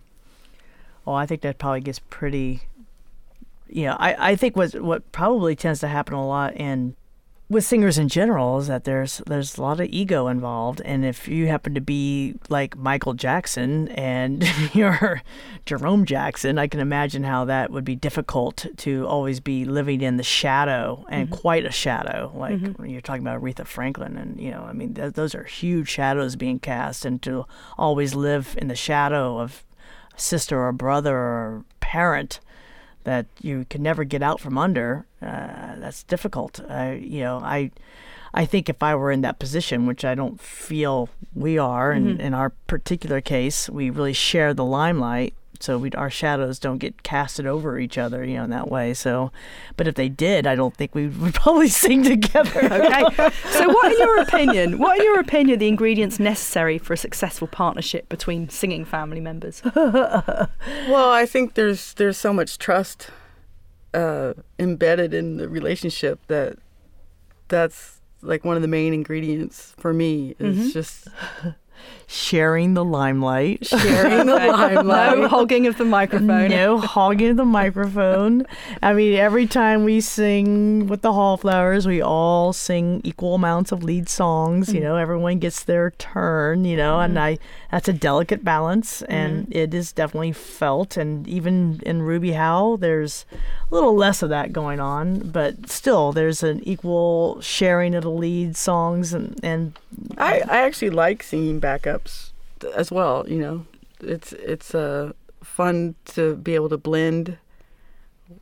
Well, 1.04 1.16
I 1.16 1.26
think 1.26 1.42
that 1.42 1.58
probably 1.58 1.80
gets 1.80 2.00
pretty. 2.10 2.62
You 3.68 3.86
know, 3.86 3.96
I, 3.98 4.32
I 4.32 4.36
think 4.36 4.56
what 4.56 4.74
what 4.80 5.10
probably 5.12 5.56
tends 5.56 5.80
to 5.80 5.88
happen 5.88 6.14
a 6.14 6.26
lot 6.26 6.54
in 6.54 6.96
with 7.48 7.64
singers 7.64 7.96
in 7.96 8.08
general 8.08 8.58
is 8.58 8.66
that 8.66 8.84
there's 8.84 9.22
there's 9.26 9.56
a 9.56 9.62
lot 9.62 9.78
of 9.80 9.86
ego 9.90 10.26
involved, 10.26 10.82
and 10.84 11.04
if 11.04 11.28
you 11.28 11.46
happen 11.46 11.74
to 11.74 11.80
be 11.80 12.34
like 12.48 12.76
Michael 12.76 13.14
Jackson 13.14 13.88
and 13.88 14.44
you're 14.74 15.22
Jermaine 15.64 16.04
Jackson, 16.04 16.58
I 16.58 16.66
can 16.66 16.80
imagine 16.80 17.22
how 17.22 17.44
that 17.44 17.70
would 17.70 17.84
be 17.84 17.94
difficult 17.94 18.66
to 18.78 19.06
always 19.06 19.38
be 19.38 19.64
living 19.64 20.00
in 20.00 20.16
the 20.16 20.24
shadow 20.24 21.04
and 21.08 21.28
mm-hmm. 21.28 21.36
quite 21.36 21.64
a 21.64 21.70
shadow. 21.70 22.32
Mm-hmm. 22.34 22.38
Like 22.38 22.78
when 22.78 22.90
you're 22.90 23.00
talking 23.00 23.22
about 23.22 23.40
Aretha 23.40 23.66
Franklin, 23.66 24.16
and 24.16 24.40
you 24.40 24.50
know, 24.50 24.62
I 24.62 24.72
mean, 24.72 24.94
th- 24.94 25.14
those 25.14 25.34
are 25.34 25.44
huge 25.44 25.88
shadows 25.88 26.34
being 26.34 26.58
cast, 26.58 27.04
and 27.04 27.22
to 27.22 27.46
always 27.78 28.14
live 28.14 28.56
in 28.60 28.66
the 28.66 28.76
shadow 28.76 29.38
of 29.38 29.64
sister 30.16 30.60
or 30.60 30.72
brother 30.72 31.14
or 31.14 31.64
parent 31.78 32.40
that 33.06 33.26
you 33.40 33.64
can 33.70 33.84
never 33.84 34.02
get 34.02 34.20
out 34.20 34.40
from 34.40 34.58
under, 34.58 35.06
uh, 35.22 35.76
that's 35.78 36.02
difficult. 36.02 36.58
Uh, 36.68 36.96
you 36.98 37.20
know, 37.20 37.38
I, 37.38 37.70
I 38.34 38.44
think 38.46 38.68
if 38.68 38.82
I 38.82 38.96
were 38.96 39.12
in 39.12 39.20
that 39.20 39.38
position, 39.38 39.86
which 39.86 40.04
I 40.04 40.16
don't 40.16 40.40
feel 40.40 41.08
we 41.32 41.56
are, 41.56 41.92
in, 41.92 42.20
in 42.20 42.34
our 42.34 42.50
particular 42.66 43.20
case, 43.20 43.70
we 43.70 43.90
really 43.90 44.12
share 44.12 44.52
the 44.52 44.64
limelight, 44.64 45.34
so 45.62 45.78
we 45.78 45.90
our 45.92 46.10
shadows 46.10 46.58
don't 46.58 46.78
get 46.78 47.02
casted 47.02 47.46
over 47.46 47.78
each 47.78 47.98
other, 47.98 48.24
you 48.24 48.36
know, 48.36 48.44
in 48.44 48.50
that 48.50 48.70
way. 48.70 48.94
So, 48.94 49.32
but 49.76 49.86
if 49.88 49.94
they 49.94 50.08
did, 50.08 50.46
I 50.46 50.54
don't 50.54 50.74
think 50.74 50.94
we 50.94 51.08
would 51.22 51.34
probably 51.34 51.68
sing 51.68 52.02
together. 52.02 52.50
Okay. 52.86 53.30
so, 53.50 53.68
what 53.68 53.92
in 53.92 53.98
your 53.98 54.20
opinion? 54.20 54.78
What 54.78 54.98
in 54.98 55.04
your 55.04 55.20
opinion 55.20 55.56
are 55.56 55.58
the 55.58 55.68
ingredients 55.68 56.18
necessary 56.18 56.78
for 56.78 56.92
a 56.92 56.96
successful 56.96 57.48
partnership 57.48 58.08
between 58.08 58.48
singing 58.48 58.84
family 58.84 59.20
members? 59.20 59.62
Well, 60.88 61.10
I 61.10 61.26
think 61.26 61.54
there's 61.54 61.94
there's 61.94 62.16
so 62.16 62.32
much 62.32 62.58
trust 62.58 63.10
uh, 63.94 64.34
embedded 64.58 65.14
in 65.14 65.36
the 65.36 65.48
relationship 65.48 66.20
that 66.28 66.58
that's 67.48 68.00
like 68.22 68.44
one 68.44 68.56
of 68.56 68.62
the 68.62 68.68
main 68.68 68.92
ingredients 68.92 69.74
for 69.78 69.92
me 69.92 70.34
is 70.38 70.72
just 70.72 71.08
Sharing 72.08 72.74
the 72.74 72.84
limelight. 72.84 73.66
sharing 73.66 74.26
the 74.26 74.34
limelight. 74.36 75.18
No 75.18 75.28
hogging 75.28 75.66
of 75.66 75.76
the 75.76 75.84
microphone. 75.84 76.50
No 76.50 76.78
hogging 76.78 77.30
of 77.30 77.36
the 77.36 77.44
microphone. 77.44 78.46
I 78.82 78.92
mean, 78.92 79.14
every 79.14 79.46
time 79.46 79.82
we 79.84 80.00
sing 80.00 80.86
with 80.86 81.02
the 81.02 81.12
Hallflowers, 81.12 81.86
we 81.86 82.00
all 82.00 82.52
sing 82.52 83.00
equal 83.02 83.34
amounts 83.34 83.72
of 83.72 83.82
lead 83.82 84.08
songs. 84.08 84.68
You 84.68 84.74
mm-hmm. 84.74 84.84
know, 84.84 84.96
everyone 84.96 85.40
gets 85.40 85.64
their 85.64 85.90
turn. 85.92 86.64
You 86.64 86.76
know, 86.76 87.00
and 87.00 87.14
mm-hmm. 87.14 87.24
I 87.24 87.38
that's 87.70 87.88
a 87.88 87.92
delicate 87.92 88.44
balance, 88.44 89.02
and 89.02 89.42
mm-hmm. 89.42 89.52
it 89.52 89.74
is 89.74 89.92
definitely 89.92 90.32
felt. 90.32 90.96
And 90.96 91.26
even 91.26 91.80
in 91.84 92.02
Ruby 92.02 92.32
Howl, 92.32 92.76
there's 92.76 93.26
a 93.70 93.74
little 93.74 93.94
less 93.94 94.22
of 94.22 94.30
that 94.30 94.52
going 94.52 94.80
on, 94.80 95.30
but 95.30 95.68
still, 95.68 96.12
there's 96.12 96.42
an 96.42 96.62
equal 96.62 97.40
sharing 97.40 97.94
of 97.94 98.04
the 98.04 98.10
lead 98.10 98.56
songs, 98.56 99.12
and 99.12 99.38
and 99.42 99.78
I, 100.16 100.42
I 100.48 100.58
actually 100.58 100.90
like 100.90 101.22
singing 101.22 101.58
backups 101.98 102.32
as 102.74 102.90
well. 102.90 103.24
You 103.28 103.38
know, 103.38 103.66
it's 104.00 104.32
it's 104.32 104.74
uh, 104.74 105.12
fun 105.42 105.94
to 106.14 106.36
be 106.36 106.54
able 106.54 106.68
to 106.70 106.78
blend. 106.78 107.38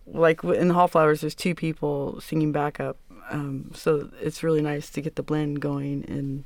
Like 0.07 0.43
w- 0.43 0.59
in 0.61 0.71
Hallflowers, 0.71 1.21
there's 1.21 1.35
two 1.35 1.55
people 1.55 2.21
singing 2.21 2.53
backup, 2.53 2.97
Um, 3.31 3.71
so 3.75 4.11
it's 4.21 4.43
really 4.43 4.63
nice 4.63 4.91
to 4.91 5.01
get 5.03 5.17
the 5.17 5.23
blend 5.23 5.61
going 5.61 6.05
and 6.09 6.45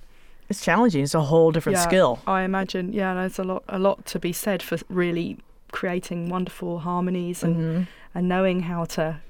It's 0.49 0.65
challenging. 0.65 1.03
It's 1.05 1.15
a 1.15 1.21
whole 1.23 1.53
different 1.53 1.77
Yeah, 1.79 1.85
skill. 1.87 2.19
I 2.27 2.43
imagine. 2.43 2.93
Yeah, 2.93 3.15
there's 3.15 3.39
a 3.39 3.45
lot, 3.45 3.63
a 3.69 3.79
lot 3.79 4.07
to 4.07 4.19
be 4.19 4.33
said 4.33 4.63
for 4.63 4.79
really 4.89 5.37
creating 5.73 6.29
wonderful 6.31 6.79
harmonies 6.81 7.43
and 7.45 7.57
Mhm. 7.57 7.87
and 8.15 8.29
knowing 8.29 8.61
how 8.63 8.85
to 8.87 9.21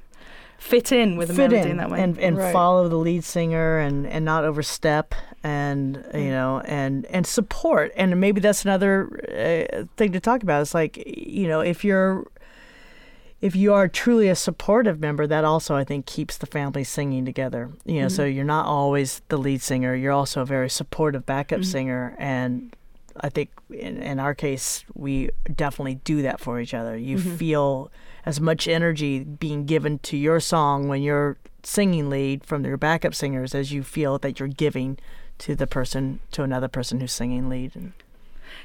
fit 0.58 0.92
in 0.92 1.16
with 1.16 1.30
a 1.30 1.34
fit 1.34 1.50
melody 1.52 1.70
in, 1.70 1.70
in 1.72 1.76
that 1.78 1.90
way. 1.90 2.00
and 2.02 2.18
and 2.18 2.36
Right. 2.36 2.52
follow 2.52 2.88
the 2.88 2.96
lead 2.96 3.24
singer 3.24 3.78
and 3.78 4.06
and 4.06 4.24
not 4.24 4.44
overstep 4.44 5.14
and 5.44 5.96
Mm. 6.12 6.24
you 6.24 6.30
know 6.30 6.60
and 6.64 7.06
and 7.06 7.26
support 7.26 7.92
and 7.96 8.20
maybe 8.20 8.40
that's 8.40 8.64
another 8.64 9.08
uh, 9.28 9.84
thing 9.96 10.10
to 10.12 10.20
talk 10.20 10.42
about 10.42 10.60
it's 10.62 10.74
like 10.74 10.96
you 11.06 11.46
know 11.46 11.60
if 11.60 11.84
you're 11.84 12.26
if 13.40 13.54
you 13.54 13.72
are 13.72 13.86
truly 13.86 14.28
a 14.28 14.34
supportive 14.34 14.98
member 14.98 15.24
that 15.26 15.44
also 15.44 15.76
i 15.76 15.84
think 15.84 16.06
keeps 16.06 16.36
the 16.38 16.46
family 16.46 16.82
singing 16.82 17.24
together 17.24 17.70
you 17.84 18.00
know 18.02 18.08
so 18.08 18.24
Mm-hmm. 18.24 18.34
you're 18.36 18.44
not 18.44 18.66
always 18.66 19.22
the 19.28 19.36
lead 19.38 19.62
singer 19.62 19.94
you're 19.94 20.12
also 20.12 20.42
a 20.42 20.44
very 20.44 20.68
supportive 20.68 21.24
backup 21.24 21.60
Mhm. 21.60 21.64
singer 21.66 22.16
and 22.18 22.74
i 23.20 23.28
think 23.28 23.50
in, 23.70 23.98
in 24.02 24.18
our 24.18 24.34
case 24.34 24.84
we 24.94 25.30
definitely 25.54 26.00
do 26.02 26.22
that 26.22 26.40
for 26.40 26.58
each 26.60 26.74
other 26.74 26.96
you 26.96 27.16
Mhm. 27.18 27.36
feel 27.36 27.90
as 28.28 28.42
much 28.42 28.68
energy 28.68 29.24
being 29.24 29.64
given 29.64 29.98
to 30.00 30.14
your 30.14 30.38
song 30.38 30.86
when 30.86 31.00
you're 31.00 31.38
singing 31.62 32.10
lead 32.10 32.44
from 32.44 32.62
your 32.62 32.76
backup 32.76 33.14
singers 33.14 33.54
as 33.54 33.72
you 33.72 33.82
feel 33.82 34.18
that 34.18 34.38
you're 34.38 34.46
giving 34.46 34.98
to 35.38 35.54
the 35.54 35.66
person 35.66 36.20
to 36.30 36.42
another 36.42 36.68
person 36.68 37.00
who's 37.00 37.10
singing 37.10 37.48
lead 37.48 37.74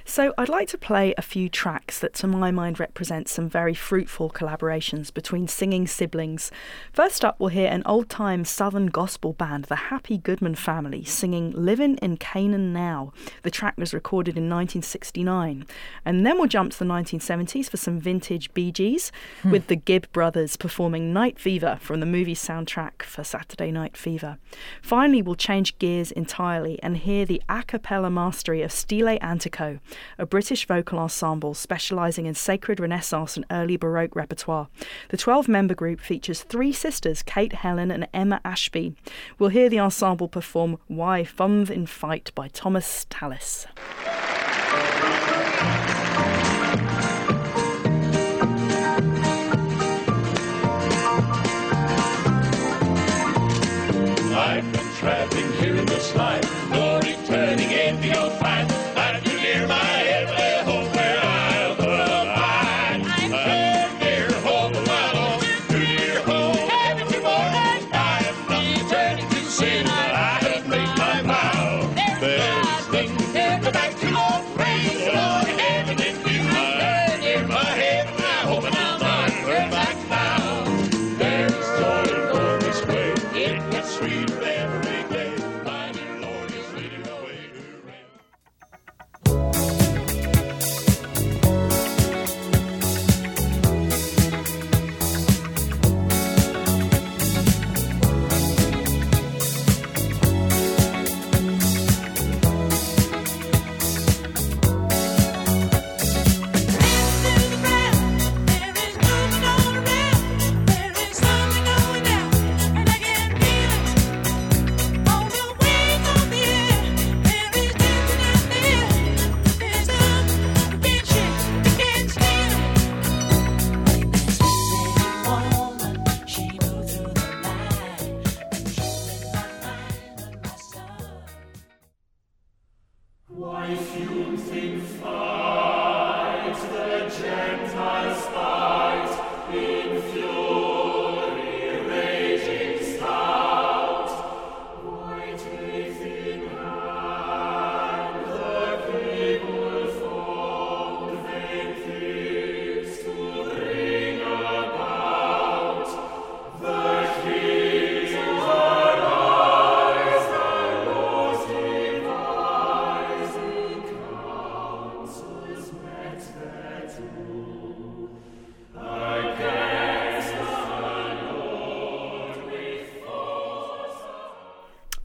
So 0.06 0.34
I'd 0.38 0.50
like 0.50 0.68
to 0.70 0.78
play 0.78 1.14
a 1.18 1.22
few 1.22 1.50
tracks 1.50 2.00
that, 2.00 2.14
to 2.16 2.28
my 2.28 2.52
mind, 2.52 2.80
represent 2.80 3.28
some 3.30 3.48
very 3.48 3.74
fruitful 3.74 4.30
collaborations 4.30 5.14
between 5.14 5.48
singing 5.48 5.88
siblings. 5.88 6.52
First 6.92 7.24
up, 7.24 7.40
we'll 7.40 7.50
hear 7.50 7.70
an 7.70 7.84
old-time 7.86 8.46
Southern 8.46 8.88
gospel 8.88 9.34
band, 9.34 9.66
the 9.66 9.76
Happy 9.76 10.18
Goodman 10.18 10.56
Family, 10.56 11.04
singing 11.04 11.52
"Living 11.52 11.98
in 11.98 12.18
Canaan 12.18 12.74
Now." 12.74 13.14
The 13.44 13.52
track 13.52 13.76
was 13.78 13.94
recorded 13.94 14.38
in 14.38 14.50
1969, 14.50 15.66
and 16.06 16.26
then 16.26 16.38
we'll 16.38 16.48
jump 16.48 16.72
to 16.74 16.80
the 16.80 16.86
1970s 16.86 17.70
for 17.70 17.78
some 17.78 18.00
vintage 18.00 18.54
Bee 18.54 18.72
Gees, 18.72 19.12
hmm. 19.42 19.52
with 19.52 19.68
the 19.68 19.76
Gibb 19.76 20.12
Brothers 20.12 20.58
performing 20.58 21.14
"Night 21.14 21.40
Fever" 21.40 21.78
from 21.82 22.00
the 22.00 22.06
movie 22.06 22.36
soundtrack 22.36 23.04
for 23.04 23.24
Saturday 23.24 23.72
Night 23.72 23.96
Fever. 23.96 24.38
Finally, 24.82 25.22
we'll 25.22 25.36
change 25.36 25.78
gears 25.80 26.12
entirely 26.12 26.82
and 26.84 26.98
hear 26.98 27.26
the 27.26 27.42
a 27.50 27.64
cappella 27.64 28.10
mastery 28.10 28.62
of 28.62 28.72
Stile 28.72 29.18
Antico, 29.22 29.80
a 30.18 30.26
British 30.26 30.68
vocal 30.68 31.00
ensemble 31.00 31.54
specialising 31.54 32.26
in 32.26 32.34
sacred 32.34 32.80
Renaissance 32.80 33.36
and 33.36 33.46
early 33.52 33.78
Baroque 33.78 34.16
repertoire. 34.16 34.68
The 35.10 35.18
12 35.18 35.48
member 35.48 35.76
group 35.76 36.00
features 36.00 36.44
three 36.44 36.72
sisters, 36.72 37.24
Kate 37.24 37.54
Helen 37.54 37.92
and 37.92 38.08
Emma 38.14 38.42
Ashby. 38.46 38.96
We'll 39.40 39.50
hear 39.50 39.70
the 39.70 39.80
ensemble 39.80 40.28
perform 40.28 40.78
Why 40.88 41.24
Fum'th 41.24 41.70
in 41.70 41.86
Fight 41.86 42.32
by 42.36 42.48
Thomas 42.48 43.06
Tallis. 43.10 43.68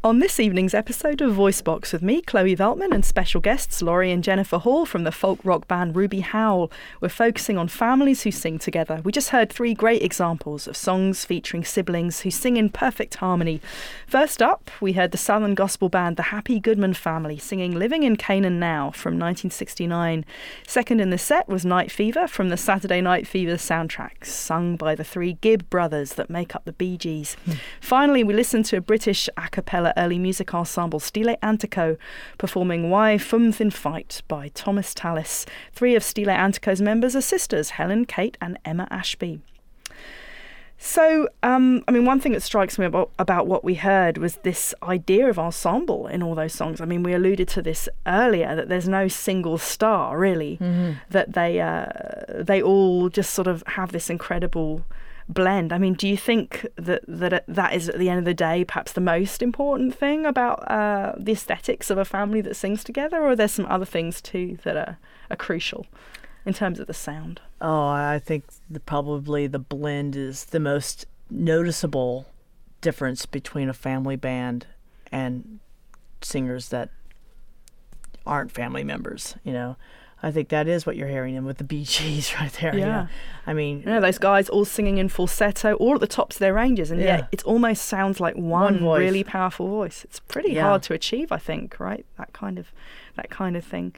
On 0.08 0.20
this 0.20 0.40
evening's 0.40 0.72
episode 0.72 1.20
of 1.20 1.34
Voice 1.34 1.60
Box 1.60 1.92
with 1.92 2.00
me, 2.00 2.22
Chloe 2.22 2.56
Veltman, 2.56 2.94
and 2.94 3.04
special 3.04 3.42
guests 3.42 3.82
Laurie 3.82 4.10
and 4.10 4.24
Jennifer 4.24 4.56
Hall 4.56 4.86
from 4.86 5.04
the 5.04 5.12
folk 5.12 5.38
rock 5.44 5.68
band 5.68 5.94
Ruby 5.94 6.20
Howl, 6.20 6.70
we're 7.02 7.10
focusing 7.10 7.58
on 7.58 7.68
families 7.68 8.22
who 8.22 8.30
sing 8.30 8.58
together. 8.58 9.02
We 9.04 9.12
just 9.12 9.28
heard 9.28 9.52
three 9.52 9.74
great 9.74 10.02
examples 10.02 10.66
of 10.66 10.78
songs 10.78 11.26
featuring 11.26 11.62
siblings 11.62 12.20
who 12.20 12.30
sing 12.30 12.56
in 12.56 12.70
perfect 12.70 13.16
harmony. 13.16 13.60
First 14.06 14.40
up, 14.40 14.70
we 14.80 14.94
heard 14.94 15.10
the 15.10 15.18
Southern 15.18 15.54
gospel 15.54 15.90
band 15.90 16.16
The 16.16 16.22
Happy 16.22 16.58
Goodman 16.58 16.94
Family 16.94 17.36
singing 17.36 17.78
Living 17.78 18.02
in 18.02 18.16
Canaan 18.16 18.58
Now 18.58 18.90
from 18.92 19.18
1969. 19.18 20.24
Second 20.66 21.02
in 21.02 21.10
the 21.10 21.18
set 21.18 21.50
was 21.50 21.66
Night 21.66 21.92
Fever 21.92 22.26
from 22.26 22.48
the 22.48 22.56
Saturday 22.56 23.02
Night 23.02 23.26
Fever 23.26 23.56
soundtrack, 23.56 24.24
sung 24.24 24.76
by 24.76 24.94
the 24.94 25.04
three 25.04 25.34
Gibb 25.42 25.68
brothers 25.68 26.14
that 26.14 26.30
make 26.30 26.56
up 26.56 26.64
the 26.64 26.72
Bee 26.72 26.96
Gees. 26.96 27.34
Hmm. 27.44 27.52
Finally, 27.82 28.24
we 28.24 28.32
listened 28.32 28.64
to 28.64 28.78
a 28.78 28.80
British 28.80 29.28
a 29.36 29.50
cappella 29.50 29.92
early 29.98 30.18
music 30.18 30.54
ensemble 30.54 31.00
Stile 31.00 31.36
Antico 31.42 31.98
performing 32.38 32.88
Why 32.88 33.16
Fum'th 33.16 33.60
in 33.60 33.70
Fight 33.70 34.22
by 34.28 34.48
Thomas 34.54 34.94
Tallis. 34.94 35.44
Three 35.72 35.94
of 35.94 36.02
Stile 36.02 36.30
Antico's 36.30 36.80
members 36.80 37.14
are 37.14 37.20
sisters, 37.20 37.70
Helen, 37.70 38.06
Kate, 38.06 38.38
and 38.40 38.58
Emma 38.64 38.88
Ashby. 38.90 39.40
So, 40.80 41.28
um, 41.42 41.82
I 41.88 41.90
mean, 41.90 42.04
one 42.04 42.20
thing 42.20 42.30
that 42.32 42.42
strikes 42.42 42.78
me 42.78 42.86
about, 42.86 43.10
about 43.18 43.48
what 43.48 43.64
we 43.64 43.74
heard 43.74 44.16
was 44.16 44.36
this 44.44 44.72
idea 44.84 45.28
of 45.28 45.36
ensemble 45.36 46.06
in 46.06 46.22
all 46.22 46.36
those 46.36 46.54
songs. 46.54 46.80
I 46.80 46.84
mean, 46.84 47.02
we 47.02 47.12
alluded 47.12 47.48
to 47.48 47.62
this 47.62 47.88
earlier 48.06 48.54
that 48.54 48.68
there's 48.68 48.88
no 48.88 49.08
single 49.08 49.58
star 49.58 50.16
really, 50.16 50.56
that 51.10 51.32
they 51.32 51.60
uh, 51.60 51.86
they 52.32 52.62
all 52.62 53.08
just 53.08 53.34
sort 53.34 53.48
of 53.48 53.64
have 53.66 53.90
this 53.90 54.08
incredible 54.08 54.84
blend. 55.28 55.72
I 55.72 55.78
mean, 55.78 55.94
do 55.94 56.08
you 56.08 56.16
think 56.16 56.66
that 56.76 57.02
that 57.06 57.44
that 57.46 57.74
is 57.74 57.88
at 57.88 57.98
the 57.98 58.08
end 58.08 58.18
of 58.18 58.24
the 58.24 58.34
day 58.34 58.64
perhaps 58.64 58.92
the 58.92 59.00
most 59.00 59.42
important 59.42 59.94
thing 59.94 60.24
about 60.24 60.70
uh, 60.70 61.14
the 61.18 61.32
aesthetics 61.32 61.90
of 61.90 61.98
a 61.98 62.04
family 62.04 62.40
that 62.40 62.56
sings 62.56 62.82
together, 62.82 63.18
or 63.18 63.30
are 63.30 63.36
there 63.36 63.48
some 63.48 63.66
other 63.66 63.84
things 63.84 64.20
too 64.20 64.58
that 64.64 64.76
are, 64.76 64.98
are 65.30 65.36
crucial 65.36 65.86
in 66.46 66.54
terms 66.54 66.80
of 66.80 66.86
the 66.86 66.94
sound? 66.94 67.40
Oh, 67.60 67.88
I 67.88 68.20
think 68.24 68.44
the, 68.70 68.80
probably 68.80 69.46
the 69.46 69.58
blend 69.58 70.16
is 70.16 70.46
the 70.46 70.60
most 70.60 71.06
noticeable 71.30 72.26
difference 72.80 73.26
between 73.26 73.68
a 73.68 73.74
family 73.74 74.16
band 74.16 74.66
and 75.12 75.58
singers 76.22 76.68
that 76.70 76.90
aren't 78.26 78.52
family 78.52 78.84
members. 78.84 79.36
You 79.44 79.52
know, 79.52 79.76
I 80.22 80.32
think 80.32 80.48
that 80.48 80.66
is 80.66 80.84
what 80.84 80.96
you're 80.96 81.06
hearing 81.08 81.36
in 81.36 81.44
with 81.44 81.58
the 81.58 81.64
Bee 81.64 81.84
Gees 81.84 82.34
right 82.40 82.52
there. 82.60 82.72
know. 82.72 82.78
Yeah. 82.78 83.06
I 83.46 83.52
mean, 83.54 83.80
You 83.80 83.86
know, 83.86 84.00
those 84.00 84.18
guys 84.18 84.48
all 84.48 84.64
singing 84.64 84.98
in 84.98 85.08
falsetto, 85.08 85.74
all 85.74 85.94
at 85.94 86.00
the 86.00 86.06
tops 86.08 86.36
of 86.36 86.40
their 86.40 86.54
ranges, 86.54 86.90
and 86.90 87.00
Yeah. 87.00 87.18
yet 87.18 87.28
it 87.30 87.44
almost 87.44 87.84
sounds 87.84 88.18
like 88.18 88.34
one, 88.34 88.82
One 88.84 88.98
really 89.00 89.22
powerful 89.22 89.68
voice. 89.68 90.02
It's 90.04 90.18
pretty 90.20 90.52
Yeah. 90.54 90.64
hard 90.64 90.82
to 90.84 90.92
achieve, 90.94 91.30
I 91.30 91.38
think, 91.38 91.78
right? 91.78 92.04
That 92.18 92.32
kind 92.32 92.58
of, 92.58 92.72
that 93.16 93.30
kind 93.30 93.56
of 93.56 93.64
thing. 93.64 93.94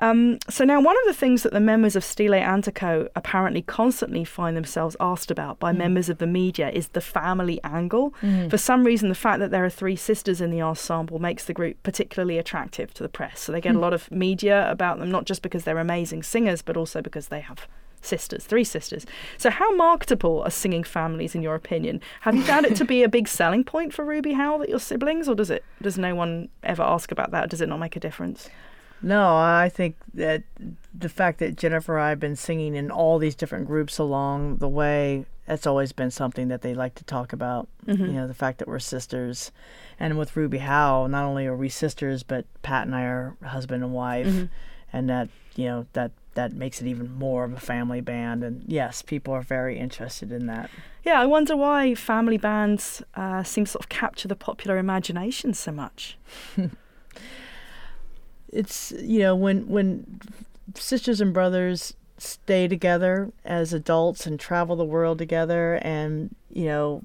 Um, 0.00 0.38
so 0.48 0.64
now, 0.64 0.80
one 0.80 0.96
of 0.96 1.06
the 1.06 1.14
things 1.14 1.42
that 1.42 1.52
the 1.52 1.60
members 1.60 1.94
of 1.94 2.04
Stile 2.04 2.34
Antico 2.34 3.08
apparently 3.14 3.62
constantly 3.62 4.24
find 4.24 4.56
themselves 4.56 4.96
asked 4.98 5.30
about 5.30 5.58
by 5.58 5.72
mm. 5.72 5.76
members 5.76 6.08
of 6.08 6.18
the 6.18 6.26
media 6.26 6.70
is 6.70 6.88
the 6.88 7.00
family 7.00 7.60
angle. 7.62 8.14
Mm. 8.22 8.50
For 8.50 8.58
some 8.58 8.84
reason, 8.84 9.08
the 9.08 9.14
fact 9.14 9.40
that 9.40 9.50
there 9.50 9.64
are 9.64 9.70
three 9.70 9.96
sisters 9.96 10.40
in 10.40 10.50
the 10.50 10.62
ensemble 10.62 11.18
makes 11.18 11.44
the 11.44 11.52
group 11.52 11.82
particularly 11.82 12.38
attractive 12.38 12.94
to 12.94 13.02
the 13.02 13.08
press. 13.08 13.40
So 13.40 13.52
they 13.52 13.60
get 13.60 13.74
a 13.74 13.78
mm. 13.78 13.82
lot 13.82 13.92
of 13.92 14.10
media 14.10 14.70
about 14.70 14.98
them, 14.98 15.10
not 15.10 15.26
just 15.26 15.42
because 15.42 15.64
they're 15.64 15.78
amazing 15.78 16.22
singers, 16.22 16.62
but 16.62 16.76
also 16.76 17.02
because 17.02 17.28
they 17.28 17.40
have 17.40 17.68
sisters, 18.02 18.44
three 18.44 18.64
sisters. 18.64 19.04
So, 19.36 19.50
how 19.50 19.74
marketable 19.74 20.42
are 20.42 20.50
singing 20.50 20.84
families, 20.84 21.34
in 21.34 21.42
your 21.42 21.54
opinion? 21.54 22.00
Have 22.22 22.34
you 22.34 22.42
found 22.42 22.66
it 22.66 22.76
to 22.76 22.84
be 22.84 23.02
a 23.02 23.08
big 23.08 23.28
selling 23.28 23.64
point 23.64 23.92
for 23.92 24.04
Ruby 24.04 24.32
Howl 24.32 24.58
that 24.60 24.68
you're 24.68 24.80
siblings, 24.80 25.28
or 25.28 25.34
does 25.34 25.50
it? 25.50 25.64
Does 25.82 25.98
no 25.98 26.14
one 26.14 26.48
ever 26.62 26.82
ask 26.82 27.12
about 27.12 27.30
that? 27.32 27.50
Does 27.50 27.60
it 27.60 27.68
not 27.68 27.78
make 27.78 27.96
a 27.96 28.00
difference? 28.00 28.48
No, 29.02 29.34
I 29.36 29.70
think 29.74 29.96
that 30.14 30.42
the 30.94 31.08
fact 31.08 31.38
that 31.38 31.56
Jennifer 31.56 31.96
and 31.96 32.04
I 32.04 32.08
have 32.10 32.20
been 32.20 32.36
singing 32.36 32.74
in 32.74 32.90
all 32.90 33.18
these 33.18 33.34
different 33.34 33.66
groups 33.66 33.98
along 33.98 34.56
the 34.56 34.68
way, 34.68 35.24
that's 35.46 35.66
always 35.66 35.92
been 35.92 36.10
something 36.10 36.48
that 36.48 36.62
they 36.62 36.74
like 36.74 36.94
to 36.96 37.04
talk 37.04 37.32
about. 37.32 37.68
You 38.06 38.12
know, 38.12 38.26
the 38.26 38.34
fact 38.34 38.58
that 38.58 38.68
we're 38.68 38.78
sisters. 38.78 39.52
And 39.98 40.18
with 40.18 40.36
Ruby 40.36 40.58
Howl, 40.58 41.08
not 41.08 41.24
only 41.24 41.46
are 41.46 41.56
we 41.56 41.68
sisters, 41.68 42.22
but 42.22 42.44
Pat 42.62 42.86
and 42.86 42.94
I 42.94 43.02
are 43.04 43.36
husband 43.42 43.82
and 43.82 43.92
wife. 43.92 44.26
And 44.92 45.08
that, 45.08 45.28
you 45.56 45.64
know, 45.66 45.86
that 45.94 46.12
that 46.34 46.52
makes 46.52 46.80
it 46.80 46.86
even 46.86 47.12
more 47.14 47.44
of 47.44 47.52
a 47.52 47.60
family 47.60 48.00
band. 48.00 48.44
And 48.44 48.62
yes, 48.66 49.02
people 49.02 49.34
are 49.34 49.42
very 49.42 49.78
interested 49.78 50.30
in 50.30 50.46
that. 50.46 50.70
Yeah, 51.04 51.20
I 51.20 51.26
wonder 51.26 51.56
why 51.56 51.94
family 51.94 52.38
bands 52.38 53.02
uh, 53.14 53.42
seem 53.42 53.64
to 53.64 53.70
sort 53.72 53.84
of 53.84 53.88
capture 53.88 54.28
the 54.28 54.36
popular 54.36 54.78
imagination 54.78 55.54
so 55.54 55.72
much. 55.72 56.18
it's 58.52 58.92
you 58.98 59.20
know 59.20 59.34
when 59.34 59.68
when 59.68 60.20
sisters 60.74 61.20
and 61.20 61.32
brothers 61.32 61.94
stay 62.18 62.68
together 62.68 63.32
as 63.44 63.72
adults 63.72 64.26
and 64.26 64.38
travel 64.38 64.76
the 64.76 64.84
world 64.84 65.18
together 65.18 65.74
and 65.82 66.34
you 66.52 66.66
know 66.66 67.02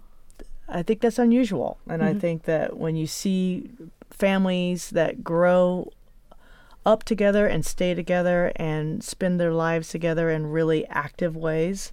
i 0.68 0.84
think 0.84 1.00
that's 1.02 1.20
unusual. 1.20 1.78
And 1.88 2.04
i 2.04 2.14
think 2.14 2.44
that 2.44 2.78
when 2.78 2.96
you 2.96 3.08
see 3.08 3.70
families 4.10 4.90
that 4.92 5.24
grow 5.24 5.92
up 6.86 7.04
together 7.04 7.48
and 7.48 7.66
stay 7.66 7.94
together 7.94 8.52
and 8.58 9.04
spend 9.04 9.40
their 9.40 9.54
lives 9.54 9.90
together 9.90 10.30
in 10.30 10.48
really 10.48 10.86
active 10.88 11.36
ways 11.36 11.92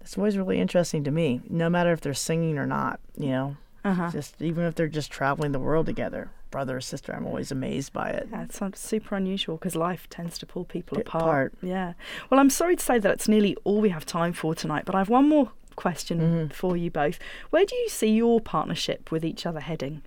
it's 0.00 0.16
always 0.16 0.36
really 0.38 0.58
interesting 0.60 1.04
to 1.04 1.10
me 1.10 1.40
no 1.48 1.68
matter 1.68 1.92
if 1.92 2.00
they're 2.00 2.14
singing 2.14 2.58
or 2.58 2.66
not 2.66 2.98
you 3.16 3.28
know? 3.28 3.56
Uh-huh. 3.84 4.10
just 4.10 4.40
even 4.40 4.64
if 4.64 4.74
they're 4.74 4.88
just 4.88 5.10
traveling 5.10 5.52
the 5.52 5.58
world 5.58 5.86
together 5.86 6.30
brother 6.52 6.76
or 6.76 6.80
sister 6.80 7.12
i'm 7.16 7.26
always 7.26 7.50
amazed 7.50 7.92
by 7.92 8.10
it 8.10 8.28
Yeah, 8.30 8.44
it's 8.44 8.60
super 8.80 9.16
unusual 9.16 9.56
because 9.56 9.74
life 9.74 10.06
tends 10.08 10.38
to 10.38 10.46
pull 10.46 10.64
people 10.64 10.98
apart. 10.98 11.22
apart. 11.24 11.54
Yeah. 11.62 11.94
Well, 12.30 12.38
I'm 12.38 12.50
sorry 12.50 12.76
to 12.76 12.84
say 12.84 12.98
that 13.00 13.10
it's 13.10 13.26
nearly 13.28 13.56
all 13.64 13.80
we 13.80 13.88
have 13.88 14.06
time 14.06 14.32
for 14.32 14.54
tonight, 14.54 14.84
but 14.86 14.94
I 14.94 14.98
have 14.98 15.08
one 15.08 15.28
more 15.28 15.50
question 15.74 16.20
Mm-hmm. 16.20 16.46
for 16.52 16.76
you 16.76 16.90
both. 16.90 17.18
Where 17.50 17.64
do 17.64 17.74
you 17.74 17.88
see 17.88 18.10
your 18.22 18.40
partnership 18.40 19.10
with 19.10 19.24
each 19.24 19.46
other 19.46 19.60
heading? 19.60 20.02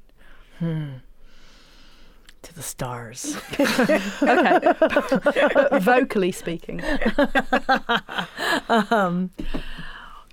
to 2.47 2.53
the 2.53 2.61
stars 2.61 3.35
Okay. 3.59 4.69
Vocally 5.81 6.31
speaking. 6.31 6.79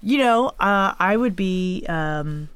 You 0.04 0.18
know, 0.18 0.48
uh, 0.58 0.94
I 0.98 1.16
would 1.16 1.36
be 1.36 1.84
um, 1.88 2.48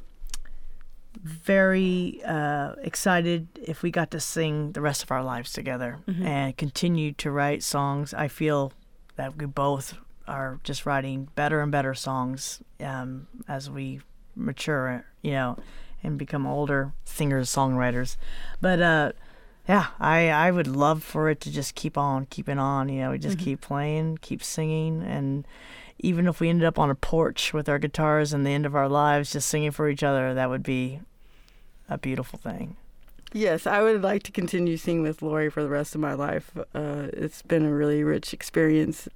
very 1.26 2.20
uh, 2.24 2.74
excited 2.82 3.48
if 3.62 3.82
we 3.82 3.90
got 3.90 4.10
to 4.12 4.20
sing 4.20 4.72
the 4.72 4.80
rest 4.80 5.02
of 5.02 5.10
our 5.10 5.22
lives 5.22 5.52
together 5.52 5.98
and 6.24 6.56
continue 6.56 7.12
to 7.12 7.30
write 7.30 7.62
songs. 7.62 8.14
I 8.14 8.28
feel 8.28 8.72
that 9.16 9.36
we 9.36 9.46
both 9.46 9.94
are 10.28 10.60
just 10.64 10.86
writing 10.86 11.28
better 11.34 11.60
and 11.60 11.70
better 11.72 11.94
songs 11.94 12.60
um, 12.80 13.26
as 13.48 13.68
we 13.70 14.00
mature, 14.34 15.04
you 15.22 15.32
know, 15.32 15.58
and 16.02 16.18
become 16.18 16.46
older 16.46 16.92
singers, 17.04 17.50
songwriters. 17.50 18.16
But 18.60 18.80
uh, 18.80 19.12
yeah, 19.68 19.88
I, 19.98 20.30
I 20.30 20.50
would 20.50 20.66
love 20.68 21.02
for 21.02 21.28
it 21.28 21.40
to 21.42 21.50
just 21.50 21.74
keep 21.74 21.98
on 21.98 22.26
keeping 22.26 22.58
on. 22.58 22.88
You 22.88 23.00
know, 23.00 23.10
we 23.10 23.18
just 23.18 23.38
keep 23.38 23.60
playing, 23.60 24.18
keep 24.20 24.42
singing, 24.42 25.02
and 25.02 25.46
even 25.98 26.28
if 26.28 26.40
we 26.40 26.48
ended 26.48 26.66
up 26.66 26.78
on 26.78 26.90
a 26.90 26.94
porch 26.94 27.52
with 27.54 27.68
our 27.68 27.78
guitars 27.78 28.32
and 28.32 28.46
the 28.46 28.50
end 28.50 28.66
of 28.66 28.76
our 28.76 28.88
lives 28.88 29.32
just 29.32 29.48
singing 29.48 29.70
for 29.70 29.88
each 29.88 30.02
other, 30.02 30.34
that 30.34 30.50
would 30.50 30.62
be 30.62 31.00
a 31.88 31.98
beautiful 31.98 32.38
thing. 32.38 32.76
Yes, 33.32 33.66
I 33.66 33.82
would 33.82 34.02
like 34.02 34.22
to 34.24 34.32
continue 34.32 34.76
singing 34.76 35.02
with 35.02 35.20
Laurie 35.20 35.50
for 35.50 35.62
the 35.62 35.68
rest 35.68 35.94
of 35.94 36.00
my 36.00 36.14
life. 36.14 36.52
Uh, 36.74 37.08
it's 37.12 37.42
been 37.42 37.66
a 37.66 37.74
really 37.74 38.02
rich 38.02 38.32
experience. 38.32 39.08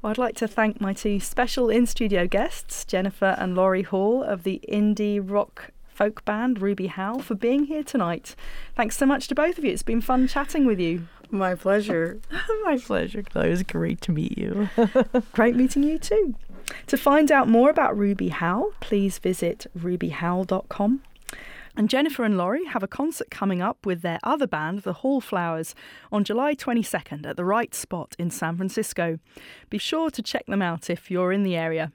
Well, 0.00 0.10
I'd 0.10 0.18
like 0.18 0.36
to 0.36 0.48
thank 0.48 0.80
my 0.80 0.92
two 0.92 1.18
special 1.20 1.68
in 1.68 1.86
studio 1.86 2.26
guests, 2.26 2.84
Jennifer 2.84 3.36
and 3.38 3.54
Laurie 3.54 3.82
Hall 3.82 4.22
of 4.22 4.44
the 4.44 4.60
indie 4.68 5.20
rock 5.22 5.70
folk 5.88 6.24
band 6.24 6.60
Ruby 6.60 6.88
Howl, 6.88 7.20
for 7.20 7.34
being 7.34 7.64
here 7.64 7.82
tonight. 7.82 8.34
Thanks 8.76 8.96
so 8.96 9.06
much 9.06 9.28
to 9.28 9.34
both 9.34 9.58
of 9.58 9.64
you. 9.64 9.72
It's 9.72 9.82
been 9.82 10.00
fun 10.00 10.28
chatting 10.28 10.66
with 10.66 10.78
you. 10.80 11.06
My 11.30 11.54
pleasure. 11.54 12.20
My 12.64 12.76
pleasure, 12.78 13.22
Chloe. 13.22 13.46
It 13.46 13.50
was 13.50 13.62
great 13.62 14.00
to 14.02 14.12
meet 14.12 14.36
you. 14.38 14.68
Great 15.32 15.56
meeting 15.56 15.82
you 15.82 15.98
too. 15.98 16.34
To 16.86 16.96
find 16.96 17.30
out 17.32 17.48
more 17.48 17.70
about 17.70 17.96
Ruby 17.96 18.28
Howl, 18.28 18.72
please 18.80 19.18
visit 19.18 19.66
rubyhowl.com. 19.78 21.02
And 21.76 21.90
Jennifer 21.90 22.22
and 22.22 22.38
Laurie 22.38 22.66
have 22.66 22.84
a 22.84 22.88
concert 22.88 23.30
coming 23.30 23.60
up 23.60 23.84
with 23.84 24.02
their 24.02 24.20
other 24.22 24.46
band, 24.46 24.80
the 24.80 24.92
Hallflowers, 24.92 25.74
on 26.12 26.22
July 26.22 26.54
22nd 26.54 27.26
at 27.26 27.36
the 27.36 27.44
Rite 27.44 27.74
Spot 27.74 28.14
in 28.16 28.30
San 28.30 28.56
Francisco. 28.56 29.18
Be 29.70 29.78
sure 29.78 30.10
to 30.10 30.22
check 30.22 30.46
them 30.46 30.62
out 30.62 30.88
if 30.88 31.10
you're 31.10 31.32
in 31.32 31.42
the 31.42 31.56
area. 31.56 31.90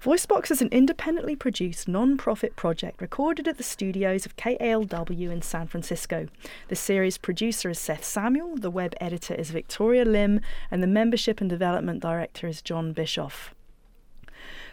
VoiceBox 0.00 0.50
is 0.50 0.60
an 0.60 0.68
independently 0.70 1.34
produced 1.34 1.88
non 1.88 2.16
profit 2.16 2.54
project 2.56 3.00
recorded 3.00 3.48
at 3.48 3.56
the 3.56 3.62
studios 3.62 4.26
of 4.26 4.36
KALW 4.36 5.32
in 5.32 5.42
San 5.42 5.66
Francisco. 5.66 6.28
The 6.68 6.76
series 6.76 7.18
producer 7.18 7.70
is 7.70 7.78
Seth 7.78 8.04
Samuel, 8.04 8.56
the 8.56 8.70
web 8.70 8.94
editor 9.00 9.34
is 9.34 9.50
Victoria 9.50 10.04
Lim, 10.04 10.40
and 10.70 10.82
the 10.82 10.88
membership 10.88 11.40
and 11.40 11.48
development 11.48 12.00
director 12.00 12.46
is 12.46 12.60
John 12.60 12.92
Bischoff. 12.92 13.54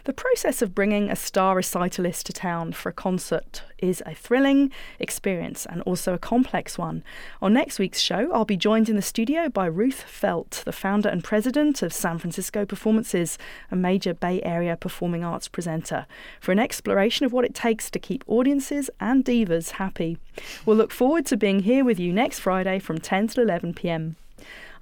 The 0.04 0.12
process 0.12 0.62
of 0.62 0.74
bringing 0.74 1.10
a 1.10 1.14
star 1.14 1.54
recitalist 1.54 2.24
to 2.24 2.32
town 2.32 2.72
for 2.72 2.88
a 2.88 2.92
concert 2.92 3.62
is 3.78 4.02
a 4.04 4.16
thrilling 4.16 4.72
experience 4.98 5.64
and 5.64 5.80
also 5.82 6.12
a 6.12 6.18
complex 6.18 6.76
one. 6.76 7.04
On 7.40 7.52
next 7.52 7.78
week's 7.78 8.00
show, 8.00 8.32
I'll 8.32 8.44
be 8.44 8.56
joined 8.56 8.88
in 8.88 8.96
the 8.96 9.02
studio 9.02 9.48
by 9.48 9.66
Ruth 9.66 10.02
Felt, 10.02 10.62
the 10.64 10.72
founder 10.72 11.08
and 11.08 11.22
president 11.22 11.82
of 11.82 11.92
San 11.92 12.18
Francisco 12.18 12.66
Performances, 12.66 13.38
a 13.70 13.76
major 13.76 14.12
Bay 14.12 14.42
Area 14.42 14.76
performing 14.76 15.22
arts 15.22 15.46
presenter, 15.46 16.06
for 16.40 16.50
an 16.50 16.58
exploration 16.58 17.24
of 17.24 17.32
what 17.32 17.44
it 17.44 17.54
takes 17.54 17.88
to 17.88 18.00
keep 18.00 18.24
audiences 18.26 18.90
and 18.98 19.24
divas 19.24 19.72
happy. 19.72 20.18
We'll 20.66 20.76
look 20.76 20.90
forward 20.90 21.26
to 21.26 21.36
being 21.36 21.60
here 21.60 21.84
with 21.84 22.00
you 22.00 22.12
next 22.12 22.40
Friday 22.40 22.80
from 22.80 22.98
10 22.98 23.28
to 23.28 23.42
11 23.42 23.74
pm. 23.74 24.16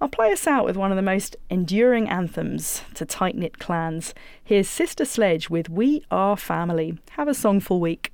I'll 0.03 0.09
play 0.09 0.33
us 0.33 0.47
out 0.47 0.65
with 0.65 0.79
one 0.79 0.91
of 0.91 0.97
the 0.97 1.03
most 1.03 1.37
enduring 1.51 2.09
anthems 2.09 2.83
to 2.95 3.05
tight 3.05 3.37
knit 3.37 3.59
clans. 3.59 4.15
Here's 4.43 4.67
Sister 4.67 5.05
Sledge 5.05 5.51
with 5.51 5.69
We 5.69 6.07
Are 6.11 6.39
Family. 6.39 6.99
Have 7.11 7.29
a 7.29 7.35
songful 7.35 7.81
week. 7.81 8.11